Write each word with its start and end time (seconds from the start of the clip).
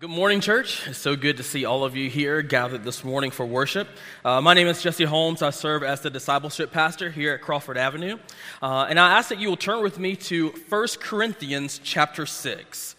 Good 0.00 0.10
morning, 0.10 0.40
church. 0.40 0.86
It's 0.86 0.96
so 0.96 1.16
good 1.16 1.38
to 1.38 1.42
see 1.42 1.64
all 1.64 1.82
of 1.82 1.96
you 1.96 2.08
here 2.08 2.40
gathered 2.40 2.84
this 2.84 3.02
morning 3.02 3.32
for 3.32 3.44
worship. 3.44 3.88
Uh, 4.24 4.40
my 4.40 4.54
name 4.54 4.68
is 4.68 4.80
Jesse 4.80 5.02
Holmes. 5.02 5.42
I 5.42 5.50
serve 5.50 5.82
as 5.82 6.02
the 6.02 6.08
discipleship 6.08 6.70
pastor 6.70 7.10
here 7.10 7.34
at 7.34 7.40
Crawford 7.40 7.76
Avenue. 7.76 8.16
Uh, 8.62 8.86
and 8.88 9.00
I 9.00 9.18
ask 9.18 9.28
that 9.30 9.40
you 9.40 9.48
will 9.48 9.56
turn 9.56 9.82
with 9.82 9.98
me 9.98 10.14
to 10.14 10.50
1 10.68 10.86
Corinthians 11.00 11.80
chapter 11.82 12.26
6. 12.26 12.94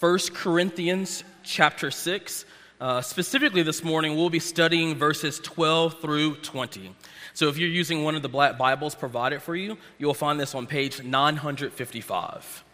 1 0.00 0.18
Corinthians 0.32 1.24
chapter 1.42 1.90
6. 1.90 2.46
Uh, 2.80 3.02
specifically, 3.02 3.62
this 3.62 3.84
morning, 3.84 4.16
we'll 4.16 4.30
be 4.30 4.38
studying 4.38 4.94
verses 4.94 5.38
12 5.40 6.00
through 6.00 6.36
20. 6.36 6.90
So 7.34 7.48
if 7.48 7.58
you're 7.58 7.68
using 7.68 8.02
one 8.02 8.14
of 8.14 8.22
the 8.22 8.30
black 8.30 8.56
Bibles 8.56 8.94
provided 8.94 9.42
for 9.42 9.54
you, 9.54 9.76
you'll 9.98 10.14
find 10.14 10.40
this 10.40 10.54
on 10.54 10.66
page 10.66 11.02
955. 11.02 12.64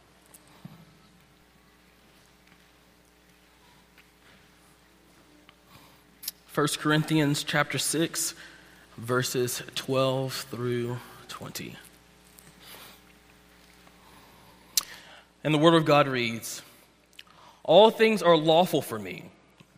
1 6.54 6.68
Corinthians 6.78 7.42
chapter 7.42 7.78
6 7.78 8.32
verses 8.96 9.60
12 9.74 10.46
through 10.52 10.98
20. 11.26 11.74
And 15.42 15.52
the 15.52 15.58
word 15.58 15.74
of 15.74 15.84
God 15.84 16.06
reads, 16.06 16.62
All 17.64 17.90
things 17.90 18.22
are 18.22 18.36
lawful 18.36 18.82
for 18.82 19.00
me, 19.00 19.24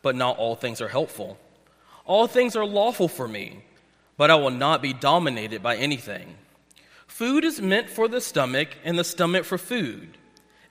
but 0.03 0.17
not 0.17 0.37
all 0.37 0.55
things 0.55 0.83
are 0.83 0.89
helpful. 0.89 1.39
All 2.05 2.27
things 2.27 2.55
are 2.55 2.67
lawful 2.67 3.09
for 3.09 3.27
me, 3.27 3.65
but 4.19 4.31
I 4.31 4.35
will 4.35 4.51
not 4.51 4.83
be 4.83 4.93
dominated 4.93 5.63
by 5.63 5.77
anything. 5.77 6.35
Food 7.07 7.47
is 7.47 7.59
meant 7.59 7.89
for 7.89 8.07
the 8.07 8.21
stomach, 8.21 8.69
and 8.85 8.99
the 8.99 9.05
stomach 9.05 9.47
for 9.47 9.57
food, 9.57 10.19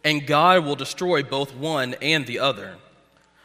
and 0.04 0.28
God 0.28 0.66
will 0.66 0.76
destroy 0.76 1.24
both 1.24 1.56
one 1.56 1.96
and 1.96 2.28
the 2.28 2.38
other. 2.38 2.76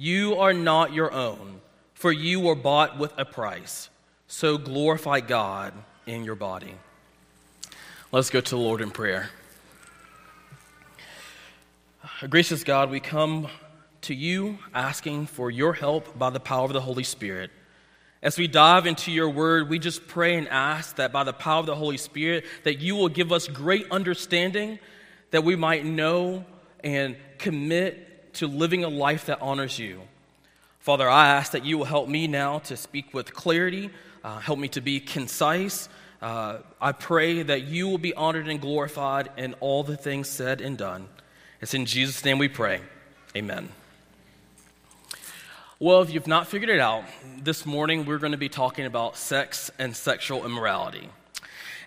You 0.00 0.36
are 0.36 0.54
not 0.54 0.94
your 0.94 1.12
own, 1.12 1.60
for 1.92 2.10
you 2.10 2.40
were 2.40 2.54
bought 2.54 2.98
with 2.98 3.12
a 3.18 3.26
price. 3.26 3.90
So 4.28 4.56
glorify 4.56 5.20
God 5.20 5.74
in 6.06 6.24
your 6.24 6.36
body. 6.36 6.72
Let's 8.10 8.30
go 8.30 8.40
to 8.40 8.50
the 8.50 8.56
Lord 8.56 8.80
in 8.80 8.92
prayer. 8.92 9.28
Gracious 12.30 12.64
God, 12.64 12.88
we 12.88 12.98
come 12.98 13.48
to 14.00 14.14
you 14.14 14.56
asking 14.72 15.26
for 15.26 15.50
your 15.50 15.74
help 15.74 16.18
by 16.18 16.30
the 16.30 16.40
power 16.40 16.64
of 16.64 16.72
the 16.72 16.80
Holy 16.80 17.04
Spirit. 17.04 17.50
As 18.22 18.38
we 18.38 18.46
dive 18.48 18.86
into 18.86 19.12
your 19.12 19.28
word, 19.28 19.68
we 19.68 19.78
just 19.78 20.08
pray 20.08 20.38
and 20.38 20.48
ask 20.48 20.96
that 20.96 21.12
by 21.12 21.24
the 21.24 21.34
power 21.34 21.60
of 21.60 21.66
the 21.66 21.76
Holy 21.76 21.98
Spirit, 21.98 22.46
that 22.64 22.78
you 22.78 22.96
will 22.96 23.10
give 23.10 23.32
us 23.32 23.48
great 23.48 23.84
understanding, 23.90 24.78
that 25.30 25.44
we 25.44 25.56
might 25.56 25.84
know 25.84 26.46
and 26.82 27.18
commit 27.36 28.09
to 28.34 28.46
living 28.46 28.84
a 28.84 28.88
life 28.88 29.26
that 29.26 29.40
honors 29.40 29.78
you. 29.78 30.02
Father, 30.80 31.08
I 31.08 31.28
ask 31.28 31.52
that 31.52 31.64
you 31.64 31.78
will 31.78 31.84
help 31.84 32.08
me 32.08 32.26
now 32.26 32.60
to 32.60 32.76
speak 32.76 33.12
with 33.12 33.34
clarity, 33.34 33.90
uh, 34.24 34.38
help 34.38 34.58
me 34.58 34.68
to 34.68 34.80
be 34.80 35.00
concise. 35.00 35.88
Uh, 36.22 36.58
I 36.80 36.92
pray 36.92 37.42
that 37.42 37.62
you 37.62 37.88
will 37.88 37.98
be 37.98 38.14
honored 38.14 38.48
and 38.48 38.60
glorified 38.60 39.30
in 39.36 39.54
all 39.60 39.82
the 39.82 39.96
things 39.96 40.28
said 40.28 40.60
and 40.60 40.76
done. 40.76 41.08
It's 41.60 41.74
in 41.74 41.86
Jesus' 41.86 42.24
name 42.24 42.38
we 42.38 42.48
pray. 42.48 42.80
Amen. 43.36 43.68
Well, 45.78 46.02
if 46.02 46.12
you've 46.12 46.26
not 46.26 46.46
figured 46.46 46.68
it 46.68 46.80
out, 46.80 47.04
this 47.38 47.64
morning 47.64 48.04
we're 48.04 48.18
going 48.18 48.32
to 48.32 48.38
be 48.38 48.50
talking 48.50 48.84
about 48.84 49.16
sex 49.16 49.70
and 49.78 49.96
sexual 49.96 50.44
immorality. 50.44 51.08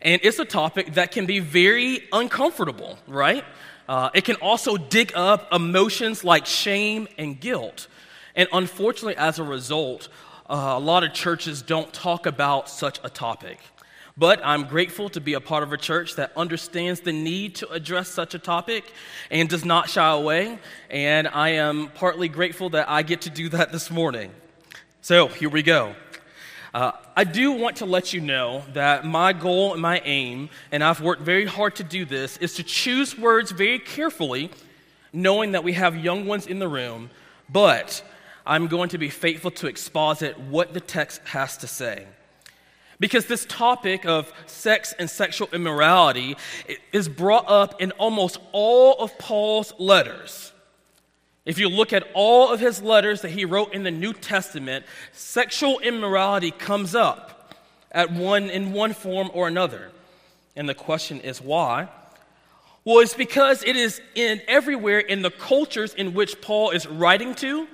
And 0.02 0.20
it's 0.24 0.40
a 0.40 0.46
topic 0.46 0.96
that 0.96 1.12
can 1.12 1.26
be 1.26 1.40
very 1.40 2.02
uncomfortable, 2.12 2.98
right? 3.08 3.46
Uh, 3.88 4.10
it 4.14 4.24
can 4.24 4.36
also 4.38 4.78
dig 4.78 5.12
up 5.16 5.52
emotions 5.54 6.24
like 6.24 6.46
shame 6.46 7.08
and 7.18 7.40
guilt. 7.40 7.88
And 8.36 8.48
unfortunately, 8.52 9.18
as 9.18 9.40
a 9.40 9.44
result, 9.44 10.10
uh, 10.50 10.74
a 10.76 10.80
lot 10.80 11.04
of 11.04 11.14
churches 11.14 11.62
don't 11.62 11.92
talk 11.94 12.26
about 12.26 12.70
such 12.70 13.00
a 13.04 13.10
topic. 13.10 13.60
But 14.16 14.42
I'm 14.44 14.66
grateful 14.66 15.10
to 15.10 15.22
be 15.22 15.34
a 15.34 15.42
part 15.42 15.64
of 15.64 15.74
a 15.74 15.78
church 15.78 16.16
that 16.16 16.32
understands 16.38 17.00
the 17.00 17.12
need 17.12 17.56
to 17.56 17.70
address 17.70 18.10
such 18.10 18.36
a 18.36 18.40
topic 18.40 18.84
and 19.32 19.50
does 19.50 19.66
not 19.66 19.90
shy 19.90 20.12
away. 20.12 20.60
And 20.90 21.28
I 21.28 21.50
am 21.50 21.90
partly 21.96 22.28
grateful 22.28 22.70
that 22.72 22.90
I 22.90 23.02
get 23.02 23.22
to 23.22 23.32
do 23.32 23.50
that 23.50 23.72
this 23.72 23.90
morning. 23.90 24.32
So 25.02 25.28
here 25.28 25.50
we 25.50 25.64
go. 25.64 25.96
Uh, 26.74 26.92
I 27.16 27.24
do 27.24 27.52
want 27.52 27.78
to 27.78 27.86
let 27.86 28.14
you 28.14 28.20
know 28.20 28.64
that 28.74 29.06
my 29.06 29.32
goal 29.32 29.74
and 29.74 29.82
my 29.82 30.02
aim, 30.06 30.50
and 30.72 30.84
I've 30.84 31.02
worked 31.02 31.22
very 31.22 31.46
hard 31.46 31.76
to 31.76 31.84
do 31.84 32.04
this, 32.04 32.38
is 32.38 32.56
to 32.56 32.64
choose 32.64 33.16
words 33.16 33.52
very 33.52 33.78
carefully, 33.78 34.50
knowing 35.12 35.52
that 35.52 35.64
we 35.64 35.74
have 35.74 35.96
young 35.96 36.26
ones 36.26 36.48
in 36.48 36.58
the 36.58 36.68
room, 36.68 37.12
but 37.48 38.04
I'm 38.44 38.66
going 38.68 38.90
to 38.90 38.98
be 38.98 39.10
faithful 39.10 39.52
to 39.52 39.68
exposit 39.68 40.40
what 40.40 40.74
the 40.74 40.82
text 40.82 41.22
has 41.26 41.58
to 41.58 41.68
say. 41.68 42.08
Because 43.00 43.28
this 43.28 43.46
topic 43.46 44.06
of 44.06 44.34
sex 44.48 44.96
and 44.98 45.08
sexual 45.08 45.50
immorality 45.54 46.38
is 46.92 47.08
brought 47.08 47.48
up 47.48 47.82
in 47.82 47.92
almost 47.92 48.40
all 48.52 48.96
of 48.96 49.16
Paul's 49.20 49.74
letters. 49.78 50.53
If 51.46 51.60
you 51.60 51.68
look 51.68 51.92
at 51.92 52.08
all 52.14 52.54
of 52.54 52.60
his 52.60 52.82
letters 52.82 53.22
that 53.22 53.32
he 53.32 53.44
wrote 53.44 53.74
in 53.74 53.84
the 53.84 53.92
New 53.92 54.14
Testament, 54.14 54.86
sexual 55.12 55.80
immorality 55.80 56.52
comes 56.52 56.96
up 56.96 57.54
at 57.92 58.12
one 58.12 58.50
in 58.50 58.72
one 58.72 58.94
form 58.94 59.30
or 59.34 59.48
another. 59.48 59.92
And 60.56 60.70
the 60.70 60.74
question 60.74 61.20
is 61.20 61.42
why? 61.42 61.90
Well, 62.86 63.00
it's 63.00 63.14
because 63.14 63.64
it 63.64 63.76
is 63.76 64.02
in 64.16 64.42
everywhere 64.48 65.00
in 65.00 65.22
the 65.22 65.32
cultures 65.32 65.94
in 65.94 66.14
which 66.14 66.42
Paul 66.42 66.72
is 66.72 66.88
writing 66.88 67.36
to. 67.36 67.68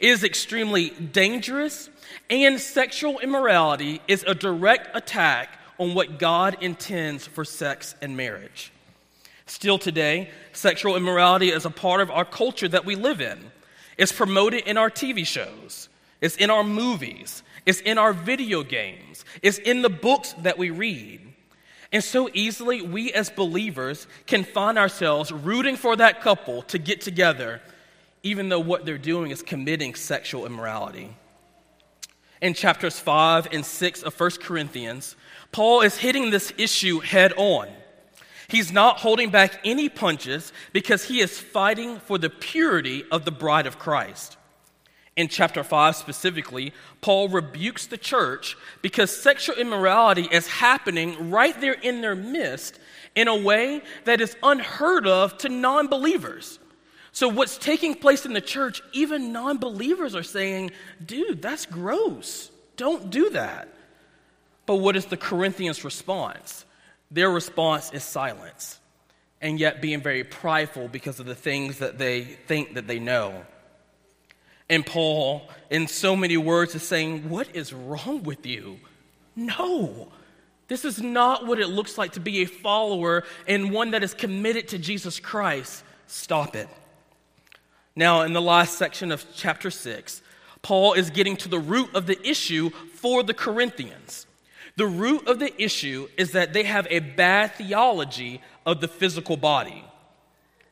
It 0.00 0.08
is 0.08 0.22
extremely 0.22 0.90
dangerous, 0.90 1.88
and 2.28 2.60
sexual 2.60 3.20
immorality 3.20 4.00
is 4.06 4.24
a 4.26 4.34
direct 4.34 4.96
attack 4.96 5.58
on 5.78 5.94
what 5.94 6.18
God 6.18 6.56
intends 6.60 7.26
for 7.26 7.44
sex 7.44 7.94
and 8.02 8.16
marriage. 8.16 8.72
Still 9.48 9.78
today, 9.78 10.30
sexual 10.52 10.94
immorality 10.94 11.48
is 11.48 11.64
a 11.64 11.70
part 11.70 12.02
of 12.02 12.10
our 12.10 12.26
culture 12.26 12.68
that 12.68 12.84
we 12.84 12.94
live 12.94 13.22
in. 13.22 13.50
It's 13.96 14.12
promoted 14.12 14.64
in 14.64 14.76
our 14.76 14.90
TV 14.90 15.26
shows, 15.26 15.88
it's 16.20 16.36
in 16.36 16.50
our 16.50 16.62
movies, 16.62 17.42
it's 17.64 17.80
in 17.80 17.96
our 17.96 18.12
video 18.12 18.62
games, 18.62 19.24
it's 19.42 19.56
in 19.58 19.80
the 19.80 19.88
books 19.88 20.34
that 20.42 20.58
we 20.58 20.68
read. 20.70 21.22
And 21.90 22.04
so 22.04 22.28
easily, 22.34 22.82
we 22.82 23.10
as 23.14 23.30
believers 23.30 24.06
can 24.26 24.44
find 24.44 24.76
ourselves 24.78 25.32
rooting 25.32 25.76
for 25.76 25.96
that 25.96 26.20
couple 26.20 26.60
to 26.64 26.78
get 26.78 27.00
together, 27.00 27.62
even 28.22 28.50
though 28.50 28.60
what 28.60 28.84
they're 28.84 28.98
doing 28.98 29.30
is 29.30 29.40
committing 29.40 29.94
sexual 29.94 30.44
immorality. 30.44 31.16
In 32.42 32.52
chapters 32.52 33.00
5 33.00 33.48
and 33.50 33.64
6 33.64 34.02
of 34.02 34.20
1 34.20 34.30
Corinthians, 34.42 35.16
Paul 35.52 35.80
is 35.80 35.96
hitting 35.96 36.30
this 36.30 36.52
issue 36.58 37.00
head 37.00 37.32
on. 37.38 37.68
He's 38.48 38.72
not 38.72 39.00
holding 39.00 39.30
back 39.30 39.60
any 39.62 39.90
punches 39.90 40.52
because 40.72 41.04
he 41.04 41.20
is 41.20 41.38
fighting 41.38 42.00
for 42.00 42.16
the 42.16 42.30
purity 42.30 43.04
of 43.12 43.26
the 43.26 43.30
bride 43.30 43.66
of 43.66 43.78
Christ. 43.78 44.38
In 45.16 45.28
chapter 45.28 45.62
5 45.62 45.96
specifically, 45.96 46.72
Paul 47.02 47.28
rebukes 47.28 47.86
the 47.86 47.98
church 47.98 48.56
because 48.80 49.14
sexual 49.14 49.56
immorality 49.56 50.28
is 50.30 50.46
happening 50.46 51.30
right 51.30 51.60
there 51.60 51.74
in 51.74 52.00
their 52.00 52.14
midst 52.14 52.78
in 53.14 53.28
a 53.28 53.36
way 53.36 53.82
that 54.04 54.20
is 54.20 54.36
unheard 54.42 55.06
of 55.06 55.36
to 55.38 55.48
non 55.48 55.88
believers. 55.88 56.58
So, 57.10 57.28
what's 57.28 57.58
taking 57.58 57.96
place 57.96 58.24
in 58.24 58.32
the 58.32 58.40
church, 58.40 58.80
even 58.92 59.32
non 59.32 59.58
believers 59.58 60.14
are 60.14 60.22
saying, 60.22 60.70
dude, 61.04 61.42
that's 61.42 61.66
gross. 61.66 62.50
Don't 62.76 63.10
do 63.10 63.30
that. 63.30 63.68
But 64.66 64.76
what 64.76 64.94
is 64.94 65.06
the 65.06 65.16
Corinthians' 65.16 65.84
response? 65.84 66.64
Their 67.10 67.30
response 67.30 67.92
is 67.92 68.04
silence, 68.04 68.80
and 69.40 69.58
yet 69.58 69.80
being 69.80 70.00
very 70.00 70.24
prideful 70.24 70.88
because 70.88 71.20
of 71.20 71.26
the 71.26 71.34
things 71.34 71.78
that 71.78 71.98
they 71.98 72.22
think 72.22 72.74
that 72.74 72.86
they 72.86 72.98
know. 72.98 73.44
And 74.70 74.84
Paul, 74.84 75.48
in 75.70 75.86
so 75.86 76.14
many 76.14 76.36
words, 76.36 76.74
is 76.74 76.82
saying, 76.82 77.28
What 77.30 77.54
is 77.54 77.72
wrong 77.72 78.22
with 78.22 78.44
you? 78.44 78.78
No. 79.34 80.08
This 80.68 80.84
is 80.84 81.00
not 81.00 81.46
what 81.46 81.58
it 81.58 81.68
looks 81.68 81.96
like 81.96 82.12
to 82.12 82.20
be 82.20 82.42
a 82.42 82.44
follower 82.44 83.24
and 83.46 83.72
one 83.72 83.92
that 83.92 84.02
is 84.02 84.12
committed 84.12 84.68
to 84.68 84.78
Jesus 84.78 85.18
Christ. 85.18 85.82
Stop 86.06 86.54
it. 86.54 86.68
Now, 87.96 88.22
in 88.22 88.34
the 88.34 88.42
last 88.42 88.76
section 88.76 89.10
of 89.10 89.24
chapter 89.34 89.70
6, 89.70 90.22
Paul 90.60 90.92
is 90.92 91.08
getting 91.08 91.36
to 91.38 91.48
the 91.48 91.58
root 91.58 91.94
of 91.94 92.06
the 92.06 92.20
issue 92.28 92.70
for 92.70 93.22
the 93.22 93.32
Corinthians. 93.34 94.26
The 94.78 94.86
root 94.86 95.26
of 95.26 95.40
the 95.40 95.60
issue 95.60 96.06
is 96.16 96.30
that 96.32 96.52
they 96.52 96.62
have 96.62 96.86
a 96.88 97.00
bad 97.00 97.52
theology 97.56 98.40
of 98.64 98.80
the 98.80 98.86
physical 98.86 99.36
body. 99.36 99.84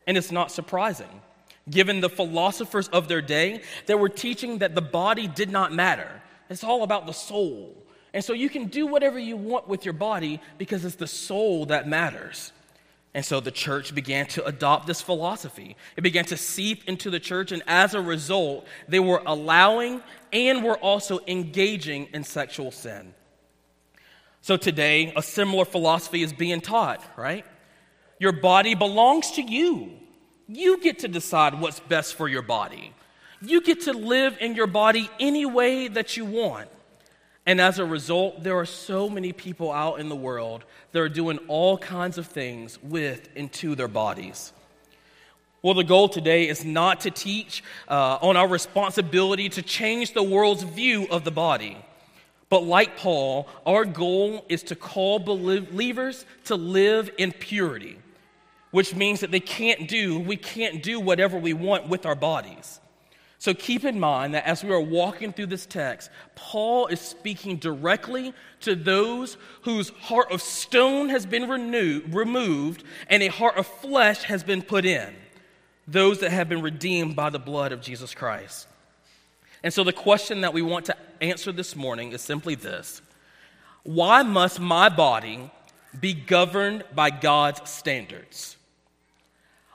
And 0.07 0.15
it's 0.15 0.31
not 0.31 0.49
surprising, 0.49 1.21
given 1.69 1.99
the 1.99 2.09
philosophers 2.09 2.87
of 2.87 3.09
their 3.09 3.21
day 3.21 3.63
that 3.85 3.99
were 3.99 4.07
teaching 4.07 4.59
that 4.59 4.75
the 4.75 4.81
body 4.81 5.27
did 5.27 5.51
not 5.51 5.73
matter. 5.73 6.21
It's 6.49 6.63
all 6.63 6.83
about 6.83 7.05
the 7.05 7.11
soul. 7.11 7.75
And 8.13 8.23
so 8.23 8.31
you 8.31 8.47
can 8.47 8.67
do 8.67 8.87
whatever 8.87 9.19
you 9.19 9.35
want 9.35 9.67
with 9.67 9.83
your 9.83 9.93
body 9.93 10.39
because 10.57 10.85
it's 10.85 10.95
the 10.95 11.05
soul 11.05 11.65
that 11.65 11.85
matters. 11.85 12.53
And 13.13 13.25
so 13.25 13.41
the 13.41 13.51
church 13.51 13.93
began 13.93 14.25
to 14.27 14.45
adopt 14.45 14.87
this 14.87 15.01
philosophy. 15.01 15.75
It 15.97 16.01
began 16.01 16.23
to 16.25 16.37
seep 16.37 16.87
into 16.87 17.09
the 17.09 17.19
church, 17.19 17.51
and 17.51 17.61
as 17.67 17.93
a 17.93 17.99
result, 17.99 18.67
they 18.87 19.01
were 19.01 19.21
allowing 19.25 20.01
and 20.31 20.63
were 20.63 20.77
also 20.77 21.19
engaging 21.27 22.07
in 22.13 22.23
sexual 22.23 22.71
sin. 22.71 23.13
So 24.41 24.57
today, 24.57 25.13
a 25.15 25.21
similar 25.21 25.65
philosophy 25.65 26.23
is 26.23 26.33
being 26.33 26.61
taught, 26.61 27.03
right? 27.17 27.45
Your 28.19 28.31
body 28.31 28.75
belongs 28.75 29.31
to 29.31 29.41
you. 29.41 29.91
You 30.47 30.81
get 30.81 30.99
to 30.99 31.07
decide 31.07 31.59
what's 31.59 31.79
best 31.81 32.15
for 32.15 32.27
your 32.27 32.41
body. 32.41 32.93
You 33.41 33.61
get 33.61 33.81
to 33.81 33.93
live 33.93 34.37
in 34.39 34.55
your 34.55 34.67
body 34.67 35.09
any 35.19 35.45
way 35.45 35.87
that 35.89 36.17
you 36.17 36.25
want. 36.25 36.69
And 37.45 37.61
as 37.61 37.79
a 37.79 37.85
result, 37.85 38.43
there 38.43 38.57
are 38.57 38.65
so 38.65 39.09
many 39.09 39.31
people 39.31 39.71
out 39.71 39.99
in 39.99 40.09
the 40.09 40.15
world 40.15 40.65
that 40.91 40.99
are 40.99 41.09
doing 41.09 41.37
all 41.47 41.77
kinds 41.77 42.17
of 42.17 42.27
things 42.27 42.77
with 42.81 43.29
and 43.35 43.51
to 43.53 43.75
their 43.75 43.87
bodies. 43.87 44.51
Well, 45.61 45.73
the 45.73 45.83
goal 45.83 46.09
today 46.09 46.47
is 46.47 46.63
not 46.63 47.01
to 47.01 47.11
teach 47.11 47.63
uh, 47.87 48.19
on 48.21 48.37
our 48.37 48.47
responsibility 48.47 49.49
to 49.49 49.61
change 49.61 50.13
the 50.13 50.23
world's 50.23 50.63
view 50.63 51.07
of 51.09 51.23
the 51.23 51.31
body. 51.31 51.77
But 52.49 52.63
like 52.63 52.97
Paul, 52.97 53.47
our 53.65 53.83
goal 53.83 54.45
is 54.47 54.63
to 54.63 54.75
call 54.75 55.19
believers 55.19 56.25
to 56.45 56.55
live 56.55 57.09
in 57.17 57.33
purity, 57.33 57.97
which 58.71 58.95
means 58.95 59.19
that 59.19 59.31
they 59.31 59.41
can't 59.41 59.87
do, 59.87 60.19
we 60.19 60.37
can't 60.37 60.81
do 60.81 60.99
whatever 60.99 61.37
we 61.37 61.53
want 61.53 61.89
with 61.89 62.05
our 62.05 62.15
bodies. 62.15 62.79
So 63.39 63.53
keep 63.53 63.83
in 63.83 63.99
mind 63.99 64.33
that 64.33 64.47
as 64.47 64.63
we 64.63 64.71
are 64.71 64.81
walking 64.81 65.31
through 65.31 65.47
this 65.47 65.65
text, 65.65 66.09
Paul 66.35 66.87
is 66.87 66.99
speaking 66.99 67.57
directly 67.57 68.33
to 68.61 68.75
those 68.75 69.37
whose 69.61 69.89
heart 69.89 70.31
of 70.31 70.41
stone 70.41 71.09
has 71.09 71.25
been 71.25 71.47
renewed, 71.47 72.15
removed 72.15 72.83
and 73.09 73.21
a 73.21 73.27
heart 73.27 73.57
of 73.57 73.67
flesh 73.67 74.23
has 74.23 74.43
been 74.43 74.63
put 74.63 74.85
in, 74.85 75.13
those 75.87 76.19
that 76.19 76.31
have 76.31 76.49
been 76.49 76.63
redeemed 76.63 77.15
by 77.15 77.29
the 77.29 77.39
blood 77.39 77.71
of 77.71 77.81
Jesus 77.81 78.15
Christ. 78.15 78.67
And 79.63 79.73
so 79.73 79.83
the 79.83 79.93
question 79.93 80.41
that 80.41 80.53
we 80.53 80.61
want 80.61 80.85
to 80.85 80.95
answer 81.21 81.51
this 81.51 81.75
morning 81.75 82.11
is 82.11 82.21
simply 82.21 82.55
this 82.55 83.01
Why 83.83 84.23
must 84.23 84.59
my 84.59 84.89
body 84.89 85.51
be 85.99 86.13
governed 86.13 86.83
by 86.93 87.09
God's 87.09 87.69
standards? 87.69 88.57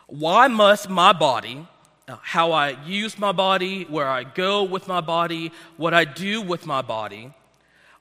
Why 0.06 0.46
must 0.49 0.90
my 0.90 1.12
body, 1.12 1.67
uh, 2.06 2.17
how 2.20 2.52
I 2.52 2.76
use 2.84 3.19
my 3.19 3.32
body, 3.32 3.84
where 3.84 4.08
I 4.08 4.25
go 4.25 4.62
with 4.62 4.87
my 4.87 5.00
body, 5.00 5.52
what 5.76 5.94
I 5.94 6.05
do 6.05 6.43
with 6.43 6.67
my 6.67 6.82
body, 6.82 7.32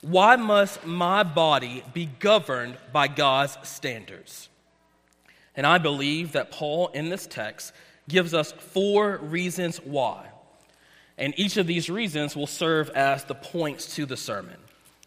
why 0.02 0.36
must 0.36 0.86
my 0.86 1.24
body 1.24 1.84
be 1.94 2.08
governed 2.20 2.76
by 2.92 3.08
God's 3.08 3.58
standards? 3.64 4.50
And 5.56 5.66
I 5.66 5.78
believe 5.78 6.32
that 6.32 6.52
Paul 6.52 6.88
in 6.90 7.10
this 7.10 7.28
text 7.28 7.72
gives 8.10 8.34
us 8.34 8.52
four 8.52 9.18
reasons 9.18 9.78
why. 9.78 10.28
And 11.22 11.36
each 11.38 11.56
of 11.58 11.68
these 11.68 11.88
reasons 11.88 12.36
will 12.36 12.48
serve 12.48 12.90
as 12.90 13.24
the 13.26 13.36
points 13.36 13.96
to 13.96 14.08
the 14.08 14.18
sermon. 14.18 14.58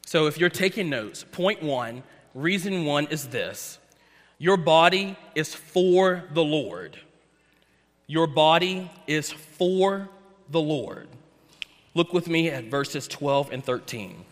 So 0.06 0.28
if 0.28 0.38
you're 0.38 0.48
taking 0.48 0.88
notes, 0.88 1.24
point 1.32 1.60
one, 1.60 2.04
reason 2.34 2.84
one 2.84 3.06
is 3.08 3.26
this 3.28 3.80
your 4.38 4.56
body 4.56 5.16
is 5.34 5.52
for 5.52 6.22
the 6.32 6.44
Lord. 6.44 6.96
Your 8.06 8.28
body 8.28 8.90
is 9.08 9.32
for 9.32 10.08
the 10.50 10.60
Lord. 10.60 11.08
Look 11.94 12.12
with 12.12 12.28
me 12.28 12.48
at 12.48 12.64
verses 12.64 13.08
12 13.08 13.50
and 13.50 13.64
13. 13.64 14.24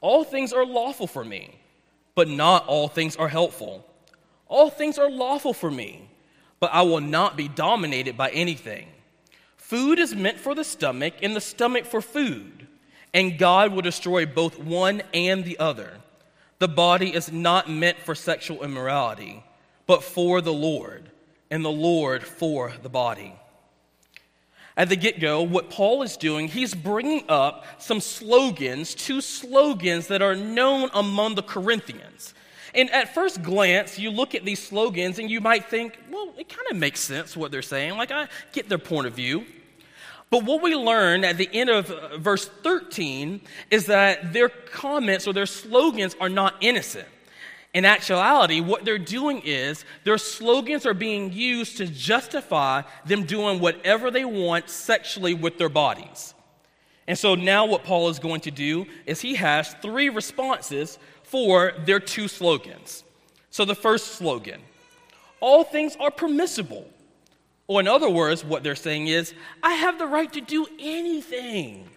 All 0.00 0.24
things 0.24 0.54
are 0.54 0.64
lawful 0.64 1.06
for 1.06 1.24
me, 1.24 1.58
but 2.14 2.28
not 2.28 2.66
all 2.66 2.88
things 2.88 3.14
are 3.16 3.28
helpful. 3.28 3.86
All 4.46 4.70
things 4.70 4.96
are 4.98 5.10
lawful 5.10 5.52
for 5.52 5.70
me, 5.70 6.08
but 6.60 6.70
I 6.72 6.80
will 6.82 7.00
not 7.00 7.36
be 7.36 7.48
dominated 7.48 8.16
by 8.16 8.30
anything. 8.30 8.86
Food 9.66 9.98
is 9.98 10.14
meant 10.14 10.38
for 10.38 10.54
the 10.54 10.62
stomach, 10.62 11.14
and 11.22 11.34
the 11.34 11.40
stomach 11.40 11.86
for 11.86 12.00
food, 12.00 12.68
and 13.12 13.36
God 13.36 13.72
will 13.72 13.82
destroy 13.82 14.24
both 14.24 14.60
one 14.60 15.02
and 15.12 15.44
the 15.44 15.58
other. 15.58 15.94
The 16.60 16.68
body 16.68 17.12
is 17.12 17.32
not 17.32 17.68
meant 17.68 17.98
for 17.98 18.14
sexual 18.14 18.62
immorality, 18.62 19.42
but 19.88 20.04
for 20.04 20.40
the 20.40 20.52
Lord, 20.52 21.10
and 21.50 21.64
the 21.64 21.68
Lord 21.68 22.22
for 22.22 22.74
the 22.80 22.88
body. 22.88 23.34
At 24.76 24.88
the 24.88 24.94
get 24.94 25.18
go, 25.18 25.42
what 25.42 25.68
Paul 25.68 26.02
is 26.02 26.16
doing, 26.16 26.46
he's 26.46 26.72
bringing 26.72 27.24
up 27.28 27.66
some 27.82 27.98
slogans, 27.98 28.94
two 28.94 29.20
slogans 29.20 30.06
that 30.06 30.22
are 30.22 30.36
known 30.36 30.90
among 30.94 31.34
the 31.34 31.42
Corinthians. 31.42 32.34
And 32.76 32.90
at 32.90 33.14
first 33.14 33.42
glance, 33.42 33.98
you 33.98 34.10
look 34.10 34.34
at 34.34 34.44
these 34.44 34.62
slogans 34.62 35.18
and 35.18 35.30
you 35.30 35.40
might 35.40 35.64
think, 35.64 35.98
well, 36.10 36.34
it 36.38 36.48
kind 36.50 36.66
of 36.70 36.76
makes 36.76 37.00
sense 37.00 37.34
what 37.34 37.50
they're 37.50 37.62
saying. 37.62 37.96
Like, 37.96 38.12
I 38.12 38.28
get 38.52 38.68
their 38.68 38.78
point 38.78 39.06
of 39.06 39.14
view. 39.14 39.46
But 40.28 40.44
what 40.44 40.62
we 40.62 40.74
learn 40.74 41.24
at 41.24 41.38
the 41.38 41.48
end 41.52 41.70
of 41.70 41.90
uh, 41.90 42.18
verse 42.18 42.46
13 42.46 43.40
is 43.70 43.86
that 43.86 44.32
their 44.32 44.50
comments 44.50 45.26
or 45.26 45.32
their 45.32 45.46
slogans 45.46 46.16
are 46.20 46.28
not 46.28 46.54
innocent. 46.60 47.08
In 47.72 47.84
actuality, 47.84 48.60
what 48.60 48.84
they're 48.84 48.98
doing 48.98 49.40
is 49.44 49.84
their 50.04 50.18
slogans 50.18 50.84
are 50.84 50.94
being 50.94 51.32
used 51.32 51.76
to 51.78 51.86
justify 51.86 52.82
them 53.06 53.24
doing 53.24 53.60
whatever 53.60 54.10
they 54.10 54.24
want 54.24 54.68
sexually 54.68 55.34
with 55.34 55.58
their 55.58 55.68
bodies. 55.68 56.34
And 57.06 57.16
so 57.16 57.34
now, 57.36 57.66
what 57.66 57.84
Paul 57.84 58.08
is 58.08 58.18
going 58.18 58.40
to 58.42 58.50
do 58.50 58.86
is 59.04 59.20
he 59.20 59.36
has 59.36 59.74
three 59.80 60.08
responses 60.08 60.98
for 61.36 61.74
their 61.84 62.00
two 62.00 62.28
slogans. 62.28 63.04
So, 63.50 63.66
the 63.66 63.74
first 63.74 64.12
slogan 64.12 64.62
all 65.38 65.64
things 65.64 65.94
are 66.00 66.10
permissible. 66.10 66.88
Or, 67.66 67.78
in 67.78 67.86
other 67.86 68.08
words, 68.08 68.42
what 68.42 68.62
they're 68.62 68.74
saying 68.74 69.08
is, 69.08 69.34
I 69.62 69.74
have 69.74 69.98
the 69.98 70.06
right 70.06 70.32
to 70.32 70.40
do 70.40 70.66
anything. 70.78 71.90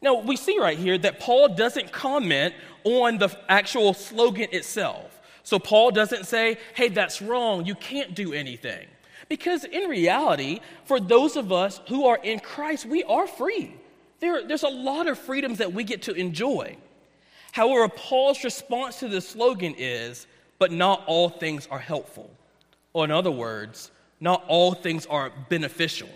Now, 0.00 0.20
we 0.20 0.36
see 0.36 0.58
right 0.58 0.78
here 0.78 0.96
that 0.96 1.20
Paul 1.20 1.54
doesn't 1.54 1.92
comment 1.92 2.54
on 2.84 3.18
the 3.18 3.28
actual 3.46 3.92
slogan 3.92 4.48
itself. 4.52 5.20
So, 5.42 5.58
Paul 5.58 5.90
doesn't 5.90 6.24
say, 6.24 6.56
hey, 6.72 6.88
that's 6.88 7.20
wrong, 7.20 7.66
you 7.66 7.74
can't 7.74 8.14
do 8.14 8.32
anything. 8.32 8.86
Because 9.28 9.64
in 9.64 9.90
reality, 9.90 10.60
for 10.86 10.98
those 10.98 11.36
of 11.36 11.52
us 11.52 11.82
who 11.88 12.06
are 12.06 12.18
in 12.22 12.40
Christ, 12.40 12.86
we 12.86 13.04
are 13.04 13.26
free. 13.26 13.76
There, 14.20 14.46
there's 14.46 14.62
a 14.62 14.68
lot 14.68 15.08
of 15.08 15.18
freedoms 15.18 15.58
that 15.58 15.74
we 15.74 15.84
get 15.84 16.00
to 16.04 16.14
enjoy. 16.14 16.78
However, 17.52 17.88
Paul's 17.88 18.42
response 18.44 18.98
to 19.00 19.08
this 19.08 19.28
slogan 19.28 19.74
is, 19.78 20.26
but 20.58 20.72
not 20.72 21.04
all 21.06 21.28
things 21.28 21.68
are 21.70 21.78
helpful. 21.78 22.30
Or, 22.92 23.04
in 23.04 23.10
other 23.10 23.30
words, 23.30 23.90
not 24.20 24.44
all 24.48 24.74
things 24.74 25.06
are 25.06 25.30
beneficial. 25.48 26.08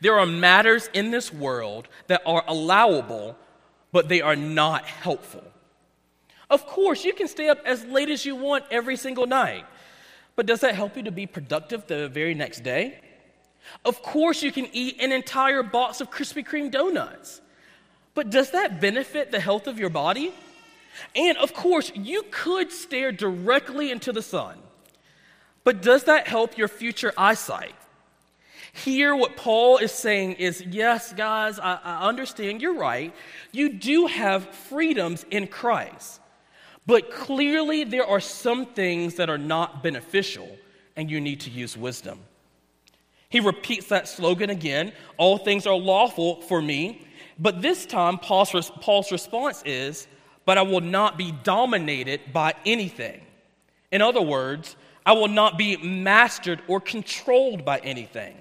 There 0.00 0.18
are 0.18 0.26
matters 0.26 0.88
in 0.92 1.10
this 1.10 1.32
world 1.32 1.88
that 2.06 2.22
are 2.24 2.44
allowable, 2.46 3.36
but 3.92 4.08
they 4.08 4.20
are 4.20 4.36
not 4.36 4.84
helpful. 4.84 5.44
Of 6.50 6.66
course, 6.66 7.04
you 7.04 7.14
can 7.14 7.28
stay 7.28 7.48
up 7.48 7.58
as 7.64 7.84
late 7.84 8.10
as 8.10 8.26
you 8.26 8.36
want 8.36 8.64
every 8.70 8.96
single 8.96 9.26
night, 9.26 9.64
but 10.36 10.46
does 10.46 10.60
that 10.60 10.74
help 10.74 10.96
you 10.96 11.02
to 11.04 11.12
be 11.12 11.26
productive 11.26 11.86
the 11.86 12.08
very 12.08 12.34
next 12.34 12.62
day? 12.62 13.00
Of 13.84 14.02
course, 14.02 14.42
you 14.42 14.52
can 14.52 14.68
eat 14.72 15.00
an 15.00 15.12
entire 15.12 15.62
box 15.62 16.00
of 16.00 16.10
Krispy 16.10 16.44
Kreme 16.44 16.70
donuts, 16.70 17.40
but 18.20 18.28
does 18.28 18.50
that 18.50 18.82
benefit 18.82 19.30
the 19.30 19.40
health 19.40 19.66
of 19.66 19.78
your 19.78 19.88
body? 19.88 20.34
And 21.16 21.38
of 21.38 21.54
course, 21.54 21.90
you 21.94 22.22
could 22.30 22.70
stare 22.70 23.12
directly 23.12 23.90
into 23.90 24.12
the 24.12 24.20
sun. 24.20 24.58
But 25.64 25.80
does 25.80 26.04
that 26.04 26.28
help 26.28 26.58
your 26.58 26.68
future 26.68 27.14
eyesight? 27.16 27.74
Here, 28.74 29.16
what 29.16 29.38
Paul 29.38 29.78
is 29.78 29.90
saying 29.90 30.32
is 30.32 30.60
yes, 30.60 31.14
guys, 31.14 31.58
I, 31.58 31.78
I, 31.82 32.08
understand, 32.08 32.60
you're 32.60 32.74
right. 32.74 33.14
You 33.52 33.72
do 33.72 34.04
have 34.04 34.50
freedoms 34.54 35.24
in 35.30 35.46
Christ. 35.46 36.20
But 36.86 37.10
clearly, 37.10 37.84
there 37.84 38.06
are 38.06 38.20
some 38.20 38.66
things 38.66 39.14
that 39.14 39.30
are 39.30 39.38
not 39.38 39.82
beneficial, 39.82 40.58
and 40.94 41.10
you 41.10 41.22
need 41.22 41.40
to 41.40 41.50
use 41.50 41.74
wisdom. 41.74 42.20
He 43.30 43.40
repeats 43.40 43.86
that 43.86 44.08
slogan 44.08 44.50
again 44.50 44.92
all 45.16 45.38
things 45.38 45.66
are 45.66 45.74
lawful 45.74 46.42
for 46.42 46.60
me. 46.60 47.06
But 47.40 47.62
this 47.62 47.86
time, 47.86 48.18
Paul's, 48.18 48.70
Paul's 48.80 49.10
response 49.10 49.62
is, 49.64 50.06
but 50.44 50.58
I 50.58 50.62
will 50.62 50.82
not 50.82 51.16
be 51.16 51.32
dominated 51.32 52.20
by 52.32 52.54
anything. 52.66 53.22
In 53.90 54.02
other 54.02 54.20
words, 54.20 54.76
I 55.06 55.12
will 55.12 55.28
not 55.28 55.56
be 55.56 55.78
mastered 55.78 56.60
or 56.68 56.80
controlled 56.80 57.64
by 57.64 57.78
anything. 57.78 58.36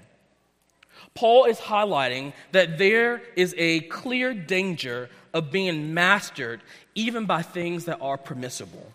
Paul 1.14 1.46
is 1.46 1.60
highlighting 1.60 2.34
that 2.52 2.78
there 2.78 3.22
is 3.36 3.56
a 3.58 3.82
clear 3.82 4.34
danger 4.34 5.10
of 5.34 5.50
being 5.50 5.94
mastered 5.94 6.62
even 6.94 7.26
by 7.26 7.42
things 7.42 7.86
that 7.86 8.00
are 8.02 8.18
permissible, 8.18 8.92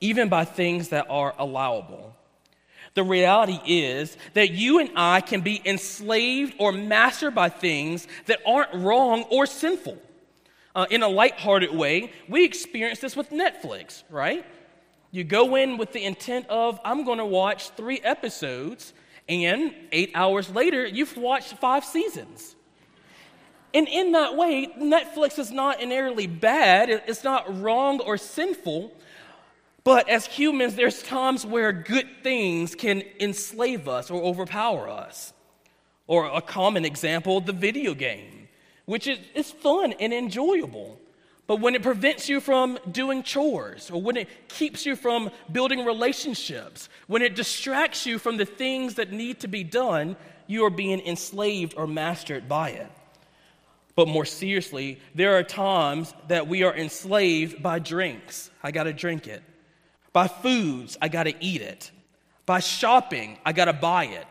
even 0.00 0.28
by 0.28 0.44
things 0.44 0.90
that 0.90 1.06
are 1.08 1.34
allowable. 1.38 2.14
The 2.94 3.04
reality 3.04 3.60
is 3.66 4.16
that 4.34 4.50
you 4.50 4.80
and 4.80 4.90
I 4.96 5.20
can 5.20 5.42
be 5.42 5.62
enslaved 5.64 6.54
or 6.58 6.72
mastered 6.72 7.34
by 7.34 7.48
things 7.48 8.08
that 8.26 8.40
aren't 8.46 8.74
wrong 8.74 9.22
or 9.30 9.46
sinful. 9.46 9.98
Uh, 10.74 10.86
in 10.90 11.02
a 11.02 11.08
lighthearted 11.08 11.74
way, 11.74 12.12
we 12.28 12.44
experience 12.44 13.00
this 13.00 13.16
with 13.16 13.30
Netflix, 13.30 14.02
right? 14.08 14.44
You 15.10 15.24
go 15.24 15.56
in 15.56 15.76
with 15.76 15.92
the 15.92 16.04
intent 16.04 16.46
of, 16.48 16.80
I'm 16.84 17.04
going 17.04 17.18
to 17.18 17.24
watch 17.24 17.70
three 17.70 18.00
episodes, 18.00 18.92
and 19.28 19.74
eight 19.90 20.12
hours 20.14 20.48
later, 20.50 20.86
you've 20.86 21.16
watched 21.16 21.54
five 21.58 21.84
seasons. 21.84 22.54
And 23.74 23.88
in 23.88 24.12
that 24.12 24.36
way, 24.36 24.68
Netflix 24.78 25.38
is 25.38 25.50
not 25.50 25.80
inherently 25.80 26.26
bad, 26.26 26.90
it's 26.90 27.24
not 27.24 27.60
wrong 27.60 28.00
or 28.00 28.16
sinful. 28.16 28.92
But 29.90 30.08
as 30.08 30.24
humans, 30.24 30.76
there's 30.76 31.02
times 31.02 31.44
where 31.44 31.72
good 31.72 32.06
things 32.22 32.76
can 32.76 33.02
enslave 33.18 33.88
us 33.88 34.08
or 34.08 34.22
overpower 34.22 34.88
us. 34.88 35.32
Or 36.06 36.26
a 36.26 36.40
common 36.40 36.84
example, 36.84 37.40
the 37.40 37.52
video 37.52 37.94
game, 37.94 38.46
which 38.84 39.08
is, 39.08 39.18
is 39.34 39.50
fun 39.50 39.94
and 39.98 40.14
enjoyable. 40.14 41.00
But 41.48 41.56
when 41.56 41.74
it 41.74 41.82
prevents 41.82 42.28
you 42.28 42.38
from 42.38 42.78
doing 42.88 43.24
chores, 43.24 43.90
or 43.90 44.00
when 44.00 44.16
it 44.16 44.28
keeps 44.46 44.86
you 44.86 44.94
from 44.94 45.28
building 45.50 45.84
relationships, 45.84 46.88
when 47.08 47.22
it 47.22 47.34
distracts 47.34 48.06
you 48.06 48.20
from 48.20 48.36
the 48.36 48.46
things 48.46 48.94
that 48.94 49.10
need 49.10 49.40
to 49.40 49.48
be 49.48 49.64
done, 49.64 50.16
you 50.46 50.64
are 50.66 50.70
being 50.70 51.00
enslaved 51.04 51.74
or 51.76 51.88
mastered 51.88 52.48
by 52.48 52.70
it. 52.70 52.92
But 53.96 54.06
more 54.06 54.24
seriously, 54.24 55.00
there 55.16 55.36
are 55.36 55.42
times 55.42 56.14
that 56.28 56.46
we 56.46 56.62
are 56.62 56.76
enslaved 56.76 57.60
by 57.60 57.80
drinks. 57.80 58.52
I 58.62 58.70
got 58.70 58.84
to 58.84 58.92
drink 58.92 59.26
it. 59.26 59.42
By 60.12 60.28
foods, 60.28 60.98
I 61.00 61.08
got 61.08 61.24
to 61.24 61.34
eat 61.40 61.62
it. 61.62 61.90
By 62.46 62.60
shopping, 62.60 63.38
I 63.44 63.52
got 63.52 63.66
to 63.66 63.72
buy 63.72 64.06
it. 64.06 64.26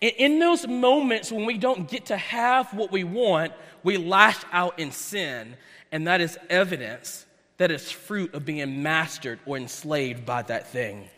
And 0.00 0.12
in 0.16 0.38
those 0.38 0.66
moments 0.66 1.30
when 1.30 1.44
we 1.44 1.58
don't 1.58 1.88
get 1.88 2.06
to 2.06 2.16
have 2.16 2.72
what 2.72 2.90
we 2.90 3.04
want, 3.04 3.52
we 3.82 3.98
lash 3.98 4.42
out 4.52 4.78
in 4.78 4.92
sin, 4.92 5.56
and 5.90 6.06
that 6.06 6.20
is 6.20 6.38
evidence 6.48 7.26
that 7.58 7.70
is 7.70 7.90
fruit 7.92 8.34
of 8.34 8.44
being 8.44 8.82
mastered 8.82 9.38
or 9.44 9.56
enslaved 9.56 10.24
by 10.24 10.42
that 10.42 10.68
thing. 10.68 11.08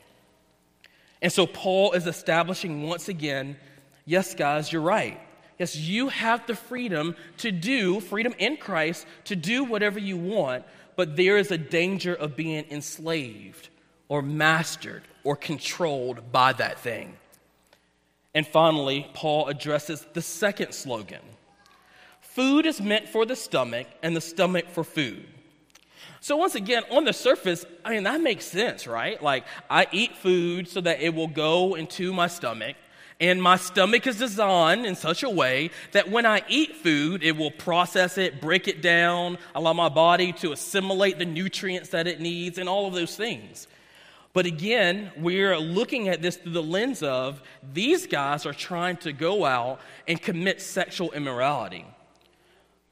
And 1.22 1.32
so 1.32 1.46
Paul 1.46 1.92
is 1.92 2.06
establishing 2.06 2.82
once 2.82 3.08
again 3.08 3.56
yes, 4.04 4.34
guys, 4.34 4.70
you're 4.70 4.82
right. 4.82 5.18
Yes, 5.58 5.76
you 5.76 6.08
have 6.08 6.46
the 6.46 6.56
freedom 6.56 7.16
to 7.38 7.52
do, 7.52 8.00
freedom 8.00 8.34
in 8.38 8.56
Christ, 8.56 9.06
to 9.24 9.36
do 9.36 9.64
whatever 9.64 9.98
you 9.98 10.16
want, 10.16 10.64
but 10.96 11.16
there 11.16 11.38
is 11.38 11.50
a 11.50 11.56
danger 11.56 12.14
of 12.14 12.36
being 12.36 12.66
enslaved 12.70 13.68
or 14.08 14.22
mastered 14.22 15.02
or 15.22 15.36
controlled 15.36 16.32
by 16.32 16.52
that 16.52 16.78
thing. 16.78 17.16
And 18.34 18.46
finally, 18.46 19.08
Paul 19.14 19.46
addresses 19.48 20.06
the 20.12 20.22
second 20.22 20.72
slogan 20.72 21.22
Food 22.20 22.66
is 22.66 22.80
meant 22.80 23.08
for 23.08 23.24
the 23.24 23.36
stomach, 23.36 23.86
and 24.02 24.16
the 24.16 24.20
stomach 24.20 24.68
for 24.68 24.82
food. 24.82 25.24
So, 26.20 26.36
once 26.36 26.56
again, 26.56 26.82
on 26.90 27.04
the 27.04 27.12
surface, 27.12 27.64
I 27.84 27.90
mean, 27.90 28.02
that 28.04 28.20
makes 28.20 28.44
sense, 28.44 28.88
right? 28.88 29.22
Like, 29.22 29.44
I 29.70 29.86
eat 29.92 30.16
food 30.16 30.68
so 30.68 30.80
that 30.80 31.00
it 31.00 31.14
will 31.14 31.28
go 31.28 31.76
into 31.76 32.12
my 32.12 32.26
stomach, 32.26 32.74
and 33.20 33.40
my 33.40 33.56
stomach 33.56 34.08
is 34.08 34.18
designed 34.18 34.84
in 34.84 34.96
such 34.96 35.22
a 35.22 35.30
way 35.30 35.70
that 35.92 36.10
when 36.10 36.26
I 36.26 36.42
eat 36.48 36.74
food, 36.74 37.22
it 37.22 37.36
will 37.36 37.52
process 37.52 38.18
it, 38.18 38.40
break 38.40 38.66
it 38.66 38.82
down, 38.82 39.38
allow 39.54 39.72
my 39.72 39.88
body 39.88 40.32
to 40.32 40.50
assimilate 40.50 41.18
the 41.18 41.24
nutrients 41.24 41.90
that 41.90 42.08
it 42.08 42.20
needs, 42.20 42.58
and 42.58 42.68
all 42.68 42.88
of 42.88 42.94
those 42.94 43.16
things. 43.16 43.68
But 44.34 44.46
again, 44.46 45.12
we're 45.16 45.56
looking 45.56 46.08
at 46.08 46.20
this 46.20 46.36
through 46.36 46.52
the 46.52 46.62
lens 46.62 47.04
of 47.04 47.40
these 47.72 48.06
guys 48.08 48.44
are 48.44 48.52
trying 48.52 48.96
to 48.98 49.12
go 49.12 49.44
out 49.44 49.80
and 50.08 50.20
commit 50.20 50.60
sexual 50.60 51.12
immorality. 51.12 51.86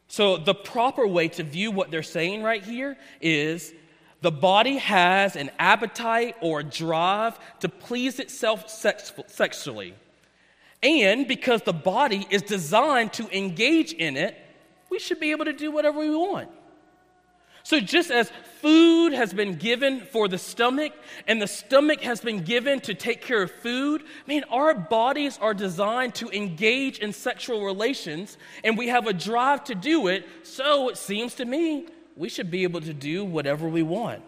So, 0.06 0.36
the 0.36 0.54
proper 0.54 1.06
way 1.06 1.28
to 1.28 1.42
view 1.42 1.72
what 1.72 1.90
they're 1.90 2.04
saying 2.04 2.44
right 2.44 2.62
here 2.62 2.96
is 3.20 3.74
the 4.20 4.30
body 4.30 4.76
has 4.76 5.34
an 5.34 5.50
appetite 5.58 6.36
or 6.40 6.60
a 6.60 6.64
drive 6.64 7.38
to 7.58 7.68
please 7.68 8.20
itself 8.20 8.70
sex- 8.70 9.12
sexually. 9.26 9.94
And 10.80 11.26
because 11.26 11.62
the 11.62 11.72
body 11.72 12.26
is 12.30 12.42
designed 12.42 13.14
to 13.14 13.36
engage 13.36 13.92
in 13.92 14.16
it, 14.16 14.36
we 14.90 15.00
should 15.00 15.18
be 15.18 15.32
able 15.32 15.46
to 15.46 15.52
do 15.52 15.72
whatever 15.72 15.98
we 15.98 16.10
want. 16.10 16.50
So, 17.64 17.80
just 17.80 18.10
as 18.10 18.30
food 18.60 19.12
has 19.12 19.32
been 19.32 19.54
given 19.54 20.00
for 20.00 20.28
the 20.28 20.38
stomach 20.38 20.92
and 21.26 21.40
the 21.40 21.46
stomach 21.46 22.00
has 22.02 22.20
been 22.20 22.42
given 22.42 22.80
to 22.80 22.94
take 22.94 23.22
care 23.22 23.42
of 23.42 23.50
food, 23.50 24.02
I 24.02 24.28
mean, 24.28 24.44
our 24.50 24.74
bodies 24.74 25.38
are 25.40 25.54
designed 25.54 26.14
to 26.16 26.28
engage 26.30 26.98
in 26.98 27.12
sexual 27.12 27.64
relations 27.64 28.36
and 28.64 28.76
we 28.76 28.88
have 28.88 29.06
a 29.06 29.12
drive 29.12 29.64
to 29.64 29.74
do 29.74 30.08
it. 30.08 30.26
So, 30.42 30.88
it 30.88 30.96
seems 30.96 31.34
to 31.36 31.44
me 31.44 31.86
we 32.16 32.28
should 32.28 32.50
be 32.50 32.64
able 32.64 32.80
to 32.80 32.92
do 32.92 33.24
whatever 33.24 33.68
we 33.68 33.82
want. 33.82 34.22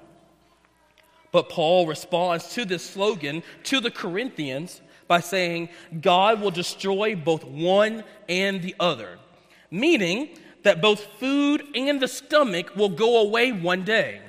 But 1.32 1.48
Paul 1.48 1.86
responds 1.86 2.50
to 2.50 2.64
this 2.64 2.84
slogan 2.84 3.42
to 3.64 3.80
the 3.80 3.90
Corinthians 3.90 4.80
by 5.08 5.20
saying, 5.20 5.68
God 6.00 6.40
will 6.40 6.52
destroy 6.52 7.16
both 7.16 7.44
one 7.44 8.04
and 8.28 8.62
the 8.62 8.74
other. 8.78 9.18
Meaning, 9.70 10.38
that 10.64 10.82
both 10.82 11.04
food 11.18 11.64
and 11.74 12.00
the 12.00 12.08
stomach 12.08 12.74
will 12.76 12.88
go 12.88 13.20
away 13.20 13.52
one 13.52 13.84
day. 13.84 14.20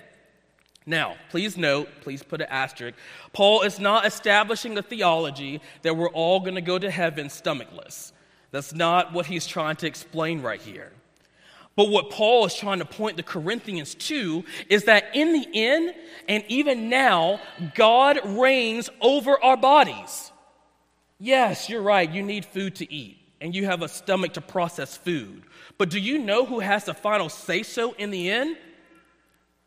Now, 0.86 1.16
please 1.32 1.58
note, 1.58 1.90
please 2.02 2.22
put 2.22 2.42
an 2.42 2.48
asterisk. 2.50 2.96
Paul 3.34 3.64
is 3.64 3.80
not 3.80 4.06
establishing 4.06 4.78
a 4.78 4.84
theology 4.84 5.62
that 5.82 5.98
we're 5.98 6.10
all 6.10 6.40
going 6.40 6.56
to 6.56 6.62
go 6.62 6.78
to 6.78 6.92
heaven 6.92 7.28
stomachless. 7.28 8.12
That's 8.52 8.74
not 8.74 9.12
what 9.12 9.26
he's 9.26 9.48
trying 9.48 9.78
to 9.78 9.88
explain 9.88 10.42
right 10.42 10.62
here. 10.62 10.92
But 11.76 11.90
what 11.90 12.10
Paul 12.10 12.46
is 12.46 12.56
trying 12.56 12.80
to 12.80 12.86
point 12.86 13.18
the 13.18 13.24
Corinthians 13.24 13.96
to 13.96 14.46
is 14.70 14.86
that 14.86 15.06
in 15.14 15.34
the 15.34 15.48
end, 15.54 15.94
and 16.30 16.44
even 16.48 16.88
now, 16.88 17.42
God 17.74 18.20
reigns 18.24 18.90
over 19.02 19.44
our 19.44 19.58
bodies. 19.58 20.32
Yes, 21.20 21.70
you're 21.70 21.82
right, 21.82 22.10
you 22.10 22.24
need 22.24 22.46
food 22.46 22.76
to 22.76 22.94
eat, 22.94 23.18
and 23.42 23.56
you 23.56 23.66
have 23.66 23.82
a 23.82 23.88
stomach 23.88 24.34
to 24.34 24.42
process 24.42 24.98
food. 24.98 25.44
But 25.78 25.90
do 25.90 26.00
you 26.00 26.18
know 26.20 26.46
who 26.46 26.60
has 26.60 26.86
the 26.86 26.94
final 26.94 27.30
say 27.30 27.64
so 27.64 27.94
in 27.94 28.12
the 28.12 28.30
end? 28.30 28.58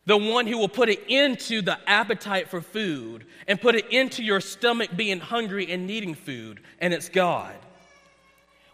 The 0.06 0.16
one 0.16 0.46
who 0.46 0.56
will 0.56 0.70
put 0.70 0.88
it 0.88 1.04
into 1.08 1.60
the 1.60 1.78
appetite 1.87 2.48
for 2.48 2.62
food 2.62 3.26
and 3.46 3.60
put 3.60 3.75
it 3.75 3.90
into 3.90 4.25
your 4.25 4.40
stomach 4.40 4.90
being 4.96 5.20
hungry 5.20 5.70
and 5.70 5.87
needing 5.87 6.14
food, 6.14 6.60
and 6.78 6.94
it's 6.94 7.10
God. 7.10 7.54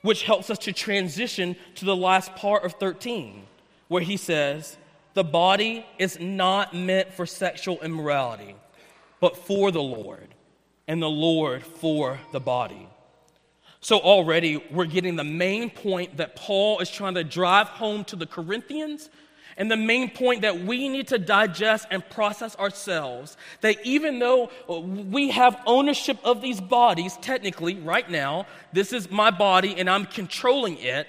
Which 0.03 0.23
helps 0.23 0.49
us 0.49 0.59
to 0.59 0.73
transition 0.73 1.57
to 1.77 1.85
the 1.85 1.97
last 1.97 2.37
part 2.37 2.65
of 2.65 2.75
13, 2.75 3.43
where 3.89 4.03
he 4.03 4.17
says, 4.17 4.77
The 5.15 5.25
body 5.25 5.85
is 5.99 6.21
not 6.21 6.73
meant 6.73 7.13
for 7.13 7.27
sexual 7.27 7.81
immorality, 7.81 8.55
but 9.19 9.37
for 9.37 9.73
the 9.73 9.83
Lord, 9.83 10.29
and 10.87 11.03
the 11.03 11.11
Lord 11.11 11.65
for 11.65 12.21
the 12.31 12.41
body. 12.41 12.89
So 13.85 13.99
already 13.99 14.65
we're 14.71 14.87
getting 14.87 15.17
the 15.17 15.25
main 15.25 15.69
point 15.69 16.17
that 16.17 16.37
Paul 16.37 16.79
is 16.79 16.89
trying 16.89 17.17
to 17.17 17.23
drive 17.23 17.69
home 17.69 18.03
to 18.05 18.17
the 18.17 18.25
Corinthians 18.25 19.11
and 19.59 19.71
the 19.71 19.77
main 19.77 20.09
point 20.09 20.41
that 20.41 20.59
we 20.59 20.89
need 20.89 21.09
to 21.09 21.19
digest 21.19 21.89
and 21.91 22.03
process 22.09 22.57
ourselves 22.57 23.37
that 23.61 23.77
even 23.85 24.21
though 24.21 24.49
we 24.71 25.33
have 25.33 25.61
ownership 25.67 26.17
of 26.25 26.41
these 26.41 26.63
bodies, 26.63 27.19
technically, 27.21 27.75
right 27.75 28.09
now, 28.09 28.47
this 28.73 28.91
is 28.95 29.11
my 29.11 29.31
body 29.31 29.79
and 29.79 29.91
I'm 29.91 30.07
controlling 30.07 30.79
it. 30.79 31.07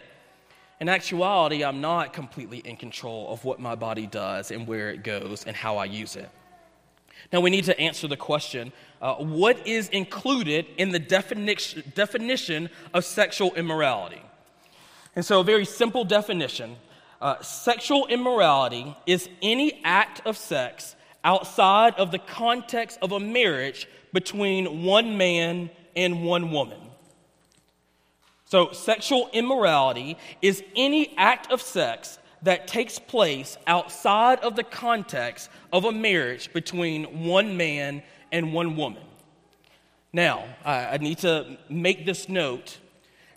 In 0.82 0.90
actuality, 0.90 1.64
I'm 1.64 1.80
not 1.80 2.12
completely 2.12 2.58
in 2.58 2.76
control 2.76 3.32
of 3.32 3.46
what 3.46 3.58
my 3.58 3.76
body 3.76 4.06
does 4.06 4.52
and 4.52 4.68
where 4.68 4.90
it 4.90 5.02
goes 5.02 5.46
and 5.46 5.56
how 5.56 5.78
I 5.78 5.86
use 5.86 6.18
it. 6.18 6.30
Now, 7.32 7.40
we 7.40 7.50
need 7.50 7.64
to 7.66 7.80
answer 7.80 8.10
the 8.10 8.18
question 8.18 8.74
uh, 9.06 9.18
what 9.18 9.68
is 9.68 9.88
included 9.90 10.66
in 10.80 10.90
the 10.90 10.98
definition, 10.98 11.84
definition 11.94 12.72
of 12.92 13.06
sexual 13.06 13.54
immorality? 13.54 14.20
And 15.16 15.24
so, 15.24 15.42
a 15.42 15.44
very 15.44 15.64
simple 15.64 16.06
definition 16.06 16.76
uh, 17.22 17.40
sexual 17.42 18.08
immorality 18.08 18.96
is 19.06 19.30
any 19.44 19.80
act 19.84 20.26
of 20.26 20.36
sex 20.36 20.96
outside 21.24 21.94
of 21.96 22.10
the 22.10 22.18
context 22.18 22.98
of 23.04 23.12
a 23.12 23.20
marriage 23.20 23.88
between 24.12 24.84
one 24.84 25.20
man 25.20 25.70
and 25.96 26.26
one 26.26 26.52
woman. 26.52 26.80
So, 28.46 28.72
sexual 28.72 29.30
immorality 29.34 30.18
is 30.42 30.64
any 30.76 31.16
act 31.16 31.52
of 31.52 31.62
sex 31.62 32.18
that 32.42 32.68
takes 32.68 32.98
place 32.98 33.56
outside 33.68 34.40
of 34.40 34.56
the 34.56 34.64
context 34.64 35.52
of 35.72 35.86
a 35.86 35.92
marriage 35.92 36.52
between 36.54 37.28
one 37.28 37.56
man 37.56 38.02
and 38.36 38.52
one 38.52 38.76
woman. 38.76 39.02
Now, 40.12 40.44
I, 40.66 40.98
need 40.98 41.20
to 41.20 41.58
make 41.70 42.06
this 42.06 42.28
note. 42.28 42.80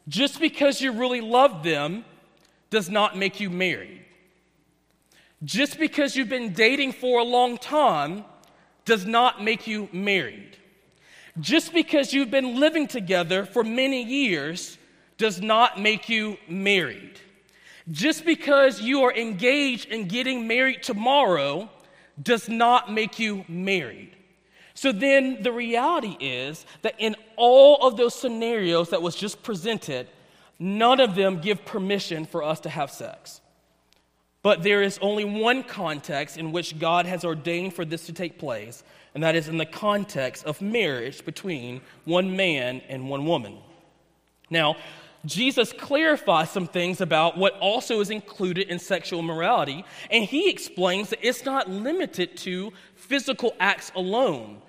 Just 0.09 0.40
because 0.40 0.81
you 0.81 0.90
really 0.90 1.21
love 1.21 1.62
them 1.62 2.05
does 2.71 2.90
not 2.90 3.17
make 3.17 3.38
you 3.38 3.49
married. 3.49 4.05
Just 5.45 5.78
because 5.78 6.17
you've 6.17 6.28
been 6.28 6.52
dating 6.52 6.93
for 6.93 7.21
a 7.21 7.25
long 7.25 7.59
time 7.59 8.25
does 8.85 9.07
not 9.07 9.43
make 9.43 9.69
you 9.69 9.88
married. 9.93 10.57
Just 11.38 11.73
because 11.73 12.12
you've 12.12 12.33
been 12.33 12.59
living 12.59 12.88
together 12.88 13.45
for 13.45 13.62
many 13.62 14.02
years 14.02 14.78
does 15.17 15.40
not 15.40 15.81
make 15.81 16.09
you 16.09 16.38
married. 16.49 17.21
Just 17.88 18.25
because 18.25 18.81
you 18.81 19.02
are 19.02 19.14
engaged 19.14 19.90
in 19.90 20.09
getting 20.09 20.49
married 20.49 20.83
tomorrow 20.83 21.71
does 22.21 22.49
not 22.49 22.93
make 22.93 23.21
you 23.21 23.45
married. 23.47 24.18
So 24.78 24.92
then 24.92 25.42
the 25.42 25.50
reality 25.50 26.16
is 26.20 26.64
that 26.82 26.94
in 26.99 27.16
all 27.35 27.85
of 27.85 27.97
those 27.97 28.14
scenarios 28.14 28.90
that 28.90 29.02
was 29.02 29.16
just 29.16 29.42
presented, 29.42 30.06
none 30.61 31.00
of 31.00 31.16
them 31.16 31.40
give 31.40 31.64
permission 31.64 32.25
for 32.25 32.44
us 32.44 32.61
to 32.61 32.68
have 32.68 32.92
sex. 32.92 33.40
But 34.44 34.62
there 34.62 34.80
is 34.80 34.97
only 35.02 35.25
one 35.25 35.64
context 35.64 36.37
in 36.37 36.52
which 36.52 36.78
God 36.78 37.06
has 37.06 37.25
ordained 37.25 37.75
for 37.75 37.85
this 37.85 38.06
to 38.06 38.12
take 38.12 38.38
place, 38.38 38.85
and 39.14 39.25
that 39.25 39.35
is 39.35 39.49
in 39.49 39.58
the 39.58 39.66
context 39.66 40.44
of 40.44 40.62
marriage 40.62 41.25
between 41.25 41.80
one 42.04 42.37
man 42.37 42.80
and 42.88 43.11
one 43.11 43.26
woman. 43.26 43.58
Now, 44.49 44.76
Jesus 45.26 45.73
clarifies 45.73 46.52
some 46.52 46.68
things 46.68 47.00
about 47.00 47.37
what 47.37 47.54
also 47.54 47.99
is 47.99 48.11
included 48.11 48.68
in 48.68 48.78
sexual 48.78 49.23
morality, 49.23 49.85
and 50.08 50.23
he 50.23 50.49
explains 50.49 51.11
that 51.11 51.18
it's 51.20 51.44
not 51.44 51.68
limited 51.68 52.37
to 52.37 52.73
physical 52.94 53.56
acts 53.58 53.90
alone, 53.97 54.62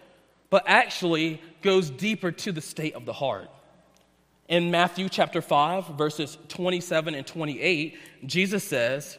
but 0.50 0.63
actually 0.65 1.41
goes 1.62 1.89
deeper 1.89 2.32
to 2.32 2.51
the 2.51 2.62
state 2.62 2.96
of 2.96 3.06
the 3.06 3.13
heart. 3.13 3.50
In 4.48 4.72
Matthew 4.72 5.10
chapter 5.10 5.41
5, 5.41 5.89
verses 5.89 6.38
27 6.48 7.13
and 7.13 7.27
28, 7.27 7.98
Jesus 8.25 8.63
says, 8.63 9.18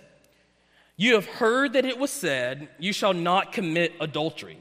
You 0.97 1.15
have 1.15 1.27
heard 1.27 1.75
that 1.75 1.85
it 1.85 1.99
was 1.99 2.11
said, 2.11 2.69
You 2.79 2.93
shall 2.93 3.15
not 3.15 3.53
commit 3.53 3.93
adultery. 4.01 4.59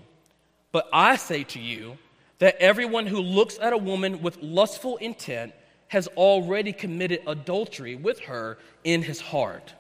But 0.72 0.88
I 0.94 1.16
say 1.16 1.44
to 1.46 1.60
you 1.60 1.98
that 2.38 2.56
everyone 2.62 3.08
who 3.08 3.20
looks 3.20 3.58
at 3.60 3.74
a 3.74 3.78
woman 3.78 4.22
with 4.22 4.38
lustful 4.42 4.98
intent 4.98 5.54
has 5.88 6.08
already 6.10 6.72
committed 6.72 7.22
adultery 7.26 7.96
with 7.96 8.20
her 8.22 8.60
in 8.84 9.02
his 9.02 9.20
heart. 9.20 9.74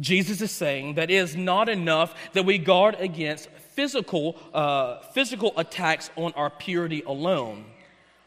Jesus 0.00 0.40
is 0.40 0.52
saying 0.52 0.94
that 0.94 1.10
it 1.10 1.14
is 1.14 1.36
not 1.36 1.68
enough 1.68 2.14
that 2.32 2.44
we 2.44 2.58
guard 2.58 2.96
against 3.00 3.48
physical, 3.74 4.36
uh, 4.54 5.00
physical 5.12 5.52
attacks 5.56 6.10
on 6.16 6.32
our 6.34 6.50
purity 6.50 7.02
alone, 7.02 7.64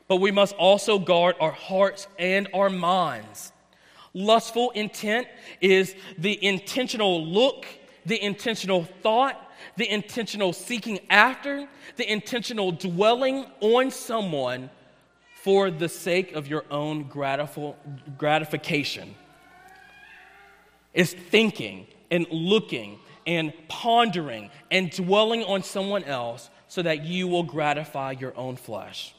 but 0.07 0.17
we 0.17 0.31
must 0.31 0.53
also 0.55 0.99
guard 0.99 1.35
our 1.39 1.51
hearts 1.51 2.07
and 2.19 2.49
our 2.53 2.69
minds. 2.69 3.51
Lustful 4.13 4.71
intent 4.71 5.27
is 5.61 5.95
the 6.17 6.43
intentional 6.43 7.25
look, 7.25 7.65
the 8.05 8.21
intentional 8.21 8.83
thought, 9.01 9.50
the 9.77 9.89
intentional 9.89 10.51
seeking 10.51 11.00
after, 11.09 11.67
the 11.96 12.11
intentional 12.11 12.72
dwelling 12.74 13.46
on 13.61 13.91
someone 13.91 14.69
for 15.43 15.72
the 15.72 15.87
sake 15.87 16.33
of 16.33 16.48
your 16.48 16.65
own 16.69 17.03
gratification. 18.17 19.15
It's 20.93 21.13
thinking 21.13 21.87
and 22.09 22.27
looking 22.29 22.99
and 23.25 23.53
pondering 23.67 24.49
and 24.69 24.91
dwelling 24.91 25.43
on 25.43 25.63
someone 25.63 26.03
else 26.03 26.49
so 26.67 26.81
that 26.81 27.03
you 27.03 27.27
will 27.27 27.43
gratify 27.43 28.11
your 28.19 28.35
own 28.37 28.55
flesh. 28.55 29.13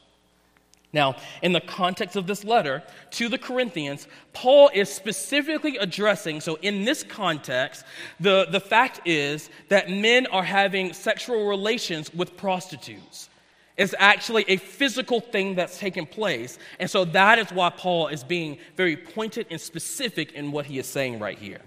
Now, 0.94 1.16
in 1.40 1.52
the 1.52 1.60
context 1.60 2.16
of 2.16 2.26
this 2.26 2.44
letter 2.44 2.82
to 3.12 3.28
the 3.30 3.38
Corinthians, 3.38 4.06
Paul 4.34 4.70
is 4.74 4.92
specifically 4.92 5.78
addressing, 5.78 6.42
so 6.42 6.58
in 6.60 6.84
this 6.84 7.02
context, 7.02 7.84
the, 8.20 8.46
the 8.50 8.60
fact 8.60 9.00
is 9.06 9.48
that 9.70 9.88
men 9.88 10.26
are 10.26 10.42
having 10.42 10.92
sexual 10.92 11.48
relations 11.48 12.12
with 12.12 12.36
prostitutes. 12.36 13.30
It's 13.76 13.94
actually 13.98 14.44
a 14.48 14.56
physical 14.56 15.20
thing 15.20 15.54
that's 15.54 15.78
taking 15.78 16.06
place. 16.06 16.58
And 16.78 16.90
so 16.90 17.04
that 17.06 17.38
is 17.38 17.50
why 17.50 17.70
Paul 17.70 18.08
is 18.08 18.22
being 18.22 18.58
very 18.76 18.96
pointed 18.96 19.46
and 19.50 19.60
specific 19.60 20.32
in 20.32 20.52
what 20.52 20.66
he 20.66 20.78
is 20.78 20.86
saying 20.86 21.18
right 21.18 21.38
here. 21.38 21.62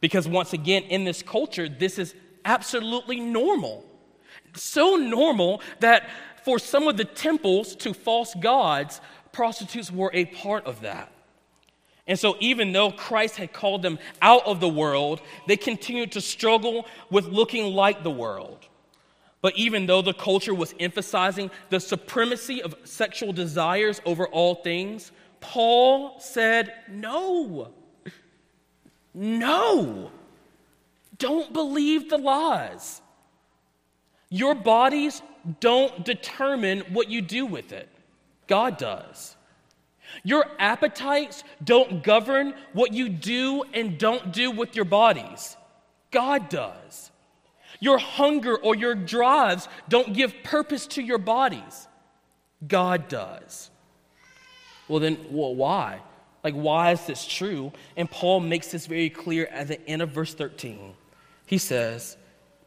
Because 0.00 0.26
once 0.26 0.52
again, 0.52 0.84
in 0.84 1.04
this 1.04 1.22
culture, 1.22 1.68
this 1.68 1.98
is 1.98 2.14
absolutely 2.44 3.20
normal. 3.20 3.84
So 4.54 4.96
normal 4.96 5.60
that 5.80 6.08
for 6.42 6.58
some 6.58 6.88
of 6.88 6.96
the 6.96 7.04
temples 7.04 7.76
to 7.76 7.92
false 7.92 8.34
gods, 8.34 9.00
prostitutes 9.32 9.92
were 9.92 10.10
a 10.14 10.24
part 10.24 10.64
of 10.64 10.80
that. 10.80 11.12
And 12.06 12.18
so, 12.18 12.36
even 12.40 12.72
though 12.72 12.90
Christ 12.90 13.36
had 13.36 13.52
called 13.52 13.82
them 13.82 13.98
out 14.20 14.44
of 14.44 14.58
the 14.58 14.68
world, 14.68 15.20
they 15.46 15.56
continued 15.56 16.10
to 16.12 16.20
struggle 16.20 16.86
with 17.08 17.26
looking 17.26 17.74
like 17.74 18.02
the 18.02 18.10
world. 18.10 18.66
But 19.42 19.56
even 19.56 19.86
though 19.86 20.02
the 20.02 20.12
culture 20.12 20.54
was 20.54 20.74
emphasizing 20.78 21.50
the 21.70 21.80
supremacy 21.80 22.62
of 22.62 22.74
sexual 22.84 23.32
desires 23.32 24.00
over 24.04 24.26
all 24.26 24.56
things, 24.56 25.12
Paul 25.40 26.20
said, 26.20 26.72
No. 26.88 27.72
No. 29.14 30.10
Don't 31.18 31.52
believe 31.52 32.10
the 32.10 32.18
lies. 32.18 33.00
Your 34.28 34.54
bodies 34.54 35.22
don't 35.58 36.04
determine 36.04 36.80
what 36.92 37.10
you 37.10 37.20
do 37.20 37.46
with 37.46 37.72
it, 37.72 37.88
God 38.46 38.78
does. 38.78 39.36
Your 40.22 40.44
appetites 40.58 41.44
don't 41.62 42.02
govern 42.02 42.54
what 42.72 42.92
you 42.92 43.08
do 43.08 43.64
and 43.74 43.98
don't 43.98 44.32
do 44.32 44.50
with 44.50 44.76
your 44.76 44.84
bodies, 44.84 45.56
God 46.10 46.48
does. 46.48 47.09
Your 47.80 47.98
hunger 47.98 48.56
or 48.56 48.76
your 48.76 48.94
drives 48.94 49.68
don't 49.88 50.12
give 50.12 50.42
purpose 50.44 50.86
to 50.88 51.02
your 51.02 51.18
bodies, 51.18 51.88
God 52.66 53.08
does. 53.08 53.70
Well, 54.86 55.00
then, 55.00 55.18
well, 55.30 55.54
why? 55.54 56.00
Like, 56.44 56.54
why 56.54 56.92
is 56.92 57.06
this 57.06 57.26
true? 57.26 57.72
And 57.96 58.10
Paul 58.10 58.40
makes 58.40 58.70
this 58.70 58.86
very 58.86 59.10
clear 59.10 59.46
at 59.46 59.68
the 59.68 59.86
end 59.88 60.02
of 60.02 60.10
verse 60.10 60.34
13. 60.34 60.94
He 61.46 61.58
says, 61.58 62.16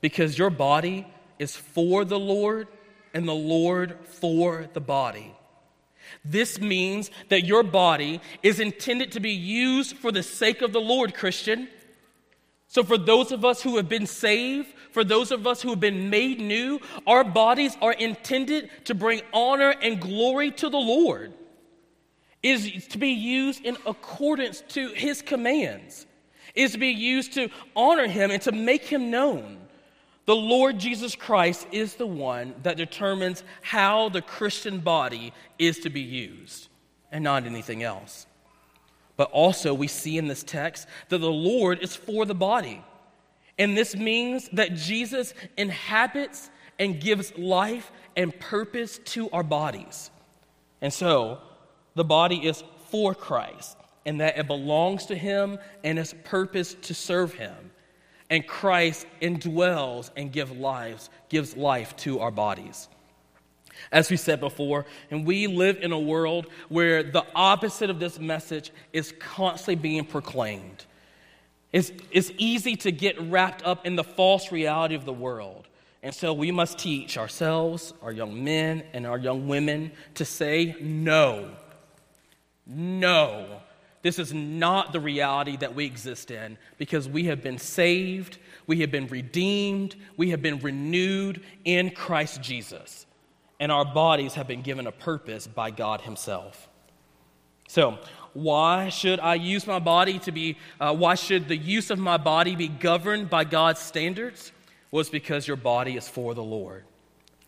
Because 0.01 0.37
your 0.37 0.49
body 0.49 1.07
is 1.39 1.55
for 1.55 2.05
the 2.05 2.19
Lord, 2.19 2.67
and 3.13 3.27
the 3.27 3.33
Lord 3.33 3.97
for 4.05 4.67
the 4.73 4.81
body. 4.81 5.35
This 6.25 6.59
means 6.59 7.11
that 7.29 7.45
your 7.45 7.63
body 7.63 8.21
is 8.41 8.59
intended 8.59 9.11
to 9.13 9.19
be 9.19 9.31
used 9.31 9.97
for 9.97 10.11
the 10.11 10.23
sake 10.23 10.61
of 10.61 10.73
the 10.73 10.81
Lord, 10.81 11.13
Christian. 11.13 11.67
So, 12.73 12.83
for 12.83 12.97
those 12.97 13.31
of 13.31 13.45
us 13.45 13.61
who 13.61 13.77
have 13.77 13.87
been 13.87 14.07
saved, 14.07 14.73
for 14.89 15.03
those 15.03 15.29
of 15.29 15.45
us 15.45 15.61
who 15.61 15.69
have 15.69 15.79
been 15.79 16.09
made 16.09 16.39
new, 16.39 16.79
our 17.05 17.23
bodies 17.23 17.77
are 17.83 17.93
intended 17.93 18.67
to 18.85 18.95
bring 18.95 19.21
honor 19.31 19.75
and 19.79 20.01
glory 20.01 20.49
to 20.53 20.69
the 20.71 20.79
Lord. 20.79 21.33
It 22.41 22.49
is 22.49 22.87
to 22.87 22.97
be 22.97 23.11
used 23.11 23.63
in 23.63 23.77
accordance 23.85 24.61
to 24.69 24.87
his 24.87 25.21
commands. 25.21 26.07
It 26.55 26.63
is 26.63 26.71
to 26.71 26.79
be 26.79 26.89
used 26.89 27.33
to 27.33 27.49
honor 27.75 28.07
him 28.07 28.31
and 28.31 28.41
to 28.41 28.51
make 28.51 28.85
him 28.85 29.11
known. 29.11 29.59
The 30.25 30.35
Lord 30.35 30.79
Jesus 30.79 31.13
Christ 31.13 31.67
is 31.71 31.93
the 31.93 32.07
one 32.07 32.55
that 32.63 32.77
determines 32.77 33.43
how 33.61 34.09
the 34.09 34.23
Christian 34.23 34.79
body 34.79 35.31
is 35.59 35.77
to 35.81 35.91
be 35.91 36.01
used 36.01 36.69
and 37.11 37.23
not 37.23 37.45
anything 37.45 37.83
else. 37.83 38.25
But 39.15 39.29
also, 39.31 39.73
we 39.73 39.87
see 39.87 40.17
in 40.17 40.27
this 40.27 40.43
text 40.43 40.87
that 41.09 41.19
the 41.19 41.31
Lord 41.31 41.79
is 41.83 41.95
for 41.95 42.25
the 42.25 42.35
body. 42.35 42.83
And 43.59 43.77
this 43.77 43.95
means 43.95 44.49
that 44.53 44.73
Jesus 44.73 45.33
inhabits 45.57 46.49
and 46.79 46.99
gives 46.99 47.37
life 47.37 47.91
and 48.15 48.37
purpose 48.39 48.99
to 49.05 49.29
our 49.29 49.43
bodies. 49.43 50.09
And 50.81 50.91
so, 50.91 51.39
the 51.93 52.03
body 52.03 52.47
is 52.47 52.63
for 52.89 53.13
Christ, 53.13 53.77
and 54.05 54.19
that 54.19 54.37
it 54.39 54.47
belongs 54.47 55.05
to 55.05 55.15
Him 55.15 55.59
and 55.83 55.99
is 55.99 56.15
purpose 56.23 56.73
to 56.73 56.93
serve 56.95 57.33
Him. 57.33 57.71
and 58.33 58.47
Christ 58.47 59.05
indwells 59.21 60.09
and 60.17 60.31
gives 60.31 60.51
lives, 60.51 61.11
gives 61.29 61.55
life 61.55 61.95
to 61.97 62.19
our 62.19 62.31
bodies. 62.31 62.89
As 63.91 64.09
we 64.09 64.17
said 64.17 64.39
before, 64.39 64.85
and 65.11 65.25
we 65.25 65.47
live 65.47 65.77
in 65.81 65.91
a 65.91 65.99
world 65.99 66.47
where 66.69 67.03
the 67.03 67.25
opposite 67.35 67.89
of 67.89 67.99
this 67.99 68.19
message 68.19 68.71
is 68.91 69.13
constantly 69.19 69.75
being 69.75 70.05
proclaimed. 70.05 70.85
It's, 71.71 71.91
it's 72.11 72.31
easy 72.37 72.75
to 72.77 72.91
get 72.91 73.19
wrapped 73.19 73.63
up 73.63 73.85
in 73.85 73.95
the 73.95 74.03
false 74.03 74.51
reality 74.51 74.95
of 74.95 75.05
the 75.05 75.13
world. 75.13 75.67
And 76.03 76.13
so 76.13 76.33
we 76.33 76.51
must 76.51 76.77
teach 76.77 77.17
ourselves, 77.17 77.93
our 78.01 78.11
young 78.11 78.43
men, 78.43 78.83
and 78.93 79.07
our 79.07 79.17
young 79.17 79.47
women 79.47 79.91
to 80.15 80.25
say 80.25 80.75
no. 80.79 81.49
No. 82.67 83.61
This 84.03 84.19
is 84.19 84.33
not 84.33 84.91
the 84.91 84.99
reality 84.99 85.55
that 85.57 85.73
we 85.73 85.85
exist 85.85 86.29
in 86.29 86.57
because 86.77 87.07
we 87.07 87.25
have 87.25 87.41
been 87.41 87.57
saved, 87.57 88.37
we 88.67 88.81
have 88.81 88.91
been 88.91 89.07
redeemed, 89.07 89.95
we 90.17 90.31
have 90.31 90.41
been 90.41 90.59
renewed 90.59 91.41
in 91.63 91.89
Christ 91.89 92.41
Jesus 92.41 93.05
and 93.63 93.71
our 93.71 93.85
bodies 93.85 94.33
have 94.33 94.45
been 94.45 94.61
given 94.61 94.87
a 94.87 94.91
purpose 94.91 95.47
by 95.47 95.71
God 95.71 96.01
Himself. 96.01 96.67
So, 97.69 97.97
why 98.33 98.89
should 98.89 99.21
I 99.21 99.35
use 99.35 99.65
my 99.65 99.79
body 99.79 100.19
to 100.19 100.33
be, 100.33 100.57
uh, 100.81 100.93
why 100.93 101.15
should 101.15 101.47
the 101.47 101.55
use 101.55 101.89
of 101.89 101.97
my 101.97 102.17
body 102.17 102.57
be 102.57 102.67
governed 102.67 103.29
by 103.29 103.45
God's 103.45 103.79
standards? 103.79 104.51
It's 104.91 105.09
because 105.09 105.47
your 105.47 105.55
body 105.55 105.95
is 105.95 106.09
for 106.09 106.33
the 106.33 106.43
Lord. 106.43 106.83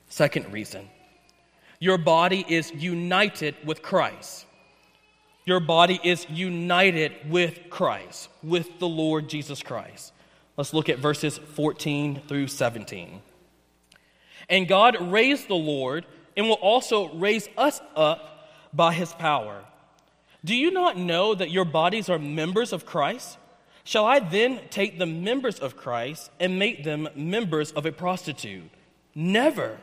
Second 0.07 0.53
reason, 0.53 0.87
your 1.81 1.97
body 1.97 2.45
is 2.47 2.71
united 2.71 3.55
with 3.65 3.81
Christ. 3.81 4.45
Your 5.43 5.59
body 5.59 5.99
is 6.01 6.25
united 6.29 7.11
with 7.29 7.69
Christ, 7.69 8.29
with 8.41 8.79
the 8.79 8.87
Lord 8.87 9.27
Jesus 9.27 9.61
Christ. 9.61 10.13
Let's 10.55 10.73
look 10.73 10.87
at 10.87 10.99
verses 10.99 11.37
14 11.37 12.21
through 12.25 12.47
17. 12.47 13.21
And 14.49 14.67
God 14.67 15.11
raised 15.11 15.47
the 15.47 15.55
Lord 15.55 16.05
and 16.37 16.47
will 16.47 16.55
also 16.55 17.13
raise 17.13 17.47
us 17.57 17.81
up 17.95 18.49
by 18.73 18.93
his 18.93 19.13
power. 19.13 19.63
Do 20.43 20.55
you 20.55 20.69
not 20.71 20.97
know 20.97 21.33
that 21.33 21.49
your 21.49 21.65
bodies 21.65 22.09
are 22.09 22.19
members 22.19 22.71
of 22.73 22.85
Christ? 22.85 23.37
Shall 23.83 24.05
I 24.05 24.19
then 24.19 24.61
take 24.69 24.99
the 24.99 25.05
members 25.05 25.59
of 25.59 25.77
Christ 25.77 26.29
and 26.39 26.59
make 26.59 26.83
them 26.83 27.07
members 27.15 27.71
of 27.71 27.85
a 27.85 27.91
prostitute? 27.91 28.69
Never. 29.13 29.77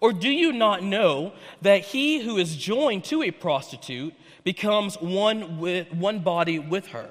Or 0.00 0.12
do 0.12 0.28
you 0.28 0.52
not 0.52 0.82
know 0.82 1.32
that 1.62 1.82
he 1.82 2.20
who 2.20 2.36
is 2.36 2.56
joined 2.56 3.04
to 3.04 3.22
a 3.22 3.30
prostitute 3.30 4.14
becomes 4.44 4.96
one, 4.96 5.58
with, 5.58 5.92
one 5.92 6.20
body 6.20 6.58
with 6.58 6.88
her? 6.88 7.08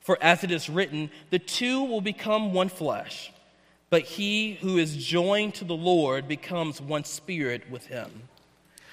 For 0.00 0.18
as 0.22 0.44
it 0.44 0.50
is 0.50 0.68
written, 0.68 1.10
the 1.30 1.38
two 1.38 1.84
will 1.84 2.00
become 2.00 2.52
one 2.52 2.68
flesh. 2.68 3.32
But 3.90 4.02
he 4.02 4.54
who 4.54 4.78
is 4.78 4.96
joined 4.96 5.54
to 5.54 5.64
the 5.64 5.76
Lord 5.76 6.28
becomes 6.28 6.80
one 6.80 7.04
spirit 7.04 7.70
with 7.70 7.86
him. 7.86 8.28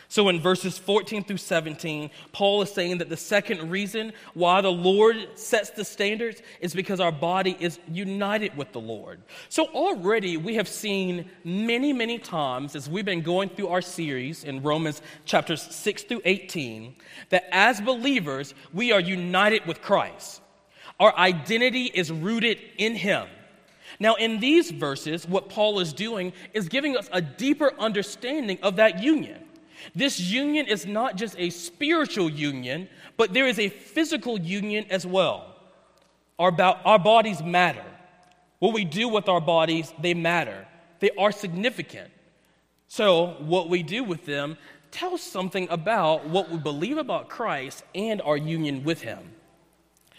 So 0.07 0.29
in 0.29 0.39
verses 0.39 0.77
14 0.77 1.23
through 1.23 1.37
17, 1.37 2.09
Paul 2.31 2.61
is 2.61 2.71
saying 2.71 2.99
that 2.99 3.09
the 3.09 3.17
second 3.17 3.69
reason 3.69 4.13
why 4.33 4.61
the 4.61 4.71
Lord 4.71 5.17
sets 5.35 5.71
the 5.71 5.83
standards 5.83 6.41
is 6.61 6.73
because 6.73 6.99
our 6.99 7.11
body 7.11 7.57
is 7.59 7.79
united 7.91 8.55
with 8.55 8.71
the 8.71 8.79
Lord. 8.79 9.19
So 9.49 9.65
already 9.65 10.37
we 10.37 10.55
have 10.55 10.67
seen 10.67 11.29
many, 11.43 11.91
many 11.91 12.19
times 12.19 12.75
as 12.75 12.89
we've 12.89 13.03
been 13.03 13.23
going 13.23 13.49
through 13.49 13.69
our 13.69 13.81
series 13.81 14.43
in 14.43 14.61
Romans 14.61 15.01
chapters 15.25 15.61
6 15.63 16.03
through 16.03 16.21
18 16.23 16.95
that 17.29 17.45
as 17.51 17.81
believers, 17.81 18.53
we 18.73 18.91
are 18.91 19.01
united 19.01 19.65
with 19.65 19.81
Christ. 19.81 20.41
Our 20.99 21.13
identity 21.17 21.85
is 21.85 22.11
rooted 22.11 22.59
in 22.77 22.95
Him. 22.95 23.27
Now, 23.99 24.15
in 24.15 24.39
these 24.39 24.71
verses, 24.71 25.27
what 25.27 25.49
Paul 25.49 25.79
is 25.79 25.93
doing 25.93 26.33
is 26.53 26.67
giving 26.67 26.97
us 26.97 27.09
a 27.11 27.21
deeper 27.21 27.73
understanding 27.79 28.59
of 28.61 28.75
that 28.77 29.01
union. 29.01 29.41
This 29.93 30.19
union 30.19 30.67
is 30.67 30.85
not 30.85 31.15
just 31.15 31.35
a 31.37 31.49
spiritual 31.49 32.29
union, 32.29 32.89
but 33.17 33.33
there 33.33 33.47
is 33.47 33.59
a 33.59 33.69
physical 33.69 34.39
union 34.39 34.85
as 34.89 35.05
well. 35.05 35.55
Our, 36.39 36.51
our 36.59 36.99
bodies 36.99 37.41
matter. 37.41 37.85
What 38.59 38.73
we 38.73 38.83
do 38.85 39.07
with 39.07 39.29
our 39.29 39.41
bodies, 39.41 39.93
they 40.01 40.13
matter. 40.13 40.67
They 40.99 41.11
are 41.17 41.31
significant. 41.31 42.11
So, 42.87 43.35
what 43.39 43.69
we 43.69 43.83
do 43.83 44.03
with 44.03 44.25
them 44.25 44.57
tells 44.91 45.21
something 45.21 45.67
about 45.69 46.27
what 46.27 46.49
we 46.49 46.57
believe 46.57 46.97
about 46.97 47.29
Christ 47.29 47.83
and 47.93 48.21
our 48.21 48.37
union 48.37 48.83
with 48.83 49.01
Him. 49.01 49.31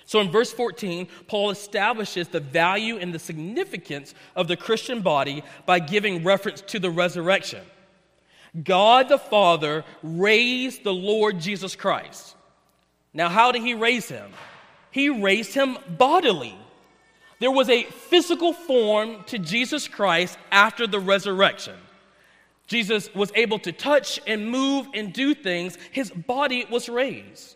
So 0.07 0.21
in 0.21 0.31
verse 0.31 0.53
14, 0.53 1.09
Paul 1.27 1.51
establishes 1.51 2.29
the 2.29 2.41
value 2.41 2.97
and 2.97 3.13
the 3.13 3.19
significance 3.19 4.15
of 4.37 4.47
the 4.47 4.57
Christian 4.57 5.03
body 5.03 5.43
by 5.67 5.81
giving 5.81 6.25
reference 6.25 6.61
to 6.63 6.79
the 6.79 6.91
resurrection. 6.91 7.63
God 8.63 9.09
the 9.09 9.19
Father 9.19 9.85
raised 10.03 10.85
the 10.85 10.95
Lord 10.95 11.41
Jesus 11.41 11.75
Christ. 11.75 12.37
Now, 13.13 13.29
how 13.29 13.51
did 13.51 13.63
he 13.63 13.75
raise 13.75 14.09
him? 14.09 14.31
He 14.93 15.11
raised 15.11 15.53
him 15.53 15.77
bodily. 15.99 16.57
There 17.41 17.51
was 17.51 17.69
a 17.69 17.83
physical 17.83 18.53
form 18.53 19.25
to 19.25 19.39
Jesus 19.39 19.89
Christ 19.89 20.39
after 20.51 20.87
the 20.87 21.01
resurrection. 21.01 21.75
Jesus 22.67 23.13
was 23.15 23.31
able 23.35 23.59
to 23.61 23.73
touch 23.73 24.21
and 24.27 24.49
move 24.49 24.87
and 24.95 25.13
do 25.13 25.35
things, 25.35 25.77
his 25.91 26.11
body 26.11 26.65
was 26.71 26.89
raised. 26.89 27.56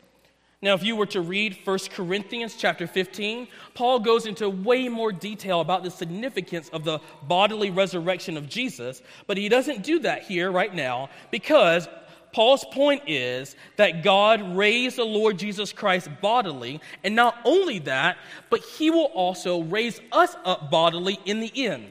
Now, 0.62 0.74
if 0.74 0.84
you 0.84 0.94
were 0.94 1.06
to 1.06 1.22
read 1.22 1.56
1 1.64 1.78
Corinthians 1.90 2.54
chapter 2.54 2.86
15, 2.86 3.48
Paul 3.72 3.98
goes 4.00 4.26
into 4.26 4.50
way 4.50 4.90
more 4.90 5.10
detail 5.10 5.60
about 5.60 5.82
the 5.82 5.90
significance 5.90 6.68
of 6.68 6.84
the 6.84 7.00
bodily 7.22 7.70
resurrection 7.70 8.36
of 8.36 8.46
Jesus, 8.46 9.00
but 9.26 9.38
he 9.38 9.48
doesn't 9.48 9.82
do 9.82 10.00
that 10.00 10.24
here 10.24 10.52
right 10.52 10.74
now 10.74 11.08
because 11.30 11.88
Paul's 12.32 12.64
point 12.72 13.04
is 13.06 13.56
that 13.76 14.02
God 14.02 14.54
raised 14.54 14.96
the 14.96 15.04
Lord 15.04 15.38
Jesus 15.38 15.72
Christ 15.72 16.08
bodily, 16.20 16.80
and 17.02 17.16
not 17.16 17.38
only 17.46 17.78
that, 17.80 18.18
but 18.50 18.60
he 18.60 18.90
will 18.90 19.10
also 19.14 19.62
raise 19.62 19.98
us 20.12 20.36
up 20.44 20.70
bodily 20.70 21.18
in 21.24 21.40
the 21.40 21.52
end. 21.54 21.86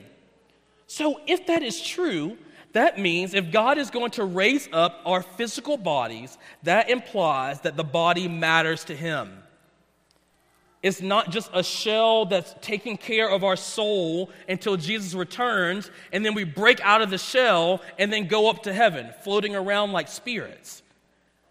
So, 0.86 1.22
if 1.28 1.48
that 1.48 1.62
is 1.62 1.82
true, 1.82 2.38
that 2.74 3.00
means 3.00 3.34
if 3.34 3.52
God 3.52 3.78
is 3.78 3.90
going 3.90 4.12
to 4.12 4.24
raise 4.24 4.70
up 4.72 5.02
our 5.06 5.22
physical 5.22 5.78
bodies, 5.78 6.38
that 6.64 6.90
implies 6.90 7.62
that 7.62 7.76
the 7.76 7.84
body 7.84 8.28
matters 8.28 8.84
to 8.86 8.96
Him. 8.96 9.44
It's 10.82 11.02
not 11.02 11.30
just 11.32 11.50
a 11.54 11.62
shell 11.62 12.26
that's 12.26 12.56
taking 12.62 12.96
care 12.96 13.30
of 13.30 13.44
our 13.44 13.58
soul 13.58 14.30
until 14.48 14.78
Jesus 14.78 15.14
returns, 15.14 15.92
and 16.14 16.24
then 16.24 16.34
we 16.34 16.46
break 16.46 16.80
out 16.82 17.02
of 17.02 17.10
the 17.10 17.18
shell 17.18 17.82
and 17.98 18.14
then 18.14 18.28
go 18.28 18.50
up 18.50 18.64
to 18.64 18.72
heaven, 18.72 19.10
floating 19.24 19.56
around 19.56 19.92
like 19.92 20.08
spirits. 20.08 20.82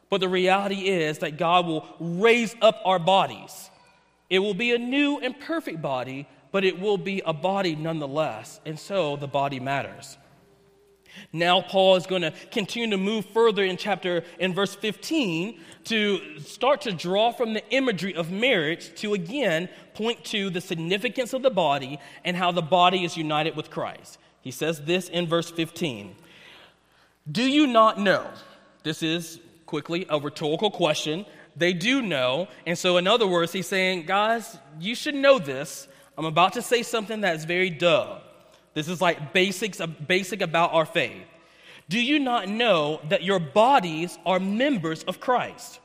But 0.09 0.21
the 0.21 0.29
reality 0.29 0.89
is 0.89 1.19
that 1.19 1.37
God 1.37 1.67
will 1.67 1.87
raise 2.01 2.57
up 2.63 2.81
our 2.87 2.99
bodies. 2.99 3.71
It 4.31 4.39
will 4.39 4.55
be 4.55 4.73
a 4.73 4.79
new 4.79 5.19
and 5.19 5.39
perfect 5.39 5.83
body, 5.83 6.27
but 6.51 6.65
it 6.65 6.81
will 6.81 6.97
be 6.97 7.21
a 7.27 7.35
body 7.35 7.77
nonetheless. 7.77 8.61
And 8.65 8.79
so 8.79 9.17
the 9.17 9.29
body 9.29 9.61
matters. 9.61 10.17
Now, 11.33 11.61
Paul 11.61 11.97
is 11.97 12.07
going 12.07 12.23
to 12.23 12.33
continue 12.51 12.91
to 12.91 12.97
move 12.97 13.27
further 13.27 13.65
in 13.65 13.77
chapter, 13.77 14.25
in 14.39 14.55
verse 14.55 14.75
15, 14.75 15.61
to 15.85 16.41
start 16.41 16.83
to 16.83 16.93
draw 16.93 17.33
from 17.33 17.55
the 17.55 17.69
imagery 17.71 18.15
of 18.15 18.31
marriage 18.31 18.95
to 18.97 19.15
again 19.15 19.69
point 19.95 20.25
to 20.27 20.51
the 20.51 20.61
significance 20.61 21.33
of 21.33 21.43
the 21.43 21.51
body 21.51 21.99
and 22.25 22.37
how 22.37 22.53
the 22.53 22.63
body 22.63 23.05
is 23.05 23.17
united 23.17 23.57
with 23.57 23.71
Christ. 23.71 24.19
He 24.41 24.51
says 24.51 24.83
this 24.85 25.09
in 25.09 25.27
verse 25.27 25.51
15 25.51 26.15
Do 27.31 27.43
you 27.43 27.67
not 27.67 27.99
know? 27.99 28.27
This 28.83 29.03
is 29.03 29.41
quickly 29.67 30.07
a 30.09 30.19
rhetorical 30.19 30.71
question. 30.71 31.27
They 31.57 31.73
do 31.73 32.01
know. 32.01 32.49
And 32.67 32.79
so, 32.79 32.97
in 32.97 33.07
other 33.07 33.27
words, 33.27 33.53
he's 33.53 33.67
saying, 33.67 34.07
Guys, 34.07 34.57
you 34.81 34.95
should 34.95 35.15
know 35.15 35.39
this. 35.39 35.89
I'm 36.17 36.25
about 36.25 36.55
to 36.55 36.63
say 36.63 36.83
something 36.83 37.21
that's 37.21 37.45
very 37.45 37.71
duh. 37.71 38.21
This 38.79 38.87
is 38.87 39.01
like 39.01 39.33
basics, 39.33 39.81
basic 40.07 40.41
about 40.41 40.73
our 40.73 40.87
faith. 40.87 41.25
Do 41.89 42.01
you 42.01 42.21
not 42.21 42.49
know 42.49 43.01
that 43.09 43.25
your 43.25 43.41
bodies 43.41 44.17
are 44.25 44.39
members 44.39 45.03
of 45.03 45.19
Christ? 45.19 45.81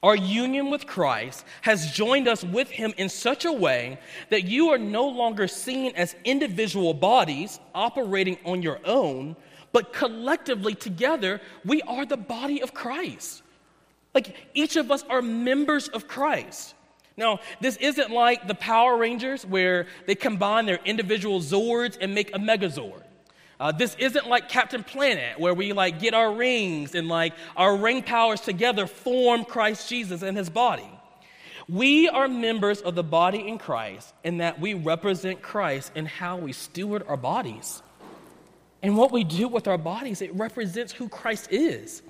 Our 0.00 0.14
union 0.14 0.70
with 0.70 0.86
Christ 0.86 1.44
has 1.62 1.90
joined 1.90 2.28
us 2.28 2.44
with 2.44 2.70
Him 2.70 2.94
in 2.98 3.08
such 3.08 3.44
a 3.44 3.52
way 3.52 3.98
that 4.30 4.44
you 4.44 4.68
are 4.68 4.78
no 4.78 5.08
longer 5.08 5.48
seen 5.48 5.92
as 5.96 6.14
individual 6.24 6.94
bodies 6.94 7.58
operating 7.74 8.38
on 8.44 8.62
your 8.62 8.78
own, 8.84 9.34
but 9.72 9.92
collectively 9.92 10.76
together, 10.76 11.40
we 11.64 11.82
are 11.82 12.06
the 12.06 12.16
body 12.16 12.62
of 12.62 12.72
Christ. 12.72 13.42
Like 14.14 14.36
each 14.54 14.76
of 14.76 14.92
us 14.92 15.02
are 15.10 15.20
members 15.20 15.88
of 15.88 16.06
Christ. 16.06 16.76
Now, 17.18 17.40
this 17.60 17.76
isn't 17.78 18.12
like 18.12 18.46
the 18.46 18.54
Power 18.54 18.96
Rangers 18.96 19.44
where 19.44 19.88
they 20.06 20.14
combine 20.14 20.66
their 20.66 20.78
individual 20.84 21.40
Zords 21.40 21.98
and 22.00 22.14
make 22.14 22.34
a 22.34 22.38
Megazord. 22.38 23.02
Uh, 23.58 23.72
this 23.72 23.96
isn't 23.98 24.28
like 24.28 24.48
Captain 24.48 24.84
Planet 24.84 25.40
where 25.40 25.52
we 25.52 25.72
like 25.72 25.98
get 25.98 26.14
our 26.14 26.32
rings 26.32 26.94
and 26.94 27.08
like 27.08 27.34
our 27.56 27.76
ring 27.76 28.04
powers 28.04 28.40
together 28.40 28.86
form 28.86 29.44
Christ 29.44 29.88
Jesus 29.88 30.22
and 30.22 30.36
his 30.36 30.48
body. 30.48 30.88
We 31.68 32.08
are 32.08 32.28
members 32.28 32.80
of 32.80 32.94
the 32.94 33.02
body 33.02 33.46
in 33.46 33.58
Christ, 33.58 34.14
and 34.24 34.40
that 34.40 34.58
we 34.58 34.72
represent 34.72 35.42
Christ 35.42 35.92
in 35.94 36.06
how 36.06 36.38
we 36.38 36.52
steward 36.52 37.04
our 37.06 37.16
bodies. 37.18 37.82
And 38.82 38.96
what 38.96 39.12
we 39.12 39.22
do 39.22 39.48
with 39.48 39.68
our 39.68 39.76
bodies, 39.76 40.22
it 40.22 40.34
represents 40.34 40.92
who 40.92 41.10
Christ 41.10 41.48
is. 41.50 42.00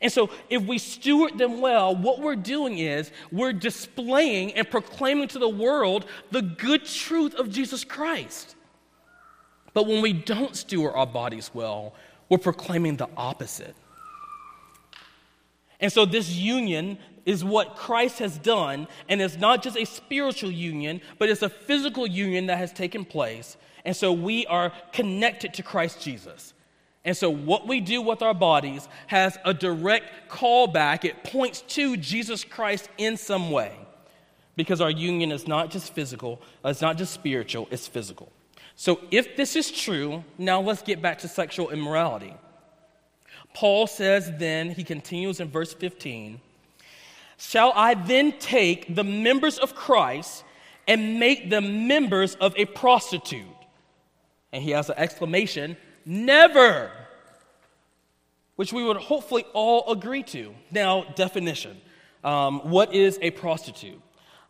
And 0.00 0.10
so, 0.10 0.30
if 0.48 0.62
we 0.62 0.78
steward 0.78 1.38
them 1.38 1.60
well, 1.60 1.94
what 1.94 2.20
we're 2.20 2.36
doing 2.36 2.78
is 2.78 3.10
we're 3.30 3.52
displaying 3.52 4.54
and 4.54 4.68
proclaiming 4.68 5.28
to 5.28 5.38
the 5.38 5.48
world 5.48 6.06
the 6.30 6.42
good 6.42 6.84
truth 6.84 7.34
of 7.34 7.50
Jesus 7.50 7.84
Christ. 7.84 8.56
But 9.74 9.86
when 9.86 10.02
we 10.02 10.12
don't 10.12 10.56
steward 10.56 10.94
our 10.94 11.06
bodies 11.06 11.50
well, 11.54 11.94
we're 12.28 12.38
proclaiming 12.38 12.96
the 12.96 13.08
opposite. 13.16 13.74
And 15.80 15.92
so, 15.92 16.04
this 16.04 16.30
union 16.30 16.98
is 17.24 17.44
what 17.44 17.76
Christ 17.76 18.18
has 18.18 18.38
done, 18.38 18.88
and 19.08 19.20
it's 19.20 19.36
not 19.36 19.62
just 19.62 19.76
a 19.76 19.84
spiritual 19.84 20.50
union, 20.50 21.00
but 21.18 21.28
it's 21.28 21.42
a 21.42 21.48
physical 21.48 22.06
union 22.06 22.46
that 22.46 22.58
has 22.58 22.72
taken 22.72 23.04
place. 23.04 23.56
And 23.84 23.94
so, 23.94 24.12
we 24.12 24.46
are 24.46 24.72
connected 24.92 25.54
to 25.54 25.62
Christ 25.62 26.00
Jesus. 26.00 26.54
And 27.04 27.16
so, 27.16 27.30
what 27.30 27.66
we 27.66 27.80
do 27.80 28.00
with 28.00 28.22
our 28.22 28.34
bodies 28.34 28.88
has 29.08 29.36
a 29.44 29.52
direct 29.52 30.30
callback. 30.30 31.04
It 31.04 31.24
points 31.24 31.62
to 31.68 31.96
Jesus 31.96 32.44
Christ 32.44 32.88
in 32.96 33.16
some 33.16 33.50
way. 33.50 33.76
Because 34.54 34.80
our 34.80 34.90
union 34.90 35.32
is 35.32 35.48
not 35.48 35.70
just 35.70 35.94
physical, 35.94 36.40
it's 36.64 36.82
not 36.82 36.98
just 36.98 37.12
spiritual, 37.12 37.66
it's 37.70 37.88
physical. 37.88 38.30
So, 38.76 39.00
if 39.10 39.36
this 39.36 39.56
is 39.56 39.70
true, 39.70 40.22
now 40.38 40.60
let's 40.60 40.82
get 40.82 41.02
back 41.02 41.18
to 41.20 41.28
sexual 41.28 41.70
immorality. 41.70 42.34
Paul 43.54 43.86
says, 43.86 44.30
then, 44.38 44.70
he 44.70 44.84
continues 44.84 45.40
in 45.40 45.48
verse 45.48 45.74
15 45.74 46.40
Shall 47.36 47.72
I 47.74 47.94
then 47.94 48.38
take 48.38 48.94
the 48.94 49.02
members 49.02 49.58
of 49.58 49.74
Christ 49.74 50.44
and 50.86 51.18
make 51.18 51.50
them 51.50 51.88
members 51.88 52.36
of 52.36 52.54
a 52.56 52.66
prostitute? 52.66 53.46
And 54.52 54.62
he 54.62 54.70
has 54.70 54.88
an 54.88 54.96
exclamation 54.98 55.76
Never! 56.04 56.90
Which 58.56 58.72
we 58.72 58.84
would 58.84 58.96
hopefully 58.96 59.44
all 59.52 59.90
agree 59.90 60.22
to. 60.24 60.54
Now, 60.70 61.04
definition 61.16 61.80
um, 62.24 62.60
what 62.70 62.94
is 62.94 63.18
a 63.20 63.30
prostitute? 63.30 64.00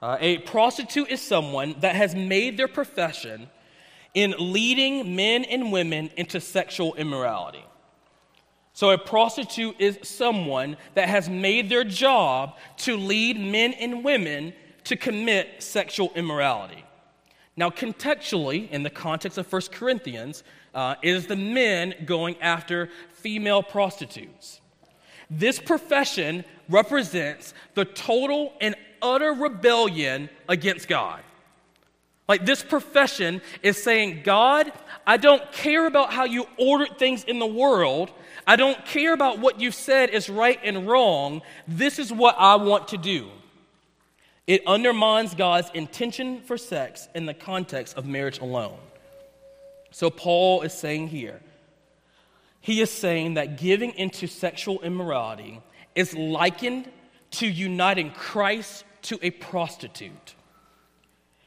Uh, 0.00 0.18
a 0.20 0.38
prostitute 0.38 1.08
is 1.08 1.20
someone 1.22 1.74
that 1.80 1.94
has 1.94 2.14
made 2.14 2.56
their 2.56 2.68
profession 2.68 3.48
in 4.14 4.34
leading 4.38 5.16
men 5.16 5.44
and 5.44 5.72
women 5.72 6.10
into 6.16 6.40
sexual 6.40 6.94
immorality. 6.96 7.64
So, 8.74 8.90
a 8.90 8.98
prostitute 8.98 9.76
is 9.78 9.98
someone 10.02 10.76
that 10.94 11.08
has 11.08 11.28
made 11.28 11.68
their 11.68 11.84
job 11.84 12.56
to 12.78 12.96
lead 12.96 13.38
men 13.38 13.74
and 13.74 14.02
women 14.02 14.54
to 14.84 14.96
commit 14.96 15.62
sexual 15.62 16.10
immorality. 16.14 16.84
Now, 17.56 17.68
contextually, 17.68 18.70
in 18.70 18.82
the 18.82 18.90
context 18.90 19.36
of 19.36 19.50
1 19.50 19.62
Corinthians, 19.72 20.42
uh, 20.74 20.96
is 21.02 21.26
the 21.26 21.36
men 21.36 21.94
going 22.04 22.40
after 22.40 22.88
female 23.12 23.62
prostitutes. 23.62 24.60
This 25.30 25.58
profession 25.58 26.44
represents 26.68 27.54
the 27.74 27.84
total 27.84 28.52
and 28.60 28.74
utter 29.00 29.32
rebellion 29.32 30.28
against 30.48 30.88
God. 30.88 31.22
Like 32.28 32.46
this 32.46 32.62
profession 32.62 33.42
is 33.62 33.82
saying, 33.82 34.22
God, 34.24 34.72
I 35.06 35.16
don't 35.16 35.50
care 35.52 35.86
about 35.86 36.12
how 36.12 36.24
you 36.24 36.46
ordered 36.56 36.98
things 36.98 37.24
in 37.24 37.38
the 37.38 37.46
world. 37.46 38.10
I 38.46 38.56
don't 38.56 38.84
care 38.86 39.12
about 39.12 39.38
what 39.38 39.60
you've 39.60 39.74
said 39.74 40.10
is 40.10 40.28
right 40.28 40.58
and 40.62 40.86
wrong. 40.86 41.42
This 41.66 41.98
is 41.98 42.12
what 42.12 42.36
I 42.38 42.56
want 42.56 42.88
to 42.88 42.96
do. 42.96 43.28
It 44.46 44.62
undermines 44.66 45.34
God's 45.34 45.70
intention 45.74 46.40
for 46.42 46.56
sex 46.56 47.08
in 47.14 47.26
the 47.26 47.34
context 47.34 47.96
of 47.96 48.06
marriage 48.06 48.38
alone. 48.40 48.78
So, 49.92 50.10
Paul 50.10 50.62
is 50.62 50.72
saying 50.72 51.08
here, 51.08 51.40
he 52.60 52.80
is 52.80 52.90
saying 52.90 53.34
that 53.34 53.58
giving 53.58 53.92
into 53.92 54.26
sexual 54.26 54.80
immorality 54.80 55.60
is 55.94 56.14
likened 56.14 56.90
to 57.32 57.46
uniting 57.46 58.10
Christ 58.10 58.84
to 59.02 59.18
a 59.22 59.30
prostitute. 59.30 60.34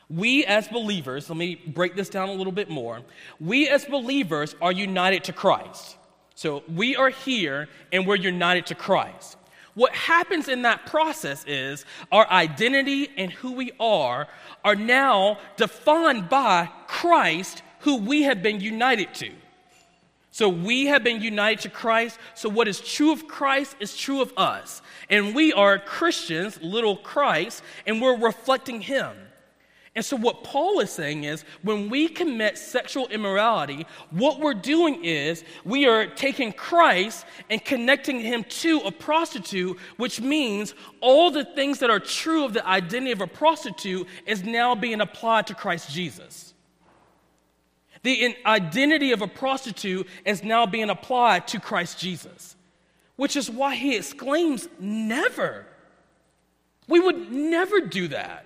We 0.10 0.46
as 0.46 0.68
believers, 0.68 1.30
let 1.30 1.38
me 1.38 1.56
break 1.56 1.96
this 1.96 2.10
down 2.10 2.30
a 2.30 2.34
little 2.34 2.54
bit 2.54 2.70
more. 2.70 3.02
We 3.40 3.68
as 3.68 3.86
believers 3.86 4.56
are 4.62 4.72
united 4.72 5.24
to 5.26 5.34
Christ. 5.34 5.98
So 6.36 6.64
we 6.74 6.96
are 6.96 7.10
here 7.10 7.70
and 7.92 8.06
we're 8.06 8.16
united 8.16 8.68
to 8.68 8.76
Christ. 8.76 9.38
What 9.74 9.94
happens 9.94 10.48
in 10.48 10.62
that 10.62 10.86
process 10.86 11.44
is 11.46 11.86
our 12.12 12.30
identity 12.30 13.10
and 13.18 13.32
who 13.32 13.54
we 13.54 13.72
are 13.80 14.28
are 14.64 14.76
now 14.76 15.38
defined 15.58 16.30
by 16.30 16.70
Christ, 16.88 17.62
who 17.86 17.98
we 17.98 18.24
have 18.24 18.42
been 18.42 18.60
united 18.60 19.14
to. 19.14 19.32
So 20.32 20.50
we 20.50 20.88
have 20.88 21.04
been 21.04 21.22
united 21.22 21.62
to 21.62 21.70
Christ. 21.70 22.18
So 22.34 22.50
what 22.50 22.68
is 22.68 22.82
true 22.82 23.12
of 23.14 23.28
Christ 23.28 23.76
is 23.80 23.96
true 23.96 24.22
of 24.22 24.34
us. 24.36 24.82
And 25.10 25.36
we 25.36 25.54
are 25.54 25.78
Christians, 25.78 26.60
little 26.62 26.98
Christ, 26.98 27.62
and 27.86 28.02
we're 28.02 28.18
reflecting 28.18 28.82
Him. 28.82 29.16
And 29.94 30.04
so, 30.04 30.18
what 30.18 30.44
Paul 30.44 30.82
is 30.82 30.92
saying 30.92 31.24
is 31.24 31.46
when 31.62 31.90
we 31.90 32.10
commit 32.10 32.58
sexual 32.58 33.08
immorality, 33.08 33.88
what 34.10 34.42
we're 34.42 34.54
doing 34.54 35.06
is 35.06 35.46
we 35.64 35.86
are 35.86 36.06
taking 36.06 36.52
Christ 36.52 37.26
and 37.50 37.64
connecting 37.64 38.20
him 38.20 38.44
to 38.44 38.80
a 38.80 38.92
prostitute, 38.92 39.80
which 39.96 40.20
means 40.20 40.74
all 41.00 41.32
the 41.32 41.46
things 41.46 41.80
that 41.80 41.90
are 41.90 42.02
true 42.02 42.44
of 42.44 42.52
the 42.52 42.68
identity 42.68 43.14
of 43.14 43.22
a 43.22 43.28
prostitute 43.28 44.06
is 44.26 44.44
now 44.44 44.76
being 44.76 45.00
applied 45.00 45.48
to 45.48 45.56
Christ 45.56 45.90
Jesus. 45.92 46.55
The 48.06 48.38
identity 48.46 49.14
of 49.14 49.24
a 49.24 49.28
prostitute 49.28 50.08
is 50.26 50.44
now 50.44 50.68
being 50.68 50.92
applied 50.92 51.48
to 51.48 51.60
Christ 51.60 51.98
Jesus, 51.98 52.56
which 53.16 53.36
is 53.36 53.50
why 53.50 53.74
he 53.74 53.98
exclaims, 53.98 54.70
Never. 54.80 55.66
We 56.88 57.00
would 57.00 57.32
never 57.32 57.82
do 57.82 58.08
that. 58.10 58.46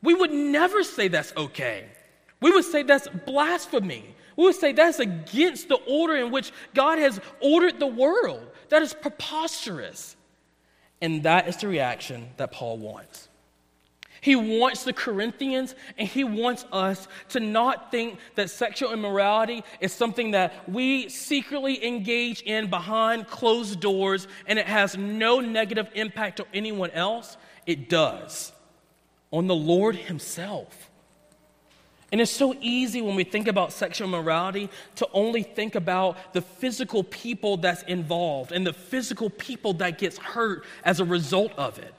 We 0.00 0.14
would 0.14 0.30
never 0.30 0.84
say 0.84 1.08
that's 1.08 1.32
okay. 1.36 1.86
We 2.40 2.52
would 2.52 2.64
say 2.64 2.84
that's 2.84 3.08
blasphemy. 3.26 4.14
We 4.36 4.44
would 4.44 4.54
say 4.54 4.70
that's 4.70 5.00
against 5.00 5.68
the 5.68 5.80
order 5.88 6.14
in 6.14 6.30
which 6.30 6.52
God 6.72 7.00
has 7.00 7.20
ordered 7.40 7.80
the 7.80 7.88
world. 7.88 8.46
That 8.68 8.80
is 8.80 8.94
preposterous. 8.94 10.14
And 11.02 11.24
that 11.24 11.48
is 11.48 11.56
the 11.56 11.66
reaction 11.66 12.28
that 12.36 12.52
Paul 12.52 12.78
wants. 12.78 13.28
He 14.20 14.36
wants 14.36 14.84
the 14.84 14.92
Corinthians 14.92 15.74
and 15.96 16.06
he 16.06 16.24
wants 16.24 16.66
us 16.72 17.08
to 17.30 17.40
not 17.40 17.90
think 17.90 18.18
that 18.34 18.50
sexual 18.50 18.92
immorality 18.92 19.64
is 19.80 19.92
something 19.92 20.32
that 20.32 20.68
we 20.68 21.08
secretly 21.08 21.84
engage 21.86 22.42
in 22.42 22.68
behind 22.68 23.26
closed 23.28 23.80
doors 23.80 24.28
and 24.46 24.58
it 24.58 24.66
has 24.66 24.96
no 24.96 25.40
negative 25.40 25.88
impact 25.94 26.40
on 26.40 26.46
anyone 26.52 26.90
else. 26.90 27.36
It 27.66 27.88
does 27.88 28.52
on 29.30 29.46
the 29.46 29.54
Lord 29.54 29.96
Himself. 29.96 30.90
And 32.12 32.20
it's 32.20 32.32
so 32.32 32.56
easy 32.60 33.00
when 33.00 33.14
we 33.14 33.22
think 33.22 33.46
about 33.46 33.72
sexual 33.72 34.08
morality 34.08 34.68
to 34.96 35.08
only 35.12 35.44
think 35.44 35.76
about 35.76 36.32
the 36.32 36.42
physical 36.42 37.04
people 37.04 37.56
that's 37.56 37.84
involved 37.84 38.50
and 38.50 38.66
the 38.66 38.72
physical 38.72 39.30
people 39.30 39.74
that 39.74 39.98
gets 39.98 40.18
hurt 40.18 40.64
as 40.84 40.98
a 40.98 41.04
result 41.04 41.52
of 41.56 41.78
it. 41.78 41.94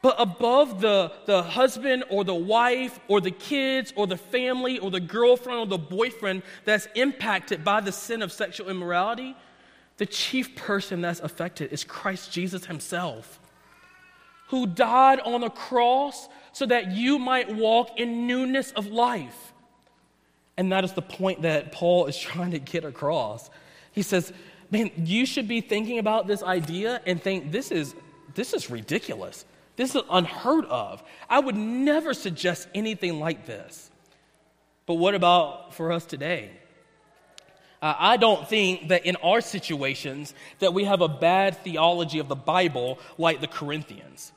But 0.00 0.16
above 0.18 0.80
the, 0.80 1.12
the 1.26 1.42
husband 1.42 2.04
or 2.08 2.22
the 2.24 2.34
wife 2.34 3.00
or 3.08 3.20
the 3.20 3.32
kids 3.32 3.92
or 3.96 4.06
the 4.06 4.16
family 4.16 4.78
or 4.78 4.90
the 4.90 5.00
girlfriend 5.00 5.58
or 5.58 5.66
the 5.66 5.78
boyfriend 5.78 6.42
that's 6.64 6.86
impacted 6.94 7.64
by 7.64 7.80
the 7.80 7.90
sin 7.90 8.22
of 8.22 8.32
sexual 8.32 8.68
immorality, 8.68 9.36
the 9.96 10.06
chief 10.06 10.54
person 10.54 11.00
that's 11.00 11.20
affected 11.20 11.72
is 11.72 11.82
Christ 11.82 12.32
Jesus 12.32 12.66
himself 12.66 13.40
who 14.48 14.66
died 14.66 15.20
on 15.20 15.42
the 15.42 15.50
cross 15.50 16.28
so 16.52 16.66
that 16.66 16.90
you 16.92 17.18
might 17.18 17.54
walk 17.54 17.98
in 17.98 18.26
newness 18.26 18.72
of 18.72 18.86
life. 18.86 19.52
And 20.56 20.72
that 20.72 20.84
is 20.84 20.92
the 20.94 21.02
point 21.02 21.42
that 21.42 21.72
Paul 21.72 22.06
is 22.06 22.18
trying 22.18 22.50
to 22.52 22.58
get 22.58 22.84
across. 22.84 23.48
He 23.92 24.02
says, 24.02 24.32
Man, 24.70 24.90
you 24.98 25.24
should 25.24 25.48
be 25.48 25.62
thinking 25.62 25.98
about 25.98 26.26
this 26.26 26.42
idea 26.42 27.00
and 27.06 27.22
think 27.22 27.52
this 27.52 27.70
is, 27.70 27.94
this 28.34 28.52
is 28.52 28.68
ridiculous. 28.68 29.46
This 29.78 29.94
is 29.94 30.02
unheard 30.10 30.64
of. 30.64 31.04
I 31.30 31.38
would 31.38 31.54
never 31.54 32.12
suggest 32.12 32.66
anything 32.74 33.20
like 33.20 33.46
this. 33.46 33.92
But 34.86 34.94
what 34.94 35.14
about 35.14 35.72
for 35.72 35.92
us 35.92 36.04
today? 36.04 36.50
Uh, 37.80 37.94
I 37.96 38.16
don't 38.16 38.48
think 38.48 38.88
that 38.88 39.06
in 39.06 39.14
our 39.22 39.40
situations 39.40 40.34
that 40.58 40.74
we 40.74 40.82
have 40.82 41.00
a 41.00 41.06
bad 41.06 41.58
theology 41.58 42.18
of 42.18 42.26
the 42.26 42.34
Bible 42.34 42.98
like 43.18 43.40
the 43.40 43.46
Corinthians. 43.46 44.32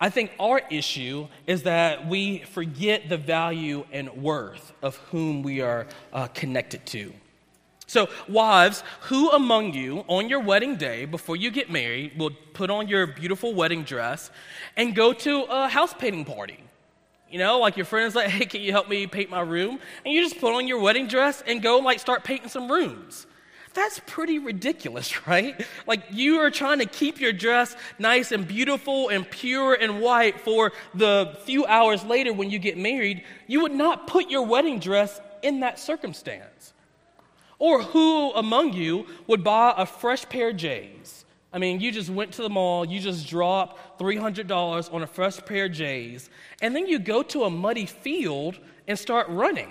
I 0.00 0.10
think 0.10 0.32
our 0.40 0.60
issue 0.70 1.28
is 1.46 1.62
that 1.62 2.08
we 2.08 2.38
forget 2.38 3.08
the 3.08 3.16
value 3.16 3.84
and 3.92 4.10
worth 4.20 4.72
of 4.82 4.96
whom 5.12 5.44
we 5.44 5.60
are 5.60 5.86
uh, 6.12 6.26
connected 6.26 6.84
to. 6.86 7.12
So, 7.90 8.08
wives, 8.28 8.84
who 9.00 9.32
among 9.32 9.74
you 9.74 10.04
on 10.06 10.28
your 10.28 10.38
wedding 10.38 10.76
day, 10.76 11.06
before 11.06 11.34
you 11.34 11.50
get 11.50 11.72
married, 11.72 12.16
will 12.16 12.30
put 12.52 12.70
on 12.70 12.86
your 12.86 13.04
beautiful 13.04 13.52
wedding 13.52 13.82
dress 13.82 14.30
and 14.76 14.94
go 14.94 15.12
to 15.12 15.42
a 15.50 15.66
house 15.66 15.92
painting 15.92 16.24
party? 16.24 16.62
You 17.28 17.40
know, 17.40 17.58
like 17.58 17.76
your 17.76 17.86
friend's 17.86 18.14
like, 18.14 18.28
hey, 18.30 18.46
can 18.46 18.60
you 18.60 18.70
help 18.70 18.88
me 18.88 19.08
paint 19.08 19.28
my 19.28 19.40
room? 19.40 19.80
And 20.04 20.14
you 20.14 20.22
just 20.22 20.40
put 20.40 20.54
on 20.54 20.68
your 20.68 20.78
wedding 20.78 21.08
dress 21.08 21.42
and 21.44 21.60
go 21.60 21.78
like 21.78 21.98
start 21.98 22.22
painting 22.22 22.48
some 22.48 22.70
rooms. 22.70 23.26
That's 23.74 24.00
pretty 24.06 24.38
ridiculous, 24.38 25.26
right? 25.26 25.60
Like 25.84 26.04
you 26.12 26.36
are 26.42 26.50
trying 26.52 26.78
to 26.78 26.86
keep 26.86 27.18
your 27.18 27.32
dress 27.32 27.74
nice 27.98 28.30
and 28.30 28.46
beautiful 28.46 29.08
and 29.08 29.28
pure 29.28 29.74
and 29.74 30.00
white 30.00 30.40
for 30.42 30.70
the 30.94 31.36
few 31.42 31.66
hours 31.66 32.04
later 32.04 32.32
when 32.32 32.50
you 32.50 32.60
get 32.60 32.78
married. 32.78 33.24
You 33.48 33.62
would 33.62 33.74
not 33.74 34.06
put 34.06 34.30
your 34.30 34.46
wedding 34.46 34.78
dress 34.78 35.20
in 35.42 35.58
that 35.58 35.80
circumstance. 35.80 36.72
Or 37.60 37.82
who 37.82 38.32
among 38.32 38.72
you 38.72 39.06
would 39.28 39.44
buy 39.44 39.74
a 39.76 39.86
fresh 39.86 40.28
pair 40.28 40.48
of 40.48 40.56
J's? 40.56 41.24
I 41.52 41.58
mean, 41.58 41.80
you 41.80 41.92
just 41.92 42.08
went 42.10 42.32
to 42.32 42.42
the 42.42 42.48
mall, 42.48 42.84
you 42.84 43.00
just 43.00 43.28
dropped 43.28 44.00
$300 44.00 44.92
on 44.94 45.02
a 45.02 45.06
fresh 45.06 45.38
pair 45.44 45.66
of 45.66 45.72
J's, 45.72 46.30
and 46.62 46.74
then 46.74 46.86
you 46.86 46.98
go 46.98 47.22
to 47.24 47.44
a 47.44 47.50
muddy 47.50 47.86
field 47.86 48.58
and 48.88 48.98
start 48.98 49.28
running. 49.28 49.70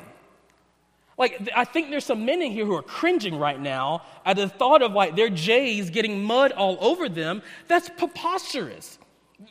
Like, 1.17 1.49
I 1.55 1.65
think 1.65 1.89
there's 1.89 2.05
some 2.05 2.25
men 2.25 2.41
in 2.41 2.51
here 2.51 2.65
who 2.65 2.75
are 2.75 2.83
cringing 2.83 3.37
right 3.37 3.59
now 3.59 4.03
at 4.25 4.37
the 4.37 4.47
thought 4.47 4.81
of 4.81 4.93
like 4.93 5.15
their 5.15 5.29
J's 5.29 5.89
getting 5.89 6.23
mud 6.23 6.51
all 6.51 6.77
over 6.79 7.09
them. 7.09 7.41
That's 7.67 7.89
preposterous. 7.89 8.99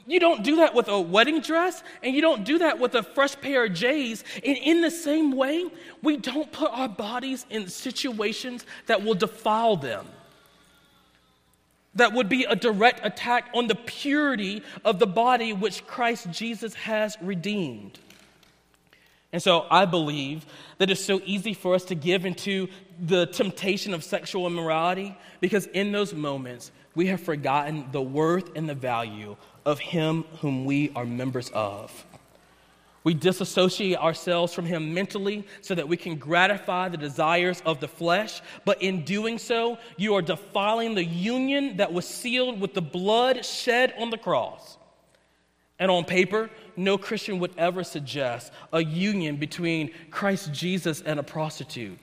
You 0.06 0.20
don't 0.20 0.42
do 0.42 0.56
that 0.56 0.74
with 0.74 0.88
a 0.88 1.00
wedding 1.00 1.40
dress, 1.40 1.82
and 2.02 2.14
you 2.14 2.20
don't 2.20 2.44
do 2.44 2.58
that 2.58 2.78
with 2.78 2.94
a 2.94 3.02
fresh 3.02 3.34
pair 3.40 3.64
of 3.64 3.72
J's. 3.72 4.22
And 4.44 4.56
in 4.56 4.82
the 4.82 4.90
same 4.90 5.32
way, 5.32 5.64
we 6.02 6.18
don't 6.18 6.50
put 6.52 6.70
our 6.72 6.88
bodies 6.88 7.46
in 7.48 7.68
situations 7.68 8.66
that 8.86 9.02
will 9.02 9.14
defile 9.14 9.76
them, 9.76 10.06
that 11.94 12.12
would 12.12 12.28
be 12.28 12.44
a 12.44 12.54
direct 12.54 13.04
attack 13.04 13.48
on 13.54 13.66
the 13.66 13.74
purity 13.74 14.62
of 14.84 14.98
the 14.98 15.06
body 15.06 15.52
which 15.52 15.86
Christ 15.86 16.30
Jesus 16.30 16.74
has 16.74 17.16
redeemed. 17.20 17.98
And 19.32 19.42
so 19.42 19.66
I 19.70 19.84
believe 19.84 20.46
that 20.78 20.90
it's 20.90 21.04
so 21.04 21.20
easy 21.24 21.52
for 21.52 21.74
us 21.74 21.84
to 21.86 21.94
give 21.94 22.24
into 22.24 22.68
the 22.98 23.26
temptation 23.26 23.92
of 23.92 24.02
sexual 24.02 24.46
immorality 24.46 25.16
because 25.40 25.66
in 25.66 25.92
those 25.92 26.14
moments 26.14 26.72
we 26.94 27.06
have 27.06 27.20
forgotten 27.20 27.86
the 27.92 28.00
worth 28.00 28.56
and 28.56 28.68
the 28.68 28.74
value 28.74 29.36
of 29.68 29.78
Him 29.78 30.24
whom 30.40 30.64
we 30.64 30.90
are 30.96 31.04
members 31.04 31.50
of. 31.50 32.06
We 33.04 33.12
disassociate 33.12 33.98
ourselves 33.98 34.54
from 34.54 34.64
Him 34.64 34.94
mentally 34.94 35.46
so 35.60 35.74
that 35.74 35.86
we 35.86 35.96
can 35.98 36.16
gratify 36.16 36.88
the 36.88 36.96
desires 36.96 37.62
of 37.66 37.78
the 37.78 37.86
flesh, 37.86 38.40
but 38.64 38.82
in 38.82 39.04
doing 39.04 39.38
so, 39.38 39.78
you 39.98 40.14
are 40.14 40.22
defiling 40.22 40.94
the 40.94 41.04
union 41.04 41.76
that 41.76 41.92
was 41.92 42.06
sealed 42.06 42.60
with 42.60 42.72
the 42.72 42.82
blood 42.82 43.44
shed 43.44 43.94
on 43.98 44.08
the 44.08 44.18
cross. 44.18 44.78
And 45.78 45.90
on 45.90 46.04
paper, 46.04 46.50
no 46.74 46.96
Christian 46.96 47.38
would 47.38 47.52
ever 47.58 47.84
suggest 47.84 48.52
a 48.72 48.82
union 48.82 49.36
between 49.36 49.92
Christ 50.10 50.52
Jesus 50.52 51.02
and 51.02 51.20
a 51.20 51.22
prostitute. 51.22 51.98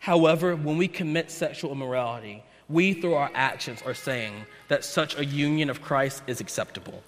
However, 0.00 0.56
when 0.56 0.78
we 0.78 0.88
commit 0.88 1.30
sexual 1.30 1.70
immorality, 1.70 2.42
we, 2.68 2.92
through 2.94 3.14
our 3.14 3.30
actions, 3.34 3.82
are 3.82 3.94
saying 3.94 4.46
that 4.68 4.84
such 4.84 5.16
a 5.16 5.24
union 5.24 5.70
of 5.70 5.80
Christ 5.82 6.22
is 6.26 6.40
acceptable. 6.40 7.02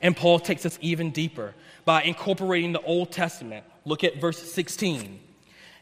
And 0.00 0.16
Paul 0.16 0.38
takes 0.38 0.64
us 0.64 0.78
even 0.80 1.10
deeper 1.10 1.54
by 1.84 2.02
incorporating 2.02 2.72
the 2.72 2.80
Old 2.82 3.10
Testament. 3.10 3.64
Look 3.84 4.04
at 4.04 4.20
verse 4.20 4.38
16. 4.38 5.20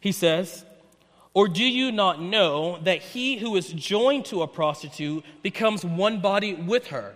He 0.00 0.12
says, 0.12 0.64
Or 1.34 1.48
do 1.48 1.64
you 1.64 1.92
not 1.92 2.20
know 2.20 2.78
that 2.82 3.02
he 3.02 3.36
who 3.36 3.56
is 3.56 3.68
joined 3.68 4.24
to 4.26 4.42
a 4.42 4.48
prostitute 4.48 5.24
becomes 5.42 5.84
one 5.84 6.20
body 6.20 6.54
with 6.54 6.88
her? 6.88 7.14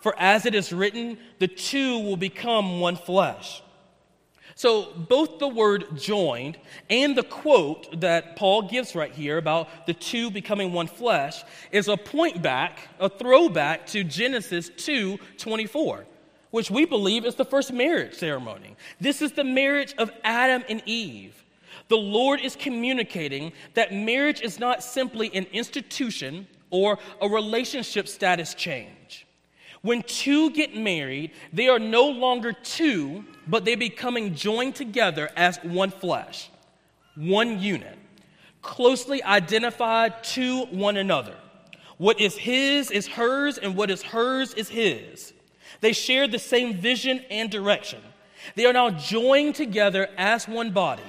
For 0.00 0.14
as 0.18 0.46
it 0.46 0.54
is 0.54 0.72
written, 0.72 1.16
the 1.38 1.46
two 1.46 2.00
will 2.00 2.16
become 2.16 2.80
one 2.80 2.96
flesh. 2.96 3.62
So, 4.54 4.92
both 4.92 5.38
the 5.38 5.48
word 5.48 5.96
joined 5.96 6.58
and 6.90 7.16
the 7.16 7.22
quote 7.22 8.00
that 8.00 8.36
Paul 8.36 8.62
gives 8.62 8.94
right 8.94 9.12
here 9.12 9.38
about 9.38 9.86
the 9.86 9.94
two 9.94 10.30
becoming 10.30 10.72
one 10.72 10.86
flesh 10.86 11.42
is 11.70 11.88
a 11.88 11.96
point 11.96 12.42
back, 12.42 12.78
a 13.00 13.08
throwback 13.08 13.86
to 13.88 14.04
Genesis 14.04 14.70
2 14.76 15.18
24, 15.38 16.04
which 16.50 16.70
we 16.70 16.84
believe 16.84 17.24
is 17.24 17.34
the 17.34 17.44
first 17.44 17.72
marriage 17.72 18.14
ceremony. 18.14 18.76
This 19.00 19.22
is 19.22 19.32
the 19.32 19.44
marriage 19.44 19.94
of 19.98 20.10
Adam 20.22 20.64
and 20.68 20.82
Eve. 20.86 21.42
The 21.88 21.96
Lord 21.96 22.40
is 22.40 22.56
communicating 22.56 23.52
that 23.74 23.92
marriage 23.92 24.40
is 24.40 24.58
not 24.58 24.82
simply 24.82 25.34
an 25.34 25.46
institution 25.52 26.46
or 26.70 26.98
a 27.20 27.28
relationship 27.28 28.08
status 28.08 28.54
change. 28.54 29.26
When 29.82 30.02
two 30.02 30.50
get 30.50 30.76
married, 30.76 31.32
they 31.52 31.68
are 31.68 31.80
no 31.80 32.08
longer 32.08 32.52
two, 32.52 33.24
but 33.46 33.64
they 33.64 33.74
becoming 33.74 34.34
joined 34.34 34.76
together 34.76 35.28
as 35.36 35.58
one 35.58 35.90
flesh, 35.90 36.50
one 37.16 37.60
unit, 37.60 37.98
closely 38.62 39.22
identified 39.24 40.22
to 40.24 40.66
one 40.66 40.96
another. 40.96 41.34
What 41.98 42.20
is 42.20 42.36
his 42.36 42.90
is 42.90 43.08
hers, 43.08 43.58
and 43.58 43.76
what 43.76 43.90
is 43.90 44.02
hers 44.02 44.54
is 44.54 44.68
his. 44.68 45.32
They 45.80 45.92
share 45.92 46.28
the 46.28 46.38
same 46.38 46.74
vision 46.74 47.24
and 47.28 47.50
direction. 47.50 48.00
They 48.54 48.66
are 48.66 48.72
now 48.72 48.90
joined 48.90 49.56
together 49.56 50.08
as 50.16 50.46
one 50.46 50.70
body. 50.70 51.02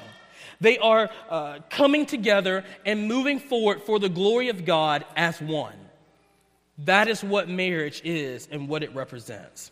They 0.61 0.77
are 0.79 1.09
uh, 1.29 1.59
coming 1.69 2.05
together 2.05 2.63
and 2.85 3.07
moving 3.07 3.39
forward 3.39 3.83
for 3.83 3.99
the 3.99 4.09
glory 4.09 4.49
of 4.49 4.65
God 4.65 5.05
as 5.15 5.39
one. 5.41 5.75
That 6.79 7.07
is 7.07 7.23
what 7.23 7.47
marriage 7.47 8.01
is 8.03 8.47
and 8.51 8.67
what 8.67 8.83
it 8.83 8.93
represents. 8.95 9.71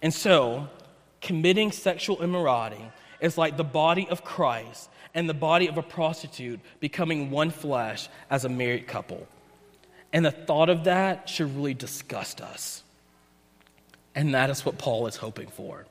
And 0.00 0.12
so, 0.12 0.68
committing 1.20 1.72
sexual 1.72 2.22
immorality 2.22 2.84
is 3.20 3.38
like 3.38 3.56
the 3.56 3.64
body 3.64 4.08
of 4.08 4.24
Christ 4.24 4.90
and 5.14 5.28
the 5.28 5.34
body 5.34 5.68
of 5.68 5.78
a 5.78 5.82
prostitute 5.82 6.60
becoming 6.80 7.30
one 7.30 7.50
flesh 7.50 8.08
as 8.30 8.44
a 8.44 8.48
married 8.48 8.86
couple. 8.86 9.26
And 10.12 10.24
the 10.24 10.30
thought 10.30 10.68
of 10.68 10.84
that 10.84 11.28
should 11.28 11.54
really 11.56 11.74
disgust 11.74 12.40
us. 12.40 12.82
And 14.14 14.34
that 14.34 14.50
is 14.50 14.64
what 14.64 14.78
Paul 14.78 15.06
is 15.06 15.16
hoping 15.16 15.48
for. 15.48 15.86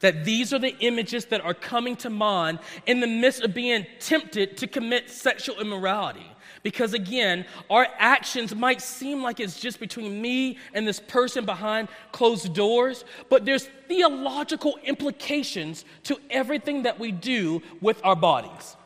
That 0.00 0.24
these 0.24 0.52
are 0.52 0.58
the 0.58 0.76
images 0.80 1.26
that 1.26 1.40
are 1.40 1.54
coming 1.54 1.96
to 1.96 2.10
mind 2.10 2.58
in 2.86 3.00
the 3.00 3.06
midst 3.06 3.42
of 3.42 3.54
being 3.54 3.86
tempted 4.00 4.56
to 4.58 4.66
commit 4.66 5.10
sexual 5.10 5.60
immorality. 5.60 6.26
Because 6.62 6.94
again, 6.94 7.44
our 7.68 7.86
actions 7.98 8.54
might 8.54 8.80
seem 8.80 9.22
like 9.22 9.40
it's 9.40 9.58
just 9.58 9.80
between 9.80 10.22
me 10.22 10.58
and 10.74 10.86
this 10.86 11.00
person 11.00 11.44
behind 11.44 11.88
closed 12.12 12.54
doors, 12.54 13.04
but 13.28 13.44
there's 13.44 13.68
theological 13.88 14.78
implications 14.84 15.84
to 16.04 16.16
everything 16.30 16.84
that 16.84 17.00
we 17.00 17.10
do 17.10 17.62
with 17.80 18.00
our 18.04 18.14
bodies 18.14 18.76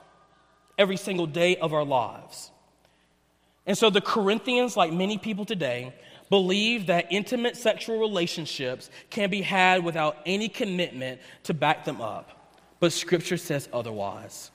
every 0.79 0.97
single 0.97 1.27
day 1.27 1.57
of 1.57 1.73
our 1.73 1.85
lives. 1.85 2.51
And 3.67 3.77
so 3.77 3.91
the 3.91 4.01
Corinthians, 4.01 4.77
like 4.77 4.93
many 4.93 5.19
people 5.19 5.45
today, 5.45 5.93
believe 6.31 6.87
that 6.87 7.07
intimate 7.11 7.57
sexual 7.57 7.99
relationships 7.99 8.91
can 9.11 9.31
be 9.31 9.43
had 9.43 9.85
without 9.85 10.19
any 10.25 10.49
commitment 10.49 11.21
to 11.45 11.55
back 11.55 11.85
them 11.85 12.01
up. 12.01 12.55
But 12.81 12.93
Scripture 12.93 13.37
says 13.37 13.69
otherwise. 13.73 14.51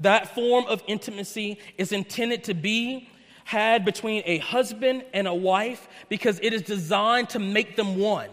That 0.00 0.34
form 0.34 0.66
of 0.66 0.82
intimacy 0.86 1.58
is 1.78 1.92
intended 1.92 2.44
to 2.44 2.54
be 2.54 3.08
had 3.44 3.84
between 3.84 4.22
a 4.26 4.38
husband 4.38 5.04
and 5.12 5.26
a 5.26 5.34
wife 5.34 5.88
because 6.08 6.38
it 6.42 6.52
is 6.52 6.62
designed 6.62 7.30
to 7.30 7.38
make 7.38 7.76
them 7.76 7.98
one. 7.98 8.30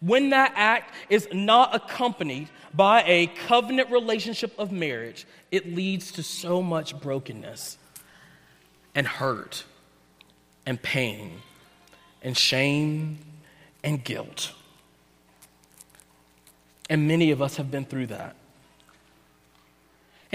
When 0.00 0.30
that 0.30 0.52
act 0.54 0.92
is 1.08 1.26
not 1.32 1.74
accompanied 1.74 2.48
by 2.74 3.02
a 3.06 3.28
covenant 3.28 3.90
relationship 3.90 4.52
of 4.58 4.70
marriage, 4.70 5.26
it 5.50 5.74
leads 5.74 6.12
to 6.12 6.22
so 6.22 6.62
much 6.62 7.00
brokenness 7.00 7.78
and 8.94 9.06
hurt 9.06 9.64
and 10.66 10.80
pain 10.80 11.40
and 12.22 12.36
shame 12.36 13.18
and 13.82 14.04
guilt. 14.04 14.52
And 16.90 17.08
many 17.08 17.30
of 17.30 17.40
us 17.40 17.56
have 17.56 17.70
been 17.70 17.84
through 17.84 18.08
that. 18.08 18.36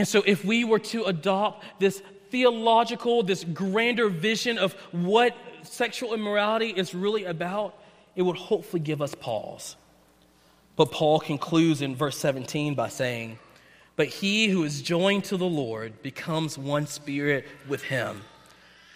And 0.02 0.08
so, 0.08 0.24
if 0.26 0.44
we 0.44 0.64
were 0.64 0.80
to 0.80 1.04
adopt 1.04 1.64
this 1.78 2.02
theological, 2.32 3.22
this 3.22 3.44
grander 3.44 4.10
vision 4.10 4.58
of 4.58 4.74
what 4.92 5.38
sexual 5.62 6.16
immorality 6.16 6.70
is 6.70 6.96
really 6.96 7.26
about, 7.26 7.78
it 8.16 8.24
would 8.24 8.36
hopefully 8.36 8.80
give 8.80 9.00
us 9.00 9.14
pause. 9.14 9.76
But 10.76 10.92
Paul 10.92 11.20
concludes 11.20 11.84
in 11.84 11.96
verse 11.96 12.18
17 12.18 12.74
by 12.74 12.90
saying, 12.90 13.38
But 13.96 14.08
he 14.08 14.48
who 14.48 14.64
is 14.64 14.82
joined 14.82 15.26
to 15.26 15.38
the 15.38 15.46
Lord 15.46 16.02
becomes 16.02 16.58
one 16.58 16.88
spirit 16.88 17.46
with 17.68 17.84
him. 17.84 18.24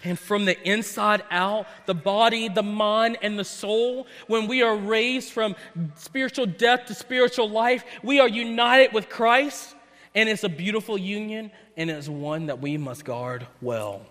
And 0.03 0.17
from 0.17 0.45
the 0.45 0.59
inside 0.67 1.21
out, 1.29 1.67
the 1.85 1.93
body, 1.93 2.49
the 2.49 2.63
mind, 2.63 3.19
and 3.21 3.37
the 3.37 3.45
soul, 3.45 4.07
when 4.25 4.47
we 4.47 4.63
are 4.63 4.75
raised 4.75 5.31
from 5.31 5.55
spiritual 5.97 6.47
death 6.47 6.87
to 6.87 6.95
spiritual 6.95 7.47
life, 7.47 7.83
we 8.01 8.19
are 8.19 8.27
united 8.27 8.91
with 8.91 9.07
Christ 9.07 9.74
And 10.15 10.29
it's 10.29 10.45
a 10.45 10.49
beautiful 10.49 10.97
union, 10.97 11.51
and 11.75 11.91
it's 11.91 12.07
one 12.07 12.47
that 12.47 12.61
we 12.61 12.77
must 12.77 13.03
guard 13.03 13.45
well. 13.61 14.01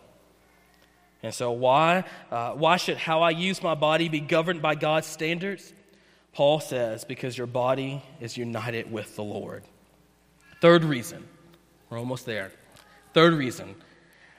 And 1.22 1.32
so, 1.32 1.52
why, 1.52 2.04
uh, 2.30 2.52
why 2.52 2.76
should 2.76 2.98
how 2.98 3.22
I 3.22 3.30
use 3.30 3.62
my 3.62 3.74
body 3.74 4.10
be 4.10 4.20
governed 4.20 4.60
by 4.60 4.74
God's 4.74 5.06
standards? 5.06 5.72
Paul 6.34 6.60
says, 6.60 7.04
because 7.04 7.38
your 7.38 7.46
body 7.46 8.02
is 8.20 8.36
united 8.36 8.92
with 8.92 9.16
the 9.16 9.24
Lord. 9.24 9.64
Third 10.60 10.84
reason, 10.84 11.26
we're 11.88 11.98
almost 11.98 12.26
there. 12.26 12.52
Third 13.14 13.32
reason, 13.32 13.74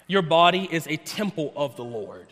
your 0.06 0.22
body 0.22 0.68
is 0.70 0.86
a 0.88 0.98
temple 0.98 1.52
of 1.56 1.76
the 1.76 1.84
Lord. 1.84 2.28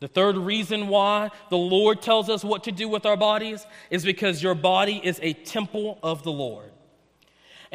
The 0.00 0.08
third 0.08 0.36
reason 0.36 0.88
why 0.88 1.30
the 1.50 1.56
Lord 1.58 2.00
tells 2.00 2.30
us 2.30 2.44
what 2.44 2.64
to 2.64 2.72
do 2.72 2.88
with 2.88 3.04
our 3.06 3.16
bodies 3.16 3.66
is 3.90 4.04
because 4.04 4.42
your 4.42 4.54
body 4.54 5.00
is 5.02 5.18
a 5.22 5.32
temple 5.32 5.98
of 6.02 6.22
the 6.22 6.32
Lord. 6.32 6.70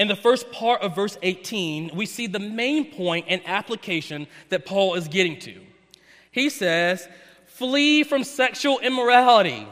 In 0.01 0.07
the 0.07 0.15
first 0.15 0.51
part 0.51 0.81
of 0.81 0.95
verse 0.95 1.15
18, 1.21 1.91
we 1.93 2.07
see 2.07 2.25
the 2.25 2.39
main 2.39 2.91
point 2.91 3.27
and 3.29 3.39
application 3.45 4.25
that 4.49 4.65
Paul 4.65 4.95
is 4.95 5.07
getting 5.07 5.37
to. 5.41 5.61
He 6.31 6.49
says, 6.49 7.07
Flee 7.45 8.01
from 8.01 8.23
sexual 8.23 8.79
immorality. 8.79 9.67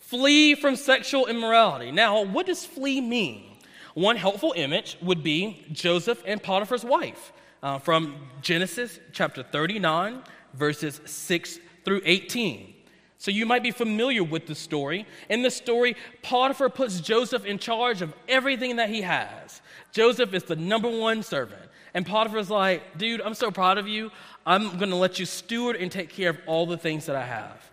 Flee 0.00 0.56
from 0.56 0.74
sexual 0.74 1.26
immorality. 1.26 1.92
Now, 1.92 2.24
what 2.24 2.46
does 2.46 2.66
flee 2.66 3.00
mean? 3.00 3.58
One 3.94 4.16
helpful 4.16 4.54
image 4.56 4.96
would 5.00 5.22
be 5.22 5.64
Joseph 5.70 6.20
and 6.26 6.42
Potiphar's 6.42 6.84
wife 6.84 7.32
uh, 7.62 7.78
from 7.78 8.16
Genesis 8.42 8.98
chapter 9.12 9.44
39, 9.44 10.20
verses 10.54 11.00
6 11.04 11.60
through 11.84 12.00
18. 12.04 12.74
So 13.20 13.30
you 13.30 13.44
might 13.44 13.62
be 13.62 13.70
familiar 13.70 14.24
with 14.24 14.46
the 14.46 14.54
story. 14.54 15.06
In 15.28 15.42
the 15.42 15.50
story, 15.50 15.94
Potiphar 16.22 16.70
puts 16.70 17.02
Joseph 17.02 17.44
in 17.44 17.58
charge 17.58 18.00
of 18.00 18.14
everything 18.26 18.76
that 18.76 18.88
he 18.88 19.02
has. 19.02 19.60
Joseph 19.92 20.32
is 20.32 20.44
the 20.44 20.56
number 20.56 20.88
one 20.88 21.22
servant. 21.22 21.60
And 21.92 22.06
Potiphar's 22.06 22.48
like, 22.48 22.96
dude, 22.96 23.20
I'm 23.20 23.34
so 23.34 23.50
proud 23.50 23.76
of 23.76 23.86
you. 23.86 24.10
I'm 24.46 24.78
going 24.78 24.88
to 24.88 24.96
let 24.96 25.18
you 25.18 25.26
steward 25.26 25.76
and 25.76 25.92
take 25.92 26.08
care 26.08 26.30
of 26.30 26.38
all 26.46 26.64
the 26.64 26.78
things 26.78 27.04
that 27.06 27.14
I 27.14 27.26
have. 27.26 27.70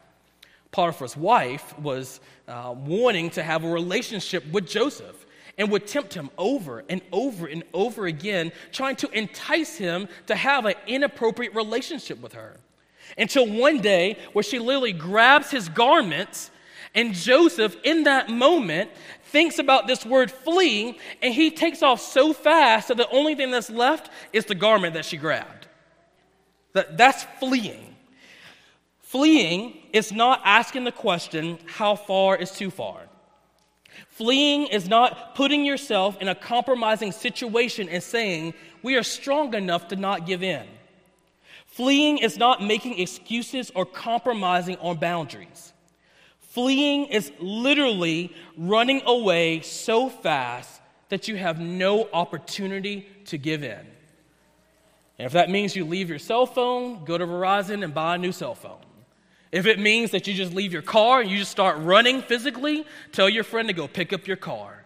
Potiphar's 0.72 1.16
wife 1.16 1.80
was 1.80 2.20
uh, 2.50 2.76
wanting 2.78 3.30
to 3.30 3.42
have 3.42 3.64
a 3.64 3.70
relationship 3.70 4.46
with 4.52 4.68
Joseph 4.68 5.26
and 5.58 5.72
would 5.72 5.88
tempt 5.88 6.14
him 6.14 6.30
over 6.38 6.84
and 6.90 7.02
over 7.14 7.48
and 7.48 7.64
over 7.74 8.06
again, 8.06 8.52
trying 8.74 8.98
to 8.98 9.10
entice 9.18 9.78
him 9.78 10.10
to 10.26 10.36
have 10.36 10.66
an 10.66 10.76
inappropriate 10.88 11.56
relationship 11.56 12.20
with 12.22 12.34
her. 12.34 12.58
Until 13.18 13.48
one 13.48 13.80
day, 13.80 14.18
where 14.34 14.44
she 14.44 14.60
literally 14.60 14.94
grabs 14.94 15.50
his 15.50 15.70
garments, 15.70 16.52
and 16.94 17.14
Joseph, 17.14 17.76
in 17.84 18.04
that 18.04 18.30
moment, 18.30 18.92
thinks 19.24 19.60
about 19.60 19.88
this 19.88 20.06
word 20.06 20.32
flee, 20.32 20.98
and 21.22 21.34
he 21.34 21.52
takes 21.52 21.84
off 21.84 22.00
so 22.02 22.34
fast 22.34 22.88
that 22.88 22.98
the 22.98 23.10
only 23.10 23.36
thing 23.36 23.52
that's 23.52 23.70
left 23.70 24.12
is 24.34 24.46
the 24.46 24.56
garment 24.56 24.94
that 24.94 25.06
she 25.06 25.18
grabbed. 25.18 25.68
That, 26.74 26.98
that's 26.98 27.24
fleeing. 27.40 27.96
Fleeing 29.02 29.78
is 29.94 30.12
not 30.12 30.42
asking 30.44 30.84
the 30.84 30.92
question, 30.92 31.60
how 31.66 31.96
far 31.96 32.36
is 32.36 32.52
too 32.52 32.70
far? 32.70 33.02
Fleeing 34.10 34.68
is 34.68 34.88
not 34.88 35.34
putting 35.36 35.66
yourself 35.66 36.22
in 36.22 36.28
a 36.28 36.36
compromising 36.36 37.12
situation 37.12 37.90
and 37.90 38.04
saying, 38.04 38.54
we 38.84 38.96
are 38.96 39.04
strong 39.04 39.54
enough 39.54 39.88
to 39.88 39.96
not 39.96 40.26
give 40.26 40.44
in. 40.44 40.68
Fleeing 41.78 42.18
is 42.18 42.40
not 42.40 42.64
making 42.64 42.98
excuses 42.98 43.72
or 43.76 43.86
compromising 43.86 44.78
on 44.78 44.98
boundaries. 44.98 45.74
Fleeing 46.40 47.06
is 47.06 47.32
literally 47.40 48.34
running 48.58 49.04
away 49.06 49.62
so 49.62 50.10
fast 50.10 50.82
that 51.10 51.28
you 51.28 51.36
have 51.36 51.60
no 51.60 52.10
opportunity 52.14 53.06
to 53.26 53.38
give 53.38 53.64
in. 53.64 53.78
And 55.20 55.28
if 55.28 55.34
that 55.34 55.52
means 55.52 55.76
you 55.76 55.86
leave 55.86 56.10
your 56.10 56.18
cell 56.18 56.48
phone, 56.48 57.06
go 57.06 57.16
to 57.16 57.28
Verizon 57.28 57.84
and 57.84 57.94
buy 57.94 58.16
a 58.16 58.18
new 58.18 58.32
cell 58.32 58.56
phone. 58.56 58.82
If 59.52 59.68
it 59.68 59.78
means 59.78 60.10
that 60.12 60.26
you 60.26 60.34
just 60.34 60.56
leave 60.56 60.74
your 60.74 60.82
car 60.82 61.22
and 61.22 61.30
you 61.30 61.38
just 61.38 61.52
start 61.52 61.78
running 61.78 62.24
physically, 62.24 62.88
tell 63.12 63.30
your 63.30 63.44
friend 63.44 63.68
to 63.68 63.74
go 63.76 63.88
pick 63.88 64.14
up 64.14 64.26
your 64.26 64.38
car. 64.38 64.77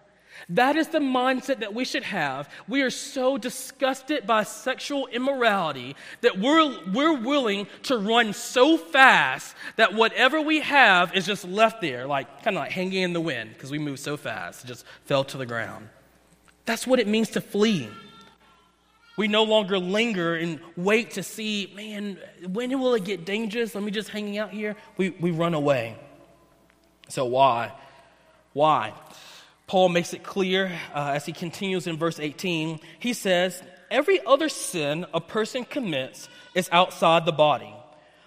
That 0.52 0.76
is 0.76 0.88
the 0.88 0.98
mindset 0.98 1.60
that 1.60 1.72
we 1.72 1.86
should 1.86 2.02
have. 2.02 2.48
We 2.68 2.82
are 2.82 2.90
so 2.90 3.38
disgusted 3.38 4.26
by 4.26 4.42
sexual 4.42 5.06
immorality 5.06 5.96
that 6.20 6.38
we're, 6.38 6.78
we're 6.92 7.14
willing 7.18 7.66
to 7.84 7.96
run 7.96 8.34
so 8.34 8.76
fast 8.76 9.56
that 9.76 9.94
whatever 9.94 10.42
we 10.42 10.60
have 10.60 11.14
is 11.16 11.24
just 11.24 11.46
left 11.46 11.80
there, 11.80 12.06
like 12.06 12.42
kind 12.42 12.56
of 12.56 12.62
like 12.62 12.70
hanging 12.70 13.02
in 13.02 13.12
the 13.14 13.20
wind 13.20 13.54
because 13.54 13.70
we 13.70 13.78
move 13.78 13.98
so 13.98 14.18
fast, 14.18 14.64
it 14.64 14.66
just 14.66 14.84
fell 15.06 15.24
to 15.24 15.38
the 15.38 15.46
ground. 15.46 15.88
That's 16.66 16.86
what 16.86 17.00
it 17.00 17.08
means 17.08 17.30
to 17.30 17.40
flee. 17.40 17.88
We 19.16 19.28
no 19.28 19.44
longer 19.44 19.78
linger 19.78 20.34
and 20.34 20.60
wait 20.76 21.12
to 21.12 21.22
see, 21.22 21.72
man, 21.74 22.18
when 22.46 22.78
will 22.78 22.92
it 22.94 23.04
get 23.04 23.24
dangerous? 23.24 23.74
Let 23.74 23.84
me 23.84 23.90
just 23.90 24.10
hang 24.10 24.36
out 24.36 24.50
here. 24.50 24.76
We, 24.98 25.10
we 25.10 25.30
run 25.30 25.54
away. 25.54 25.96
So, 27.08 27.24
why? 27.24 27.72
Why? 28.52 28.92
Paul 29.72 29.88
makes 29.88 30.12
it 30.12 30.22
clear 30.22 30.70
uh, 30.94 31.12
as 31.14 31.24
he 31.24 31.32
continues 31.32 31.86
in 31.86 31.96
verse 31.96 32.20
18. 32.20 32.78
He 32.98 33.14
says, 33.14 33.62
Every 33.90 34.20
other 34.26 34.50
sin 34.50 35.06
a 35.14 35.20
person 35.20 35.64
commits 35.64 36.28
is 36.54 36.68
outside 36.70 37.24
the 37.24 37.32
body, 37.32 37.74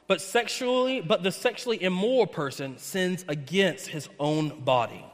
but 0.07 0.21
sexually, 0.21 1.01
but 1.01 1.21
the 1.21 1.31
sexually 1.31 1.83
immoral 1.83 2.25
person 2.25 2.79
sins 2.79 3.23
against 3.27 3.89
his 3.89 4.09
own 4.19 4.61
body. 4.61 5.05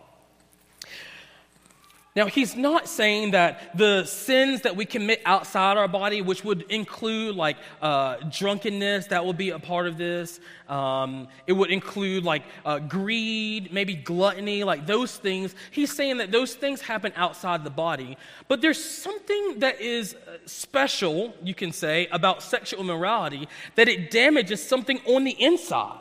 Now, 2.14 2.26
he's 2.26 2.57
not 2.57 2.89
saying 2.89 3.32
that 3.32 3.78
the 3.78 4.03
sins 4.03 4.62
that 4.62 4.76
we 4.76 4.84
commit 4.84 5.22
outside 5.26 5.78
our 5.78 5.88
body, 5.88 6.22
which 6.22 6.43
would 6.43 6.64
include 6.64 7.38
like 7.38 7.55
uh, 7.82 8.18
drunkenness, 8.30 9.07
that 9.07 9.26
would 9.26 9.38
be 9.38 9.51
a 9.51 9.59
part 9.59 9.88
of 9.88 9.97
this. 9.97 10.41
Um, 10.68 11.30
it 11.47 11.53
would 11.53 11.72
include 11.72 12.26
like 12.26 12.43
uh, 12.66 12.80
greed, 12.80 13.72
maybe 13.72 13.95
gluttony, 13.95 14.66
like 14.66 14.86
those 14.86 15.16
things. 15.16 15.55
He's 15.72 15.93
saying 15.93 16.18
that 16.18 16.34
those 16.34 16.53
things 16.53 16.82
happen 16.82 17.14
outside 17.16 17.64
the 17.64 17.70
body. 17.70 18.18
But 18.49 18.59
there's 18.59 18.84
something 18.84 19.59
that 19.59 19.80
is 19.80 20.14
uh, 20.14 20.38
special, 20.45 21.34
you 21.41 21.55
can 21.55 21.72
say, 21.72 22.07
about 22.12 22.43
sexual 22.43 22.82
immorality 22.82 23.47
that 23.76 23.88
it 23.88 24.12
damages 24.12 24.62
something 24.62 24.99
on 25.07 25.24
the 25.24 25.41
inside. 25.41 26.01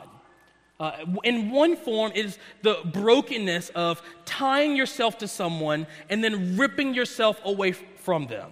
Uh, 0.81 1.05
in 1.23 1.51
one 1.51 1.75
form, 1.75 2.11
is 2.15 2.39
the 2.63 2.79
brokenness 2.85 3.69
of 3.75 4.01
tying 4.25 4.75
yourself 4.75 5.19
to 5.19 5.27
someone 5.27 5.85
and 6.09 6.23
then 6.23 6.57
ripping 6.57 6.95
yourself 6.95 7.39
away 7.45 7.71
from 7.71 8.25
them. 8.25 8.49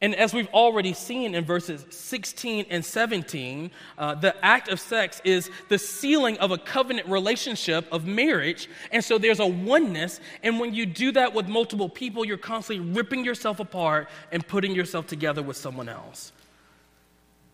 And 0.00 0.14
as 0.14 0.32
we've 0.32 0.48
already 0.48 0.94
seen 0.94 1.34
in 1.34 1.44
verses 1.44 1.84
16 1.90 2.66
and 2.70 2.82
17, 2.82 3.70
uh, 3.98 4.14
the 4.14 4.34
act 4.42 4.70
of 4.70 4.80
sex 4.80 5.20
is 5.26 5.50
the 5.68 5.76
sealing 5.76 6.38
of 6.38 6.52
a 6.52 6.58
covenant 6.58 7.06
relationship 7.06 7.86
of 7.92 8.06
marriage. 8.06 8.66
And 8.90 9.04
so 9.04 9.18
there's 9.18 9.40
a 9.40 9.46
oneness. 9.46 10.20
And 10.42 10.58
when 10.58 10.72
you 10.72 10.86
do 10.86 11.12
that 11.12 11.34
with 11.34 11.48
multiple 11.48 11.90
people, 11.90 12.24
you're 12.24 12.38
constantly 12.38 12.92
ripping 12.94 13.26
yourself 13.26 13.60
apart 13.60 14.08
and 14.32 14.46
putting 14.48 14.74
yourself 14.74 15.06
together 15.06 15.42
with 15.42 15.58
someone 15.58 15.90
else, 15.90 16.32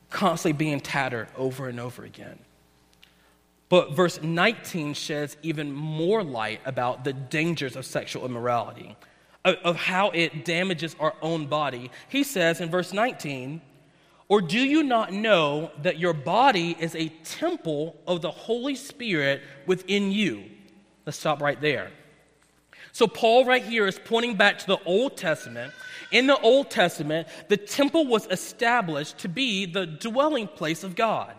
constantly 0.09 0.57
being 0.57 0.79
tattered 0.79 1.27
over 1.37 1.69
and 1.69 1.81
over 1.81 2.05
again. 2.05 2.39
But 3.71 3.93
verse 3.93 4.21
19 4.21 4.95
sheds 4.95 5.37
even 5.43 5.73
more 5.73 6.25
light 6.25 6.61
about 6.67 7.05
the 7.05 7.13
dangers 7.13 7.77
of 7.77 7.87
sexual 7.87 8.27
immorality, 8.27 8.97
of, 9.45 9.77
how 9.77 10.11
it 10.11 10.45
damages 10.45 10.97
our 10.99 11.15
own 11.23 11.47
body. 11.47 11.91
He 12.09 12.25
says 12.25 12.61
in 12.61 12.69
verse 12.69 12.93
19, 12.93 13.63
Or 14.29 14.43
do 14.43 14.59
you 14.59 14.83
not 14.83 15.13
know 15.13 15.71
that 15.83 16.01
your 16.01 16.13
body 16.13 16.77
is 16.81 16.97
a 16.97 17.11
temple 17.23 17.97
of 18.09 18.23
the 18.23 18.31
Holy 18.33 18.75
Spirit 18.75 19.41
within 19.67 20.11
you? 20.11 20.43
Let's 21.07 21.19
stop 21.19 21.41
right 21.41 21.61
there. 21.61 21.93
So, 22.91 23.07
Paul, 23.07 23.45
right 23.45 23.63
here, 23.63 23.87
is 23.87 24.01
pointing 24.05 24.35
back 24.35 24.59
to 24.59 24.67
the 24.67 24.79
Old 24.85 25.17
Testament. 25.17 25.73
In 26.11 26.27
the 26.27 26.41
Old 26.41 26.73
Testament, 26.73 27.29
the 27.47 27.57
temple 27.57 28.05
was 28.05 28.27
established 28.33 29.19
to 29.19 29.29
be 29.29 29.65
the 29.65 29.87
dwelling 29.87 30.49
place 30.49 30.83
of 30.83 30.97
God, 30.97 31.37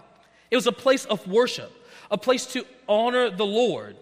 it 0.49 0.55
was 0.55 0.67
a 0.67 0.71
place 0.71 1.03
of 1.05 1.27
worship 1.27 1.73
a 2.12 2.18
place 2.18 2.45
to 2.47 2.66
honor 2.88 3.32
the 3.32 3.45
Lord. 3.45 3.95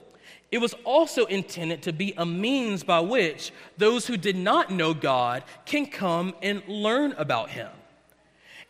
It 0.52 0.58
was 0.58 0.74
also 0.84 1.26
intended 1.26 1.84
to 1.84 1.94
be 1.94 2.14
a 2.18 2.26
means 2.26 2.84
by 2.84 3.00
which 3.00 3.52
those 3.78 4.08
who 4.08 4.18
did 4.18 4.36
not 4.36 4.72
know 4.72 4.94
God 4.94 5.44
can 5.66 5.86
come 5.86 6.34
and 6.42 6.68
learn 6.68 7.14
about 7.14 7.52
Him. 7.52 7.70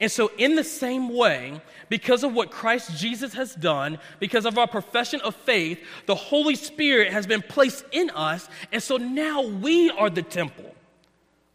And 0.01 0.11
so, 0.11 0.31
in 0.37 0.55
the 0.55 0.63
same 0.63 1.13
way, 1.13 1.61
because 1.89 2.23
of 2.23 2.33
what 2.33 2.51
Christ 2.51 2.97
Jesus 2.97 3.33
has 3.33 3.53
done, 3.53 3.99
because 4.19 4.45
of 4.45 4.57
our 4.57 4.67
profession 4.67 5.19
of 5.21 5.35
faith, 5.35 5.83
the 6.05 6.15
Holy 6.15 6.55
Spirit 6.55 7.11
has 7.11 7.27
been 7.27 7.41
placed 7.41 7.83
in 7.91 8.09
us. 8.11 8.47
And 8.71 8.81
so 8.81 8.95
now 8.95 9.41
we 9.41 9.89
are 9.89 10.09
the 10.09 10.21
temple 10.21 10.73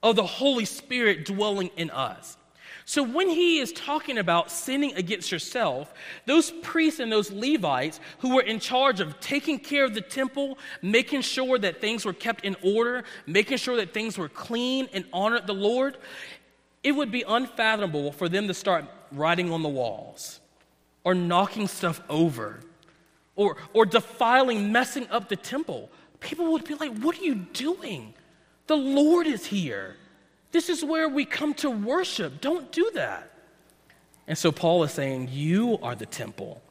of 0.03 0.17
the 0.17 0.27
Holy 0.27 0.67
Spirit 0.67 1.25
dwelling 1.25 1.71
in 1.77 1.91
us. 1.91 2.37
So, 2.87 3.03
when 3.03 3.31
he 3.31 3.61
is 3.61 3.73
talking 3.73 4.19
about 4.19 4.51
sinning 4.51 4.95
against 4.95 5.33
yourself, 5.33 5.95
those 6.27 6.51
priests 6.51 7.01
and 7.01 7.11
those 7.11 7.31
Levites 7.31 7.99
who 8.19 8.35
were 8.35 8.43
in 8.43 8.61
charge 8.61 9.01
of 9.01 9.19
taking 9.21 9.59
care 9.59 9.85
of 9.85 9.95
the 9.95 10.03
temple, 10.03 10.59
making 10.83 11.23
sure 11.23 11.59
that 11.59 11.81
things 11.81 12.05
were 12.05 12.13
kept 12.13 12.45
in 12.45 12.57
order, 12.63 13.05
making 13.27 13.57
sure 13.57 13.77
that 13.77 13.95
things 13.95 14.19
were 14.19 14.29
clean 14.29 14.89
and 14.93 15.07
honored 15.15 15.47
the 15.47 15.55
Lord, 15.55 15.97
it 16.83 16.93
would 16.93 17.11
be 17.11 17.25
unfathomable 17.27 18.13
for 18.13 18.29
them 18.29 18.49
to 18.49 18.55
start 18.55 18.85
writing 19.11 19.51
on 19.51 19.63
the 19.63 19.69
walls 19.69 20.41
or 21.05 21.15
knocking 21.15 21.67
stuff 21.67 22.03
over 22.11 22.61
or, 23.35 23.57
or 23.73 23.87
defiling, 23.87 24.73
messing 24.73 25.09
up 25.09 25.31
the 25.31 25.37
temple. 25.37 25.91
People 26.21 26.53
would 26.53 26.65
be 26.65 26.75
like, 26.75 26.99
What 26.99 27.19
are 27.19 27.25
you 27.25 27.35
doing? 27.35 28.13
The 28.67 28.77
Lord 28.77 29.27
is 29.27 29.47
here. 29.47 29.97
This 30.55 30.69
is 30.69 30.85
where 30.85 31.09
we 31.09 31.25
come 31.25 31.53
to 31.55 31.69
worship. 31.69 32.41
Don't 32.41 32.71
do 32.71 32.89
that. 32.95 33.29
And 34.29 34.39
so 34.39 34.53
Paul 34.53 34.85
is 34.85 34.93
saying, 34.93 35.31
You 35.33 35.81
are 35.83 35.97
the 35.97 36.07
temple, 36.07 36.63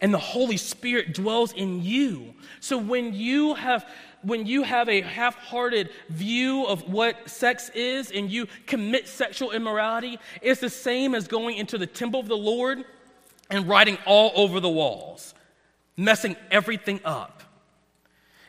and 0.00 0.12
the 0.12 0.18
Holy 0.18 0.56
Spirit 0.56 1.14
dwells 1.14 1.52
in 1.52 1.80
you. 1.84 2.34
So 2.58 2.76
when 2.76 3.14
you 3.14 3.54
have 3.54 3.88
when 4.22 4.44
you 4.44 4.64
have 4.64 4.88
a 4.88 5.02
half-hearted 5.02 5.90
view 6.08 6.66
of 6.66 6.92
what 6.92 7.30
sex 7.30 7.68
is 7.76 8.10
and 8.10 8.28
you 8.28 8.48
commit 8.66 9.06
sexual 9.06 9.52
immorality, 9.52 10.18
it's 10.42 10.60
the 10.60 10.68
same 10.68 11.14
as 11.14 11.28
going 11.28 11.58
into 11.58 11.78
the 11.78 11.86
temple 11.86 12.18
of 12.18 12.26
the 12.26 12.36
Lord 12.36 12.84
and 13.50 13.68
writing 13.68 13.98
all 14.04 14.32
over 14.34 14.58
the 14.58 14.68
walls, 14.68 15.32
messing 15.96 16.34
everything 16.50 16.98
up. 17.04 17.44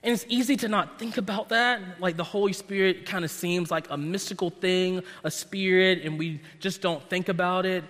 And 0.01 0.13
it's 0.13 0.25
easy 0.29 0.55
to 0.57 0.67
not 0.67 0.97
think 0.97 1.17
about 1.17 1.49
that. 1.49 1.99
Like 1.99 2.15
the 2.15 2.23
Holy 2.23 2.53
Spirit 2.53 3.05
kind 3.05 3.25
of 3.25 3.31
seems 3.31 3.69
like 3.69 3.89
a 3.89 3.97
mystical 3.97 4.49
thing, 4.49 5.03
a 5.23 5.31
spirit, 5.31 6.03
and 6.03 6.17
we 6.17 6.41
just 6.59 6.81
don't 6.81 7.07
think 7.09 7.27
about 7.29 7.65
it. 7.65 7.83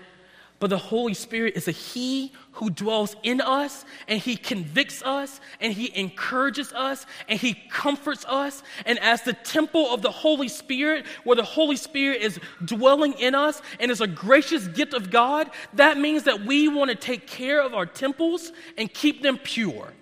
But 0.59 0.71
the 0.71 0.77
Holy 0.77 1.13
Spirit 1.13 1.55
is 1.55 1.69
a 1.69 1.71
He 1.71 2.33
who 2.53 2.69
dwells 2.69 3.15
in 3.23 3.39
us, 3.39 3.85
and 4.09 4.19
He 4.19 4.35
convicts 4.35 5.01
us, 5.03 5.39
and 5.61 5.71
He 5.71 5.97
encourages 5.97 6.73
us, 6.73 7.05
and 7.29 7.39
He 7.39 7.53
comforts 7.69 8.25
us. 8.25 8.61
And 8.85 8.99
as 8.99 9.21
the 9.21 9.33
temple 9.33 9.93
of 9.93 10.01
the 10.01 10.11
Holy 10.11 10.49
Spirit, 10.49 11.05
where 11.23 11.37
the 11.37 11.43
Holy 11.43 11.77
Spirit 11.77 12.21
is 12.21 12.39
dwelling 12.65 13.13
in 13.13 13.35
us 13.35 13.61
and 13.79 13.89
is 13.89 14.01
a 14.01 14.07
gracious 14.07 14.67
gift 14.67 14.93
of 14.93 15.09
God, 15.09 15.49
that 15.73 15.97
means 15.97 16.23
that 16.23 16.45
we 16.45 16.67
want 16.67 16.89
to 16.89 16.95
take 16.95 17.25
care 17.25 17.61
of 17.61 17.73
our 17.73 17.85
temples 17.85 18.51
and 18.77 18.93
keep 18.93 19.21
them 19.21 19.37
pure. 19.37 19.93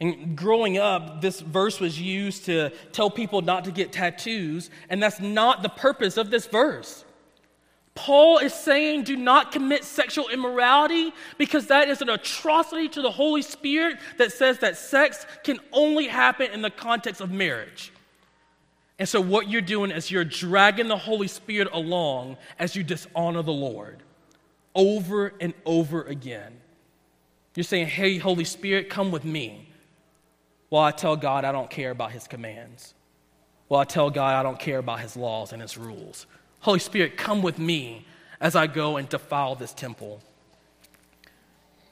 And 0.00 0.36
growing 0.36 0.76
up, 0.76 1.22
this 1.22 1.40
verse 1.40 1.80
was 1.80 2.00
used 2.00 2.44
to 2.46 2.70
tell 2.92 3.10
people 3.10 3.40
not 3.40 3.64
to 3.64 3.70
get 3.70 3.92
tattoos, 3.92 4.70
and 4.90 5.02
that's 5.02 5.20
not 5.20 5.62
the 5.62 5.68
purpose 5.70 6.16
of 6.16 6.30
this 6.30 6.46
verse. 6.46 7.04
Paul 7.94 8.38
is 8.38 8.52
saying, 8.52 9.04
do 9.04 9.16
not 9.16 9.52
commit 9.52 9.82
sexual 9.82 10.28
immorality 10.28 11.14
because 11.38 11.68
that 11.68 11.88
is 11.88 12.02
an 12.02 12.10
atrocity 12.10 12.90
to 12.90 13.00
the 13.00 13.10
Holy 13.10 13.40
Spirit 13.40 13.98
that 14.18 14.32
says 14.32 14.58
that 14.58 14.76
sex 14.76 15.24
can 15.42 15.58
only 15.72 16.06
happen 16.06 16.50
in 16.50 16.60
the 16.60 16.70
context 16.70 17.22
of 17.22 17.30
marriage. 17.30 17.90
And 18.98 19.08
so, 19.08 19.20
what 19.20 19.48
you're 19.48 19.62
doing 19.62 19.90
is 19.90 20.10
you're 20.10 20.24
dragging 20.24 20.88
the 20.88 20.96
Holy 20.96 21.28
Spirit 21.28 21.68
along 21.72 22.36
as 22.58 22.76
you 22.76 22.82
dishonor 22.82 23.42
the 23.42 23.52
Lord 23.52 24.02
over 24.74 25.32
and 25.40 25.54
over 25.64 26.02
again. 26.02 26.60
You're 27.54 27.64
saying, 27.64 27.86
hey, 27.86 28.18
Holy 28.18 28.44
Spirit, 28.44 28.90
come 28.90 29.10
with 29.10 29.24
me. 29.24 29.68
While 30.68 30.84
I 30.84 30.90
tell 30.90 31.16
God 31.16 31.44
I 31.44 31.52
don't 31.52 31.70
care 31.70 31.90
about 31.90 32.12
his 32.12 32.26
commands. 32.26 32.94
Well, 33.68 33.80
I 33.80 33.84
tell 33.84 34.10
God 34.10 34.34
I 34.34 34.42
don't 34.42 34.58
care 34.58 34.78
about 34.78 35.00
his 35.00 35.16
laws 35.16 35.52
and 35.52 35.60
his 35.60 35.76
rules. 35.76 36.26
Holy 36.60 36.78
Spirit, 36.78 37.16
come 37.16 37.42
with 37.42 37.58
me 37.58 38.06
as 38.40 38.54
I 38.56 38.66
go 38.66 38.96
and 38.96 39.08
defile 39.08 39.54
this 39.54 39.72
temple. 39.72 40.20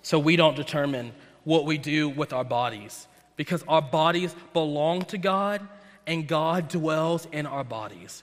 So 0.02 0.18
we 0.18 0.36
don't 0.36 0.56
determine 0.56 1.12
what 1.44 1.64
we 1.64 1.78
do 1.78 2.08
with 2.08 2.32
our 2.32 2.44
bodies 2.44 3.06
because 3.36 3.64
our 3.66 3.82
bodies 3.82 4.34
belong 4.52 5.02
to 5.06 5.18
God 5.18 5.66
and 6.06 6.28
God 6.28 6.68
dwells 6.68 7.26
in 7.32 7.46
our 7.46 7.64
bodies. 7.64 8.22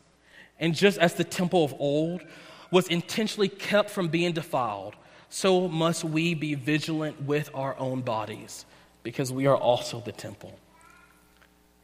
And 0.60 0.76
just 0.76 0.98
as 1.00 1.16
the 1.16 1.24
temple 1.24 1.66
of 1.66 1.74
old 1.80 2.22
was 2.70 2.88
intentionally 2.88 3.50
kept 3.50 3.90
from 3.90 4.08
being 4.08 4.32
defiled, 4.32 4.96
so 5.30 5.68
must 5.68 6.04
we 6.04 6.34
be 6.34 6.56
vigilant 6.56 7.22
with 7.24 7.50
our 7.54 7.78
own 7.80 8.02
bodies 8.02 8.66
because 9.04 9.32
we 9.32 9.48
are 9.48 9.58
also 9.58 10.00
the 10.00 10.12
temple. 10.12 10.58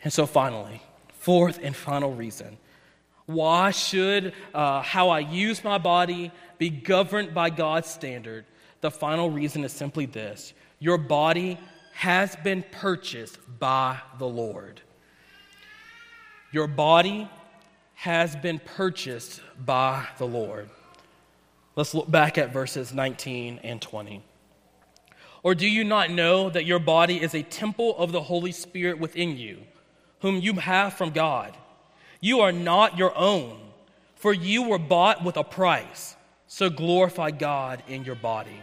And 0.04 0.14
so, 0.14 0.26
finally, 0.26 0.82
fourth 1.14 1.60
and 1.62 1.76
final 1.76 2.14
reason 2.14 2.58
why 3.28 3.72
should 3.72 4.34
uh, 4.54 4.82
how 4.82 5.10
I 5.10 5.20
use 5.20 5.62
my 5.62 5.78
body 5.78 6.32
be 6.58 6.70
governed 6.70 7.34
by 7.34 7.50
God's 7.50 7.90
standard? 7.90 8.46
The 8.80 8.90
final 8.90 9.30
reason 9.30 9.64
is 9.64 9.74
simply 9.74 10.06
this 10.06 10.54
your 10.80 10.98
body 10.98 11.60
has 11.94 12.36
been 12.38 12.64
purchased 12.72 13.38
by 13.60 13.98
the 14.18 14.28
Lord. 14.28 14.82
Your 16.52 16.68
body 16.68 17.30
has 17.96 18.36
been 18.36 18.60
purchased 18.60 19.42
by 19.66 20.08
the 20.18 20.26
Lord. 20.26 20.70
Let's 21.76 21.94
look 21.94 22.10
back 22.10 22.38
at 22.38 22.54
verses 22.54 22.94
19 22.94 23.60
and 23.62 23.82
20. 23.82 24.24
Or 25.44 25.56
do 25.56 25.68
you 25.68 25.84
not 25.84 26.12
know 26.12 26.50
that 26.50 26.66
your 26.66 26.80
body 26.80 27.22
is 27.22 27.34
a 27.34 27.44
temple 27.44 27.98
of 27.98 28.12
the 28.12 28.22
Holy 28.22 28.52
Spirit 28.52 29.00
within 29.00 29.38
you, 29.38 29.60
whom 30.22 30.38
you 30.38 30.54
have 30.54 30.94
from 30.94 31.12
God? 31.12 31.56
You 32.20 32.42
are 32.42 32.52
not 32.52 32.98
your 32.98 33.16
own, 33.16 33.58
for 34.16 34.34
you 34.34 34.64
were 34.64 34.80
bought 34.80 35.24
with 35.24 35.38
a 35.38 35.44
price. 35.44 36.16
So 36.48 36.70
glorify 36.70 37.32
God 37.32 37.84
in 37.88 38.04
your 38.06 38.16
body. 38.16 38.60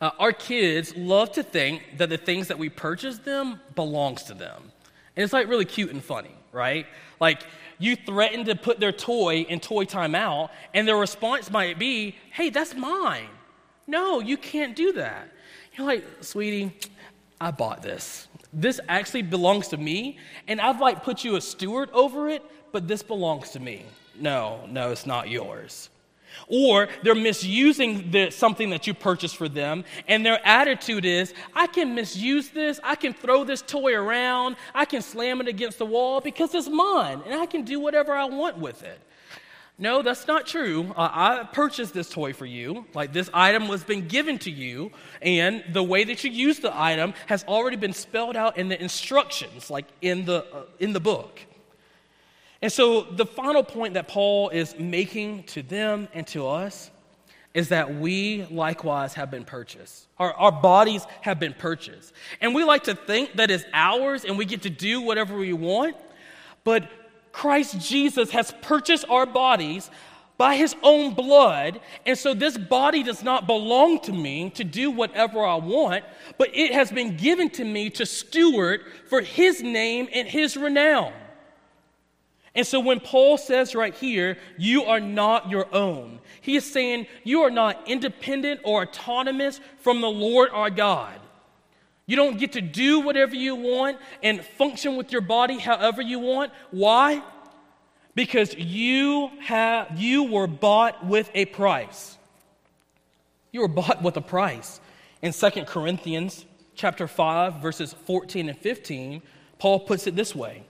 Uh, 0.00 0.10
our 0.18 0.32
kids 0.32 0.96
love 0.96 1.32
to 1.32 1.42
think 1.42 1.82
that 1.96 2.08
the 2.08 2.16
things 2.16 2.48
that 2.48 2.58
we 2.58 2.68
purchase 2.68 3.18
them 3.18 3.60
belongs 3.74 4.24
to 4.24 4.34
them. 4.34 4.72
And 5.16 5.24
it's 5.24 5.32
like 5.32 5.48
really 5.48 5.64
cute 5.64 5.90
and 5.90 6.02
funny, 6.02 6.34
right? 6.52 6.86
Like 7.18 7.42
you 7.78 7.96
threaten 7.96 8.44
to 8.44 8.54
put 8.54 8.78
their 8.78 8.92
toy 8.92 9.46
in 9.48 9.58
toy 9.60 9.84
timeout, 9.84 10.50
and 10.74 10.86
their 10.86 10.96
response 10.96 11.50
might 11.50 11.78
be, 11.78 12.14
hey, 12.30 12.50
that's 12.50 12.74
mine. 12.74 13.28
No, 13.88 14.20
you 14.20 14.36
can't 14.36 14.76
do 14.76 14.92
that. 14.92 15.28
You're 15.74 15.86
like, 15.86 16.04
sweetie, 16.20 16.72
I 17.40 17.50
bought 17.50 17.82
this. 17.82 18.28
This 18.52 18.80
actually 18.86 19.22
belongs 19.22 19.68
to 19.68 19.76
me, 19.78 20.18
and 20.46 20.60
I've 20.60 20.80
like 20.80 21.02
put 21.02 21.24
you 21.24 21.36
a 21.36 21.40
steward 21.40 21.90
over 21.92 22.28
it, 22.28 22.44
but 22.70 22.86
this 22.86 23.02
belongs 23.02 23.50
to 23.50 23.60
me. 23.60 23.86
No, 24.14 24.60
no, 24.68 24.92
it's 24.92 25.06
not 25.06 25.30
yours. 25.30 25.88
Or 26.48 26.88
they're 27.02 27.14
misusing 27.14 28.10
the, 28.10 28.30
something 28.30 28.68
that 28.70 28.86
you 28.86 28.92
purchased 28.92 29.36
for 29.36 29.48
them, 29.48 29.84
and 30.06 30.24
their 30.24 30.46
attitude 30.46 31.06
is, 31.06 31.32
I 31.54 31.66
can 31.66 31.94
misuse 31.94 32.50
this, 32.50 32.78
I 32.84 32.94
can 32.94 33.14
throw 33.14 33.44
this 33.44 33.62
toy 33.62 33.94
around, 33.94 34.56
I 34.74 34.84
can 34.84 35.00
slam 35.00 35.40
it 35.40 35.48
against 35.48 35.78
the 35.78 35.86
wall 35.86 36.20
because 36.20 36.54
it's 36.54 36.68
mine, 36.68 37.22
and 37.24 37.40
I 37.40 37.46
can 37.46 37.64
do 37.64 37.80
whatever 37.80 38.12
I 38.12 38.26
want 38.26 38.58
with 38.58 38.82
it. 38.82 39.00
No, 39.80 40.02
that's 40.02 40.26
not 40.26 40.44
true. 40.44 40.92
Uh, 40.96 41.08
I 41.12 41.48
purchased 41.52 41.94
this 41.94 42.10
toy 42.10 42.32
for 42.32 42.46
you. 42.46 42.84
Like 42.94 43.12
this 43.12 43.30
item 43.32 43.68
was 43.68 43.84
been 43.84 44.08
given 44.08 44.38
to 44.40 44.50
you, 44.50 44.90
and 45.22 45.62
the 45.72 45.82
way 45.82 46.02
that 46.02 46.24
you 46.24 46.32
use 46.32 46.58
the 46.58 46.72
item 46.76 47.14
has 47.26 47.44
already 47.44 47.76
been 47.76 47.92
spelled 47.92 48.34
out 48.34 48.58
in 48.58 48.68
the 48.68 48.80
instructions, 48.80 49.70
like 49.70 49.86
in 50.02 50.24
the 50.24 50.44
uh, 50.52 50.62
in 50.80 50.92
the 50.92 51.00
book. 51.00 51.40
And 52.60 52.72
so 52.72 53.02
the 53.02 53.24
final 53.24 53.62
point 53.62 53.94
that 53.94 54.08
Paul 54.08 54.48
is 54.48 54.76
making 54.76 55.44
to 55.44 55.62
them 55.62 56.08
and 56.12 56.26
to 56.28 56.48
us 56.48 56.90
is 57.54 57.68
that 57.68 57.94
we 57.94 58.46
likewise 58.50 59.14
have 59.14 59.30
been 59.30 59.44
purchased. 59.44 60.06
Our, 60.18 60.32
our 60.34 60.52
bodies 60.52 61.06
have 61.22 61.38
been 61.38 61.54
purchased. 61.54 62.12
And 62.40 62.54
we 62.54 62.64
like 62.64 62.84
to 62.84 62.94
think 62.94 63.34
that 63.34 63.50
it's 63.50 63.64
ours 63.72 64.24
and 64.24 64.36
we 64.36 64.44
get 64.44 64.62
to 64.62 64.70
do 64.70 65.00
whatever 65.00 65.36
we 65.36 65.52
want. 65.52 65.96
But 66.64 66.88
Christ 67.38 67.78
Jesus 67.78 68.32
has 68.32 68.52
purchased 68.62 69.04
our 69.08 69.24
bodies 69.24 69.92
by 70.38 70.56
his 70.56 70.74
own 70.82 71.14
blood. 71.14 71.80
And 72.04 72.18
so 72.18 72.34
this 72.34 72.58
body 72.58 73.04
does 73.04 73.22
not 73.22 73.46
belong 73.46 74.00
to 74.00 74.12
me 74.12 74.50
to 74.56 74.64
do 74.64 74.90
whatever 74.90 75.44
I 75.44 75.54
want, 75.54 76.04
but 76.36 76.50
it 76.52 76.72
has 76.72 76.90
been 76.90 77.16
given 77.16 77.48
to 77.50 77.64
me 77.64 77.90
to 77.90 78.04
steward 78.06 78.80
for 79.06 79.20
his 79.20 79.62
name 79.62 80.08
and 80.12 80.26
his 80.26 80.56
renown. 80.56 81.12
And 82.56 82.66
so 82.66 82.80
when 82.80 82.98
Paul 82.98 83.38
says 83.38 83.72
right 83.72 83.94
here, 83.94 84.36
you 84.56 84.86
are 84.86 84.98
not 84.98 85.48
your 85.48 85.72
own, 85.72 86.18
he 86.40 86.56
is 86.56 86.68
saying 86.68 87.06
you 87.22 87.42
are 87.42 87.52
not 87.52 87.88
independent 87.88 88.62
or 88.64 88.82
autonomous 88.82 89.60
from 89.78 90.00
the 90.00 90.10
Lord 90.10 90.50
our 90.52 90.70
God. 90.70 91.20
You 92.08 92.16
don't 92.16 92.38
get 92.38 92.52
to 92.52 92.62
do 92.62 93.00
whatever 93.00 93.36
you 93.36 93.54
want 93.54 93.98
and 94.22 94.42
function 94.42 94.96
with 94.96 95.12
your 95.12 95.20
body 95.20 95.58
however 95.58 96.00
you 96.00 96.18
want. 96.18 96.52
Why? 96.70 97.22
Because 98.14 98.54
you 98.54 99.30
have 99.42 100.00
you 100.00 100.24
were 100.24 100.46
bought 100.46 101.04
with 101.04 101.30
a 101.34 101.44
price. 101.44 102.16
You 103.52 103.60
were 103.60 103.68
bought 103.68 104.02
with 104.02 104.16
a 104.16 104.22
price. 104.22 104.80
In 105.20 105.32
2 105.32 105.50
Corinthians 105.66 106.46
chapter 106.74 107.06
5 107.06 107.56
verses 107.56 107.94
14 108.06 108.48
and 108.48 108.58
15, 108.58 109.20
Paul 109.58 109.80
puts 109.80 110.06
it 110.06 110.16
this 110.16 110.34
way. 110.34 110.62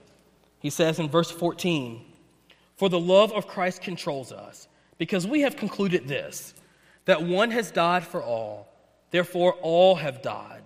He 0.59 0.69
says 0.69 0.99
in 0.99 1.07
verse 1.07 1.31
14, 1.31 2.03
For 2.75 2.89
the 2.89 2.99
love 2.99 3.31
of 3.31 3.47
Christ 3.47 3.81
controls 3.81 4.33
us, 4.33 4.67
because 4.97 5.25
we 5.25 5.39
have 5.41 5.55
concluded 5.55 6.05
this 6.05 6.53
that 7.05 7.23
one 7.23 7.51
has 7.51 7.71
died 7.71 8.03
for 8.03 8.21
all, 8.21 8.67
therefore 9.11 9.53
all 9.61 9.95
have 9.95 10.21
died. 10.21 10.63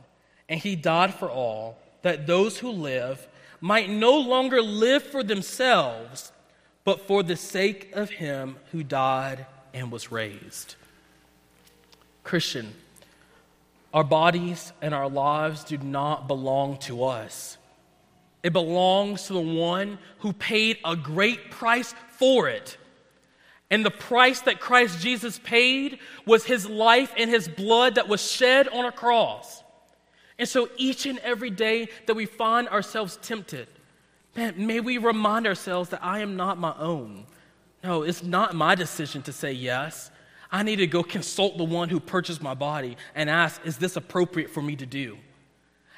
And 0.53 0.61
he 0.61 0.75
died 0.75 1.15
for 1.15 1.31
all, 1.31 1.79
that 2.03 2.27
those 2.27 2.59
who 2.59 2.69
live 2.69 3.27
might 3.59 3.89
no 3.89 4.19
longer 4.19 4.61
live 4.61 5.01
for 5.01 5.23
themselves, 5.23 6.31
but 6.83 7.07
for 7.07 7.23
the 7.23 7.35
sake 7.35 7.91
of 7.95 8.11
him 8.11 8.57
who 8.71 8.83
died 8.83 9.47
and 9.73 9.91
was 9.91 10.11
raised. 10.11 10.75
Christian, 12.23 12.71
our 13.95 14.03
bodies 14.03 14.71
and 14.79 14.93
our 14.93 15.09
lives 15.09 15.63
do 15.63 15.79
not 15.79 16.27
belong 16.27 16.77
to 16.81 17.03
us. 17.03 17.57
It 18.43 18.53
belongs 18.53 19.25
to 19.25 19.33
the 19.33 19.39
one 19.39 19.97
who 20.19 20.33
paid 20.33 20.77
a 20.85 20.95
great 20.95 21.49
price 21.49 21.95
for 22.09 22.47
it. 22.47 22.77
And 23.71 23.83
the 23.83 23.89
price 23.89 24.41
that 24.41 24.59
Christ 24.59 24.99
Jesus 24.99 25.39
paid 25.39 25.97
was 26.27 26.45
his 26.45 26.69
life 26.69 27.11
and 27.17 27.27
his 27.27 27.47
blood 27.47 27.95
that 27.95 28.07
was 28.07 28.21
shed 28.21 28.67
on 28.67 28.85
a 28.85 28.91
cross. 28.91 29.62
And 30.39 30.47
so 30.47 30.69
each 30.77 31.05
and 31.05 31.19
every 31.19 31.49
day 31.49 31.89
that 32.07 32.15
we 32.15 32.25
find 32.25 32.67
ourselves 32.69 33.17
tempted, 33.21 33.67
man, 34.35 34.65
may 34.65 34.79
we 34.79 34.97
remind 34.97 35.45
ourselves 35.45 35.89
that 35.89 36.03
I 36.03 36.19
am 36.19 36.35
not 36.35 36.57
my 36.57 36.73
own. 36.77 37.25
No, 37.83 38.03
it's 38.03 38.23
not 38.23 38.55
my 38.55 38.75
decision 38.75 39.21
to 39.23 39.33
say 39.33 39.51
yes. 39.51 40.09
I 40.51 40.63
need 40.63 40.77
to 40.77 40.87
go 40.87 41.03
consult 41.03 41.57
the 41.57 41.63
one 41.63 41.89
who 41.89 41.99
purchased 41.99 42.41
my 42.41 42.53
body 42.53 42.97
and 43.15 43.29
ask, 43.29 43.59
is 43.65 43.77
this 43.77 43.95
appropriate 43.95 44.49
for 44.49 44.61
me 44.61 44.75
to 44.75 44.85
do? 44.85 45.17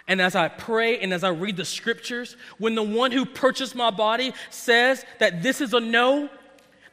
And 0.08 0.22
as 0.22 0.36
I 0.36 0.50
pray 0.50 1.00
and 1.00 1.14
as 1.14 1.24
I 1.24 1.30
read 1.30 1.58
the 1.58 1.66
scriptures, 1.66 2.38
when 2.58 2.76
the 2.76 2.84
one 2.84 3.12
who 3.12 3.26
purchased 3.26 3.76
my 3.76 3.90
body 3.90 4.34
says 4.50 5.04
that 5.20 5.42
this 5.42 5.62
is 5.62 5.74
a 5.74 5.80
no, 5.80 6.30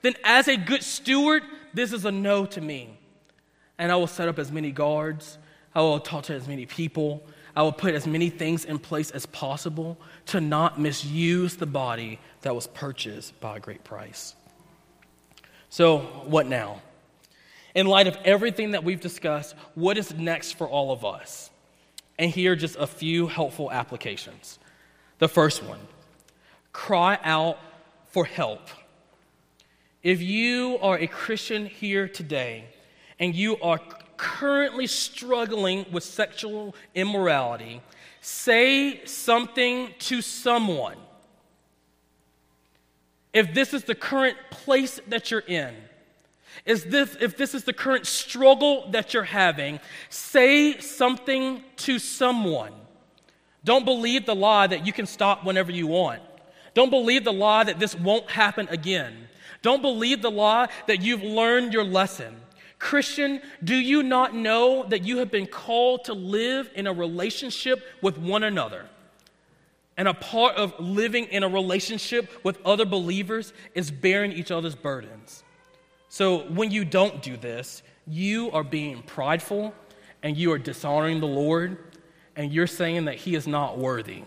then 0.01 0.15
as 0.25 0.49
a 0.49 0.57
good 0.57 0.83
steward, 0.83 1.43
this 1.75 1.93
is 1.93 2.05
a 2.05 2.13
no 2.13 2.47
to 2.47 2.61
me. 2.61 2.99
And 3.79 3.93
I 3.93 3.97
will 3.97 4.07
set 4.07 4.29
up 4.29 4.39
as 4.39 4.51
many 4.51 4.71
guards, 4.71 5.39
I 5.75 5.81
will 5.81 6.01
talk 6.01 6.25
to 6.25 6.35
as 6.35 6.47
many 6.47 6.67
people, 6.67 7.25
I 7.55 7.63
will 7.63 7.73
put 7.73 7.95
as 7.95 8.07
many 8.07 8.31
things 8.31 8.65
in 8.65 8.79
place 8.79 9.11
as 9.11 9.27
possible 9.27 9.99
to 10.27 10.41
not 10.41 10.81
misuse 10.81 11.57
the 11.57 11.67
body 11.67 12.19
that 12.43 12.55
was 12.55 12.67
purchased 12.67 13.39
by 13.41 13.57
a 13.57 13.61
great 13.61 13.85
price. 13.85 14.35
So, 15.69 15.99
what 16.27 16.47
now? 16.47 16.83
in 17.75 17.87
light 17.87 18.07
of 18.07 18.17
everything 18.25 18.73
that 18.73 18.85
we've 18.85 19.01
discussed, 19.01 19.55
what 19.75 19.97
is 19.97 20.13
next 20.15 20.53
for 20.53 20.69
all 20.69 20.93
of 20.93 21.05
us? 21.05 21.51
And 22.19 22.31
here 22.31 22.53
are 22.53 22.57
just 22.57 22.77
a 22.77 22.87
few 22.87 23.27
helpful 23.27 23.71
applications. 23.71 24.59
The 25.19 25.29
first 25.29 25.63
one 25.63 25.81
cry 26.73 27.19
out 27.23 27.59
for 28.11 28.25
help. 28.25 28.61
If 30.03 30.21
you 30.21 30.79
are 30.81 30.99
a 30.99 31.07
Christian 31.07 31.67
here 31.67 32.09
today 32.09 32.65
and 33.19 33.35
you 33.35 33.59
are 33.61 33.81
currently 34.17 34.87
struggling 34.87 35.87
with 35.91 36.05
sexual 36.05 36.75
immorality, 36.95 37.81
say 38.21 39.05
something 39.05 39.91
to 40.01 40.23
someone. 40.23 40.97
If 43.33 43.55
this 43.55 43.73
is 43.73 43.85
the 43.85 43.95
current 43.95 44.37
place 44.51 45.01
that 45.09 45.31
you're 45.31 45.41
in, 45.41 45.75
is 46.65 46.85
this, 46.85 47.17
if 47.21 47.37
this 47.37 47.55
is 47.55 47.65
the 47.65 47.73
current 47.73 48.07
struggle 48.07 48.91
that 48.91 49.15
you're 49.15 49.23
having, 49.23 49.81
say 50.11 50.79
something 50.79 51.63
to 51.77 51.99
someone. 51.99 52.73
Don't 53.65 53.85
believe 53.85 54.27
the 54.27 54.35
lie 54.35 54.67
that 54.67 54.87
you 54.87 54.93
can 54.93 55.07
stop 55.07 55.45
whenever 55.45 55.73
you 55.73 55.87
want. 55.87 56.21
Don't 56.75 56.91
believe 56.91 57.25
the 57.25 57.33
lie 57.33 57.65
that 57.65 57.79
this 57.79 57.95
won't 57.95 58.31
happen 58.31 58.69
again. 58.71 59.29
Don't 59.63 59.83
believe 59.83 60.23
the 60.23 60.31
lie 60.31 60.69
that 60.87 61.03
you've 61.03 61.23
learned 61.23 61.73
your 61.73 61.85
lesson. 61.85 62.37
Christian, 62.83 63.41
do 63.63 63.77
you 63.77 64.03
not 64.03 64.35
know 64.35 64.83
that 64.89 65.05
you 65.05 65.19
have 65.19 65.31
been 65.31 65.47
called 65.47 66.07
to 66.07 66.15
live 66.15 66.69
in 66.75 66.89
a 66.89 66.93
relationship 66.93 67.87
with 68.03 68.19
one 68.19 68.43
another? 68.43 68.87
And 69.97 70.09
a 70.09 70.15
part 70.15 70.57
of 70.57 70.75
living 70.81 71.27
in 71.27 71.45
a 71.45 71.49
relationship 71.49 72.29
with 72.45 72.59
other 72.67 72.85
believers 72.85 73.53
is 73.77 73.93
bearing 73.93 74.33
each 74.33 74.51
other's 74.51 74.75
burdens. 74.75 75.45
So 76.09 76.41
when 76.49 76.73
you 76.73 76.85
don't 76.85 77.23
do 77.23 77.37
this, 77.37 77.85
you 78.09 78.51
are 78.51 78.65
being 78.65 79.03
prideful 79.03 79.73
and 80.25 80.37
you 80.37 80.51
are 80.51 80.59
dishonoring 80.59 81.21
the 81.21 81.29
Lord 81.29 81.79
and 82.35 82.53
you're 82.53 82.67
saying 82.67 83.05
that 83.05 83.15
He 83.15 83.37
is 83.37 83.47
not 83.47 83.79
worthy. 83.79 84.25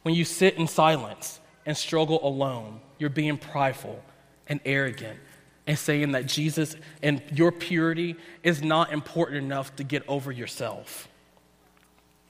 When 0.00 0.14
you 0.14 0.24
sit 0.24 0.54
in 0.54 0.66
silence 0.66 1.40
and 1.66 1.76
struggle 1.76 2.26
alone, 2.26 2.80
you're 2.98 3.10
being 3.10 3.36
prideful 3.36 4.02
and 4.48 4.60
arrogant 4.64 5.18
and 5.66 5.78
saying 5.78 6.12
that 6.12 6.26
Jesus 6.26 6.76
and 7.02 7.22
your 7.32 7.52
purity 7.52 8.16
is 8.42 8.62
not 8.62 8.92
important 8.92 9.38
enough 9.38 9.74
to 9.76 9.84
get 9.84 10.02
over 10.08 10.32
yourself. 10.32 11.08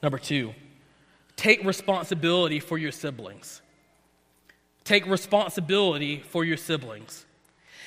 Number 0.01 0.17
two, 0.17 0.53
take 1.35 1.63
responsibility 1.63 2.59
for 2.59 2.77
your 2.77 2.91
siblings. 2.91 3.61
Take 4.83 5.05
responsibility 5.07 6.19
for 6.19 6.43
your 6.43 6.57
siblings. 6.57 7.25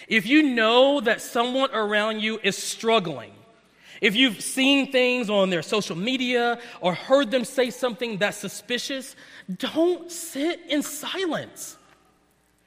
If 0.08 0.26
you 0.26 0.42
know 0.42 1.00
that 1.00 1.20
someone 1.20 1.70
around 1.72 2.20
you 2.20 2.40
is 2.42 2.56
struggling, 2.56 3.32
if 4.00 4.14
you've 4.14 4.40
seen 4.40 4.92
things 4.92 5.30
on 5.30 5.50
their 5.50 5.62
social 5.62 5.96
media 5.96 6.60
or 6.80 6.94
heard 6.94 7.30
them 7.30 7.44
say 7.44 7.70
something 7.70 8.18
that's 8.18 8.36
suspicious, 8.36 9.16
don't 9.58 10.10
sit 10.10 10.60
in 10.68 10.82
silence. 10.82 11.76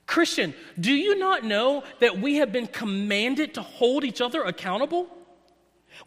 Christian, 0.09 0.55
do 0.79 0.91
you 0.91 1.19
not 1.19 1.43
know 1.43 1.83
that 1.99 2.17
we 2.19 2.37
have 2.37 2.51
been 2.51 2.65
commanded 2.65 3.53
to 3.53 3.61
hold 3.61 4.03
each 4.03 4.21
other 4.21 4.41
accountable? 4.41 5.07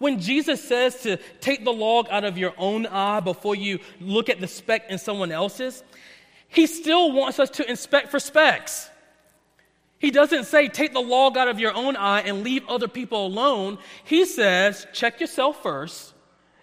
When 0.01 0.19
Jesus 0.19 0.61
says 0.61 1.03
to 1.03 1.19
take 1.41 1.63
the 1.63 1.73
log 1.73 2.09
out 2.11 2.25
of 2.25 2.37
your 2.37 2.53
own 2.59 2.87
eye 2.87 3.21
before 3.21 3.55
you 3.55 3.79
look 4.01 4.29
at 4.29 4.41
the 4.41 4.49
speck 4.49 4.91
in 4.91 4.99
someone 4.99 5.31
else's, 5.31 5.85
he 6.49 6.67
still 6.67 7.13
wants 7.13 7.39
us 7.39 7.49
to 7.51 7.71
inspect 7.71 8.11
for 8.11 8.19
specks. 8.19 8.91
He 10.01 10.11
doesn't 10.11 10.47
say, 10.47 10.67
take 10.67 10.93
the 10.93 11.01
log 11.01 11.37
out 11.37 11.47
of 11.47 11.61
your 11.61 11.73
own 11.73 11.95
eye 11.95 12.23
and 12.23 12.43
leave 12.43 12.67
other 12.69 12.89
people 12.89 13.25
alone. 13.25 13.79
He 14.03 14.25
says, 14.25 14.85
check 14.93 15.21
yourself 15.21 15.63
first 15.63 16.13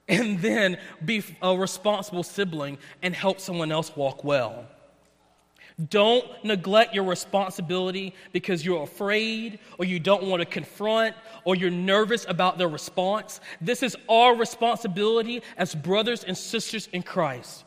and 0.09 0.41
then 0.41 0.77
be 1.05 1.23
a 1.41 1.55
responsible 1.57 2.23
sibling 2.23 2.79
and 3.01 3.15
help 3.15 3.39
someone 3.39 3.71
else 3.71 3.95
walk 3.95 4.25
well. 4.25 4.67
Don't 5.87 6.25
neglect 6.43 6.93
your 6.93 7.05
responsibility 7.05 8.13
because 8.33 8.65
you're 8.65 8.83
afraid 8.83 9.59
or 9.77 9.85
you 9.85 9.99
don't 9.99 10.23
want 10.23 10.41
to 10.41 10.45
confront 10.45 11.15
or 11.45 11.55
you're 11.55 11.69
nervous 11.69 12.25
about 12.27 12.57
their 12.57 12.67
response. 12.67 13.39
This 13.61 13.81
is 13.81 13.95
our 14.09 14.35
responsibility 14.35 15.41
as 15.57 15.73
brothers 15.73 16.23
and 16.23 16.37
sisters 16.37 16.89
in 16.91 17.03
Christ. 17.03 17.63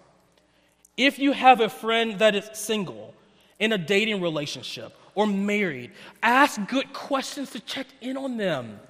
If 0.97 1.19
you 1.19 1.33
have 1.33 1.61
a 1.61 1.71
friend 1.71 2.19
that 2.19 2.35
is 2.35 2.51
single 2.53 3.15
in 3.59 3.73
a 3.73 3.79
dating 3.79 4.21
relationship, 4.21 4.93
or 5.15 5.27
married. 5.27 5.93
Ask 6.23 6.67
good 6.69 6.93
questions 6.93 7.51
to 7.51 7.61
check 7.61 7.87
in 8.01 8.17
on 8.17 8.37
them. 8.37 8.81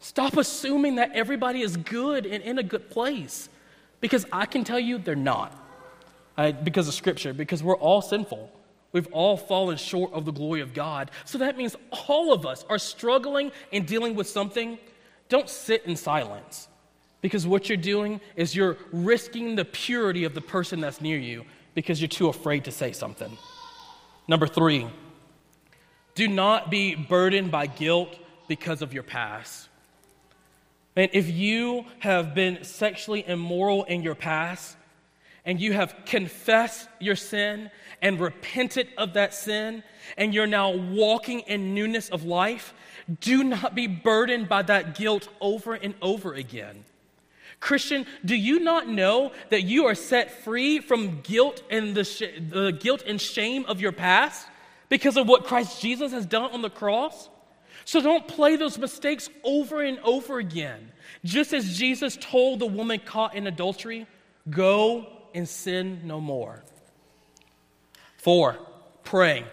Stop 0.00 0.36
assuming 0.36 0.96
that 0.96 1.12
everybody 1.12 1.62
is 1.62 1.76
good 1.76 2.26
and 2.26 2.42
in 2.42 2.58
a 2.58 2.62
good 2.62 2.90
place 2.90 3.48
because 4.00 4.26
I 4.32 4.46
can 4.46 4.64
tell 4.64 4.78
you 4.78 4.98
they're 4.98 5.16
not. 5.16 5.52
I, 6.38 6.52
because 6.52 6.88
of 6.88 6.94
Scripture, 6.94 7.34
because 7.34 7.62
we're 7.62 7.76
all 7.76 8.00
sinful. 8.00 8.50
We've 8.92 9.08
all 9.12 9.36
fallen 9.36 9.76
short 9.76 10.12
of 10.12 10.24
the 10.24 10.32
glory 10.32 10.60
of 10.62 10.72
God. 10.72 11.10
So 11.24 11.38
that 11.38 11.58
means 11.58 11.76
all 12.08 12.32
of 12.32 12.46
us 12.46 12.64
are 12.70 12.78
struggling 12.78 13.52
and 13.72 13.86
dealing 13.86 14.14
with 14.14 14.28
something. 14.28 14.78
Don't 15.28 15.50
sit 15.50 15.84
in 15.84 15.96
silence 15.96 16.68
because 17.20 17.46
what 17.46 17.68
you're 17.68 17.76
doing 17.76 18.20
is 18.36 18.54
you're 18.54 18.78
risking 18.92 19.56
the 19.56 19.64
purity 19.64 20.24
of 20.24 20.32
the 20.32 20.40
person 20.40 20.80
that's 20.80 21.00
near 21.00 21.18
you 21.18 21.44
because 21.74 22.00
you're 22.00 22.08
too 22.08 22.28
afraid 22.28 22.64
to 22.64 22.70
say 22.70 22.92
something. 22.92 23.36
Number 24.26 24.46
three, 24.46 24.86
do 26.14 26.28
not 26.28 26.70
be 26.70 26.94
burdened 26.94 27.50
by 27.50 27.66
guilt 27.66 28.16
because 28.46 28.80
of 28.80 28.94
your 28.94 29.02
past. 29.02 29.68
And 30.96 31.10
if 31.12 31.28
you 31.30 31.84
have 32.00 32.34
been 32.34 32.64
sexually 32.64 33.26
immoral 33.28 33.84
in 33.84 34.02
your 34.02 34.14
past, 34.14 34.76
and 35.48 35.60
you 35.60 35.72
have 35.72 35.96
confessed 36.06 36.88
your 37.00 37.16
sin 37.16 37.72
and 38.00 38.20
repented 38.20 38.86
of 38.96 39.14
that 39.14 39.34
sin, 39.34 39.82
and 40.16 40.32
you're 40.32 40.46
now 40.46 40.70
walking 40.70 41.40
in 41.40 41.74
newness 41.74 42.08
of 42.10 42.22
life, 42.22 42.72
do 43.20 43.42
not 43.42 43.74
be 43.74 43.88
burdened 43.88 44.48
by 44.48 44.62
that 44.62 44.94
guilt 44.94 45.28
over 45.40 45.74
and 45.74 45.94
over 46.00 46.34
again. 46.34 46.84
Christian, 47.58 48.06
do 48.24 48.36
you 48.36 48.60
not 48.60 48.86
know 48.86 49.32
that 49.48 49.62
you 49.62 49.86
are 49.86 49.96
set 49.96 50.44
free 50.44 50.78
from 50.78 51.22
guilt 51.22 51.64
and 51.68 51.96
the, 51.96 52.04
sh- 52.04 52.38
the 52.48 52.70
guilt 52.70 53.02
and 53.04 53.20
shame 53.20 53.64
of 53.64 53.80
your 53.80 53.90
past? 53.90 54.46
because 54.88 55.16
of 55.16 55.28
what 55.28 55.44
Christ 55.44 55.80
Jesus 55.80 56.12
has 56.12 56.26
done 56.26 56.50
on 56.52 56.62
the 56.62 56.70
cross. 56.70 57.28
So 57.84 58.00
don't 58.00 58.26
play 58.28 58.56
those 58.56 58.78
mistakes 58.78 59.30
over 59.44 59.82
and 59.82 59.98
over 60.00 60.38
again. 60.38 60.92
Just 61.24 61.52
as 61.52 61.78
Jesus 61.78 62.18
told 62.20 62.60
the 62.60 62.66
woman 62.66 63.00
caught 63.04 63.34
in 63.34 63.46
adultery, 63.46 64.06
go 64.50 65.06
and 65.38 65.48
sin 65.48 66.02
no 66.04 66.20
more. 66.20 66.62
Four, 68.18 68.58
pray. 69.04 69.44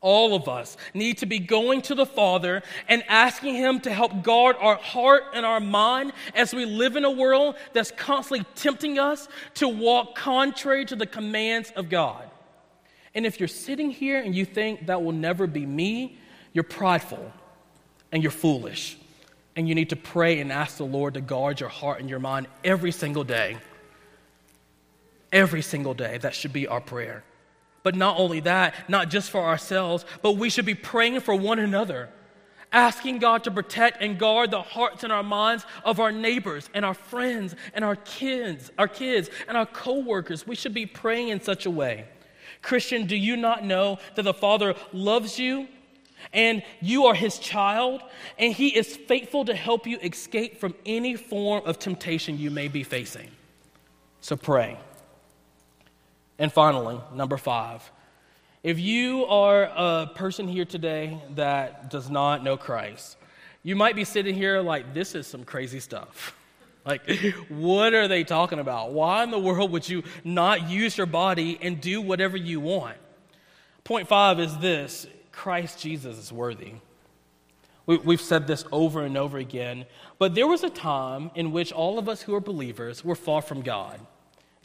All 0.00 0.34
of 0.34 0.48
us 0.48 0.76
need 0.92 1.18
to 1.18 1.26
be 1.26 1.38
going 1.38 1.82
to 1.82 1.94
the 1.94 2.04
Father 2.04 2.62
and 2.88 3.04
asking 3.08 3.54
Him 3.54 3.78
to 3.82 3.94
help 3.94 4.24
guard 4.24 4.56
our 4.58 4.74
heart 4.74 5.22
and 5.32 5.46
our 5.46 5.60
mind 5.60 6.12
as 6.34 6.52
we 6.52 6.64
live 6.64 6.96
in 6.96 7.04
a 7.04 7.10
world 7.10 7.54
that's 7.72 7.92
constantly 7.92 8.44
tempting 8.56 8.98
us 8.98 9.28
to 9.54 9.68
walk 9.68 10.16
contrary 10.16 10.84
to 10.86 10.96
the 10.96 11.06
commands 11.06 11.72
of 11.76 11.88
God. 11.88 12.28
And 13.14 13.24
if 13.24 13.38
you're 13.38 13.48
sitting 13.48 13.90
here 13.90 14.20
and 14.20 14.34
you 14.34 14.44
think 14.44 14.86
that 14.86 15.04
will 15.04 15.12
never 15.12 15.46
be 15.46 15.64
me, 15.64 16.18
you're 16.52 16.64
prideful 16.64 17.32
and 18.10 18.24
you're 18.24 18.32
foolish. 18.32 18.98
And 19.54 19.68
you 19.68 19.76
need 19.76 19.90
to 19.90 19.96
pray 19.96 20.40
and 20.40 20.50
ask 20.50 20.78
the 20.78 20.84
Lord 20.84 21.14
to 21.14 21.20
guard 21.20 21.60
your 21.60 21.68
heart 21.68 22.00
and 22.00 22.10
your 22.10 22.18
mind 22.18 22.48
every 22.64 22.90
single 22.90 23.22
day. 23.22 23.58
Every 25.32 25.62
single 25.62 25.94
day. 25.94 26.18
That 26.18 26.34
should 26.34 26.52
be 26.52 26.66
our 26.66 26.80
prayer. 26.80 27.24
But 27.82 27.94
not 27.96 28.18
only 28.18 28.40
that, 28.40 28.88
not 28.88 29.08
just 29.08 29.30
for 29.30 29.42
ourselves, 29.42 30.04
but 30.20 30.32
we 30.32 30.50
should 30.50 30.66
be 30.66 30.74
praying 30.74 31.20
for 31.20 31.34
one 31.34 31.58
another, 31.58 32.10
asking 32.70 33.18
God 33.18 33.44
to 33.44 33.50
protect 33.50 34.00
and 34.00 34.18
guard 34.18 34.50
the 34.50 34.62
hearts 34.62 35.02
and 35.04 35.12
our 35.12 35.22
minds 35.22 35.66
of 35.84 35.98
our 35.98 36.12
neighbors 36.12 36.70
and 36.74 36.84
our 36.84 36.94
friends 36.94 37.56
and 37.74 37.84
our 37.84 37.96
kids, 37.96 38.70
our 38.78 38.86
kids 38.86 39.30
and 39.48 39.56
our 39.56 39.66
coworkers. 39.66 40.46
We 40.46 40.54
should 40.54 40.74
be 40.74 40.86
praying 40.86 41.28
in 41.28 41.40
such 41.40 41.66
a 41.66 41.70
way. 41.70 42.06
Christian, 42.60 43.06
do 43.06 43.16
you 43.16 43.36
not 43.36 43.64
know 43.64 43.98
that 44.14 44.22
the 44.22 44.34
Father 44.34 44.74
loves 44.92 45.38
you 45.38 45.66
and 46.32 46.62
you 46.80 47.06
are 47.06 47.14
his 47.14 47.40
child 47.40 48.00
and 48.38 48.52
he 48.52 48.68
is 48.68 48.96
faithful 48.96 49.44
to 49.46 49.54
help 49.54 49.86
you 49.88 49.98
escape 49.98 50.60
from 50.60 50.74
any 50.86 51.16
form 51.16 51.62
of 51.66 51.80
temptation 51.80 52.38
you 52.38 52.50
may 52.50 52.68
be 52.68 52.84
facing? 52.84 53.30
So 54.20 54.36
pray. 54.36 54.78
And 56.42 56.52
finally, 56.52 57.00
number 57.14 57.36
five, 57.36 57.88
if 58.64 58.80
you 58.80 59.26
are 59.26 59.62
a 59.62 60.10
person 60.12 60.48
here 60.48 60.64
today 60.64 61.22
that 61.36 61.88
does 61.88 62.10
not 62.10 62.42
know 62.42 62.56
Christ, 62.56 63.16
you 63.62 63.76
might 63.76 63.94
be 63.94 64.02
sitting 64.02 64.34
here 64.34 64.60
like, 64.60 64.92
this 64.92 65.14
is 65.14 65.28
some 65.28 65.44
crazy 65.44 65.80
stuff. 65.80 66.36
Like, 66.84 67.08
what 67.48 67.94
are 67.94 68.08
they 68.08 68.24
talking 68.24 68.58
about? 68.58 68.90
Why 68.90 69.22
in 69.22 69.30
the 69.30 69.38
world 69.38 69.70
would 69.70 69.88
you 69.88 70.02
not 70.24 70.68
use 70.68 70.98
your 70.98 71.06
body 71.06 71.56
and 71.62 71.80
do 71.80 72.00
whatever 72.00 72.36
you 72.36 72.58
want? 72.58 72.96
Point 73.84 74.08
five 74.08 74.40
is 74.40 74.58
this 74.58 75.06
Christ 75.30 75.80
Jesus 75.80 76.18
is 76.18 76.32
worthy. 76.32 76.72
We, 77.86 78.14
have 78.14 78.20
said 78.20 78.48
this 78.48 78.64
over 78.72 79.04
and 79.04 79.16
over 79.16 79.38
again, 79.38 79.86
but 80.18 80.34
there 80.34 80.48
was 80.48 80.64
a 80.64 80.70
time 80.70 81.30
in 81.36 81.52
which 81.52 81.70
all 81.70 82.00
of 82.00 82.08
us 82.08 82.22
who 82.22 82.34
are 82.34 82.40
believers 82.40 83.04
were 83.04 83.14
far 83.14 83.42
from 83.42 83.62
God 83.62 84.00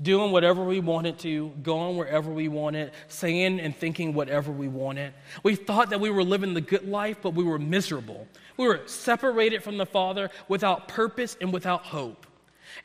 doing 0.01 0.31
whatever 0.31 0.63
we 0.63 0.79
wanted 0.79 1.17
to, 1.19 1.49
going 1.63 1.97
wherever 1.97 2.31
we 2.31 2.47
wanted, 2.47 2.91
saying 3.07 3.59
and 3.59 3.75
thinking 3.75 4.13
whatever 4.13 4.51
we 4.51 4.67
wanted. 4.67 5.13
We 5.41 5.55
thought 5.55 5.89
that 5.89 5.99
we 5.99 6.11
were 6.11 6.23
living 6.23 6.53
the 6.53 6.61
good 6.61 6.87
life, 6.87 7.17
but 7.21 7.33
we 7.33 7.43
were 7.43 7.57
miserable. 7.57 8.27
We 8.57 8.67
were 8.67 8.81
separated 8.85 9.63
from 9.63 9.77
the 9.77 9.85
Father 9.85 10.29
without 10.47 10.87
purpose 10.87 11.35
and 11.41 11.51
without 11.51 11.83
hope. 11.83 12.26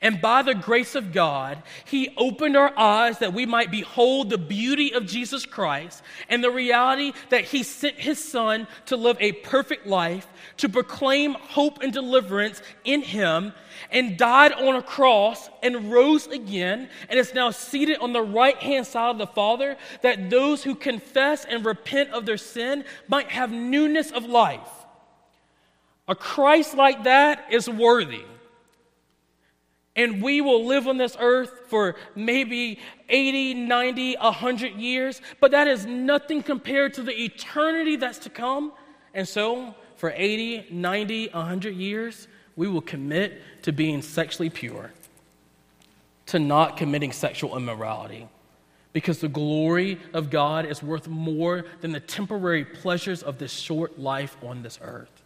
And 0.00 0.20
by 0.20 0.42
the 0.42 0.54
grace 0.54 0.94
of 0.94 1.12
God, 1.12 1.62
He 1.84 2.12
opened 2.16 2.56
our 2.56 2.76
eyes 2.76 3.18
that 3.18 3.32
we 3.32 3.46
might 3.46 3.70
behold 3.70 4.30
the 4.30 4.38
beauty 4.38 4.92
of 4.92 5.06
Jesus 5.06 5.46
Christ 5.46 6.02
and 6.28 6.42
the 6.42 6.50
reality 6.50 7.12
that 7.30 7.44
He 7.44 7.62
sent 7.62 7.96
His 7.96 8.22
Son 8.22 8.66
to 8.86 8.96
live 8.96 9.16
a 9.20 9.32
perfect 9.32 9.86
life, 9.86 10.26
to 10.56 10.68
proclaim 10.68 11.34
hope 11.34 11.82
and 11.82 11.92
deliverance 11.92 12.62
in 12.84 13.02
Him, 13.02 13.52
and 13.90 14.18
died 14.18 14.52
on 14.52 14.74
a 14.74 14.82
cross 14.82 15.48
and 15.62 15.92
rose 15.92 16.26
again, 16.26 16.88
and 17.08 17.18
is 17.18 17.34
now 17.34 17.50
seated 17.50 17.98
on 17.98 18.12
the 18.12 18.22
right 18.22 18.56
hand 18.56 18.86
side 18.86 19.10
of 19.10 19.18
the 19.18 19.26
Father, 19.26 19.76
that 20.02 20.30
those 20.30 20.64
who 20.64 20.74
confess 20.74 21.44
and 21.44 21.64
repent 21.64 22.10
of 22.10 22.26
their 22.26 22.36
sin 22.36 22.84
might 23.08 23.30
have 23.30 23.52
newness 23.52 24.10
of 24.10 24.24
life. 24.24 24.68
A 26.08 26.14
Christ 26.14 26.74
like 26.74 27.04
that 27.04 27.46
is 27.50 27.68
worthy. 27.68 28.24
And 29.94 30.22
we 30.22 30.40
will 30.40 30.64
live 30.64 30.88
on 30.88 30.96
this 30.96 31.16
earth 31.20 31.52
for 31.68 31.96
maybe 32.14 32.78
80, 33.08 33.54
90, 33.54 34.16
100 34.16 34.72
years, 34.74 35.20
but 35.38 35.50
that 35.50 35.68
is 35.68 35.84
nothing 35.84 36.42
compared 36.42 36.94
to 36.94 37.02
the 37.02 37.12
eternity 37.12 37.96
that's 37.96 38.18
to 38.20 38.30
come. 38.30 38.72
And 39.12 39.28
so, 39.28 39.74
for 39.96 40.12
80, 40.16 40.68
90, 40.70 41.28
100 41.28 41.74
years, 41.76 42.26
we 42.56 42.68
will 42.68 42.80
commit 42.80 43.42
to 43.62 43.72
being 43.72 44.00
sexually 44.00 44.48
pure, 44.48 44.92
to 46.26 46.38
not 46.38 46.78
committing 46.78 47.12
sexual 47.12 47.56
immorality, 47.56 48.28
because 48.94 49.20
the 49.20 49.28
glory 49.28 50.00
of 50.14 50.30
God 50.30 50.64
is 50.64 50.82
worth 50.82 51.06
more 51.06 51.66
than 51.82 51.92
the 51.92 52.00
temporary 52.00 52.64
pleasures 52.64 53.22
of 53.22 53.36
this 53.38 53.52
short 53.52 53.98
life 53.98 54.36
on 54.42 54.62
this 54.62 54.78
earth. 54.82 55.22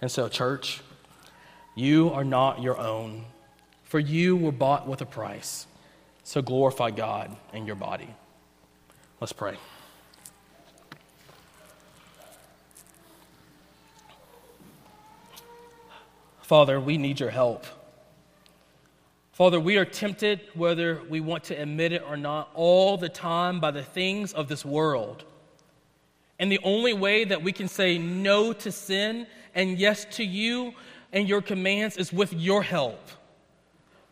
And 0.00 0.10
so, 0.10 0.28
church, 0.28 0.80
you 1.74 2.10
are 2.10 2.24
not 2.24 2.62
your 2.62 2.78
own, 2.78 3.24
for 3.84 3.98
you 3.98 4.36
were 4.36 4.52
bought 4.52 4.86
with 4.86 5.00
a 5.00 5.06
price. 5.06 5.66
So 6.24 6.42
glorify 6.42 6.90
God 6.90 7.36
in 7.52 7.66
your 7.66 7.76
body. 7.76 8.08
Let's 9.20 9.32
pray. 9.32 9.56
Father, 16.42 16.78
we 16.78 16.98
need 16.98 17.18
your 17.18 17.30
help. 17.30 17.64
Father, 19.32 19.58
we 19.58 19.78
are 19.78 19.86
tempted, 19.86 20.40
whether 20.54 21.00
we 21.08 21.20
want 21.20 21.44
to 21.44 21.54
admit 21.54 21.92
it 21.92 22.02
or 22.06 22.18
not, 22.18 22.50
all 22.54 22.98
the 22.98 23.08
time 23.08 23.58
by 23.58 23.70
the 23.70 23.82
things 23.82 24.34
of 24.34 24.48
this 24.48 24.64
world. 24.64 25.24
And 26.38 26.52
the 26.52 26.60
only 26.62 26.92
way 26.92 27.24
that 27.24 27.42
we 27.42 27.52
can 27.52 27.68
say 27.68 27.96
no 27.96 28.52
to 28.52 28.70
sin 28.70 29.26
and 29.54 29.78
yes 29.78 30.04
to 30.16 30.24
you 30.24 30.74
and 31.12 31.28
your 31.28 31.42
commands 31.42 31.96
is 31.96 32.12
with 32.12 32.32
your 32.32 32.62
help. 32.62 33.08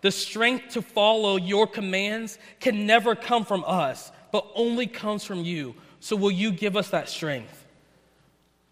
The 0.02 0.10
strength 0.10 0.70
to 0.74 0.82
follow 0.82 1.36
your 1.36 1.66
commands 1.66 2.38
can 2.58 2.86
never 2.86 3.14
come 3.14 3.44
from 3.44 3.64
us, 3.66 4.12
but 4.32 4.46
only 4.54 4.86
comes 4.86 5.24
from 5.24 5.44
you. 5.44 5.74
So, 6.00 6.16
will 6.16 6.30
you 6.30 6.50
give 6.50 6.76
us 6.76 6.90
that 6.90 7.08
strength 7.08 7.66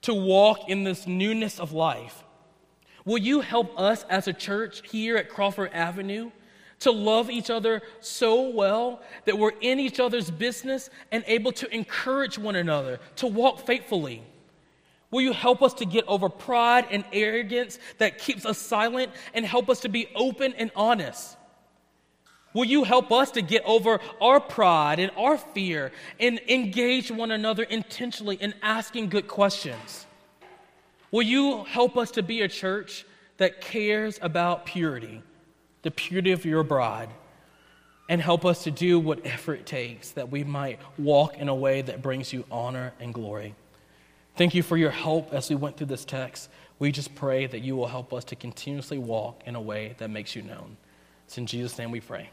to 0.03 0.15
walk 0.15 0.69
in 0.69 0.85
this 0.85 1.07
newness 1.07 1.61
of 1.61 1.73
life? 1.73 2.25
Will 3.05 3.19
you 3.19 3.41
help 3.41 3.79
us 3.79 4.05
as 4.09 4.29
a 4.29 4.33
church 4.33 4.89
here 4.91 5.17
at 5.17 5.29
Crawford 5.29 5.71
Avenue 5.73 6.31
to 6.81 6.91
love 6.91 7.31
each 7.31 7.51
other 7.51 7.83
so 8.01 8.51
well 8.51 9.03
that 9.25 9.39
we're 9.39 9.53
in 9.61 9.81
each 9.81 10.01
other's 10.01 10.31
business 10.31 10.91
and 11.11 11.25
able 11.27 11.53
to 11.53 11.75
encourage 11.75 12.39
one 12.39 12.57
another 12.57 13.01
to 13.17 13.27
walk 13.27 13.67
faithfully? 13.67 14.23
Will 15.11 15.23
you 15.23 15.33
help 15.33 15.63
us 15.63 15.75
to 15.75 15.87
get 15.87 16.05
over 16.07 16.29
pride 16.29 16.87
and 16.91 17.05
arrogance 17.13 17.79
that 17.99 18.19
keeps 18.19 18.45
us 18.45 18.59
silent 18.59 19.13
and 19.33 19.45
help 19.45 19.71
us 19.71 19.81
to 19.81 19.89
be 19.89 20.09
open 20.15 20.53
and 20.55 20.71
honest? 20.77 21.37
Will 22.55 22.65
you 22.65 22.85
help 22.85 23.13
us 23.13 23.31
to 23.33 23.43
get 23.43 23.63
over 23.65 24.01
our 24.21 24.41
pride 24.41 24.99
and 24.99 25.11
our 25.17 25.39
fear 25.39 25.93
and 26.19 26.41
engage 26.49 27.11
one 27.11 27.31
another 27.31 27.63
intentionally 27.63 28.37
in 28.37 28.55
asking 28.63 29.09
good 29.09 29.29
questions? 29.29 30.07
Will 31.11 31.23
you 31.23 31.65
help 31.65 31.97
us 31.97 32.11
to 32.13 32.23
be 32.23 32.43
a 32.43 32.49
church 32.49 33.07
that 33.39 33.61
cares 33.61 34.19
about 34.21 34.67
purity, 34.67 35.23
the 35.83 35.91
purity 35.91 36.33
of 36.33 36.45
your 36.45 36.63
bride, 36.63 37.09
and 38.11 38.21
help 38.21 38.45
us 38.45 38.65
to 38.65 38.71
do 38.71 38.99
whatever 38.99 39.55
it 39.55 39.65
takes 39.65 40.11
that 40.13 40.31
we 40.31 40.45
might 40.45 40.81
walk 40.99 41.37
in 41.37 41.49
a 41.49 41.55
way 41.55 41.83
that 41.83 42.03
brings 42.03 42.33
you 42.33 42.45
honor 42.51 42.93
and 43.01 43.15
glory? 43.15 43.55
Thank 44.39 44.55
you 44.55 44.63
for 44.63 44.77
your 44.77 44.93
help 44.93 45.35
as 45.35 45.51
we 45.51 45.57
went 45.57 45.77
through 45.77 45.89
this 45.89 46.05
text. 46.05 46.49
We 46.79 46.93
just 46.93 47.13
pray 47.17 47.47
that 47.47 47.59
you 47.59 47.75
will 47.75 47.89
help 47.89 48.13
us 48.13 48.23
to 48.27 48.37
continuously 48.37 48.97
walk 48.97 49.43
in 49.47 49.57
a 49.57 49.61
way 49.61 49.97
that 49.99 50.11
makes 50.11 50.37
you 50.37 50.43
known. 50.43 50.77
It's 51.27 51.39
in 51.39 51.47
Jesus' 51.47 51.77
name 51.77 51.91
we 51.91 51.99
pray. 51.99 52.31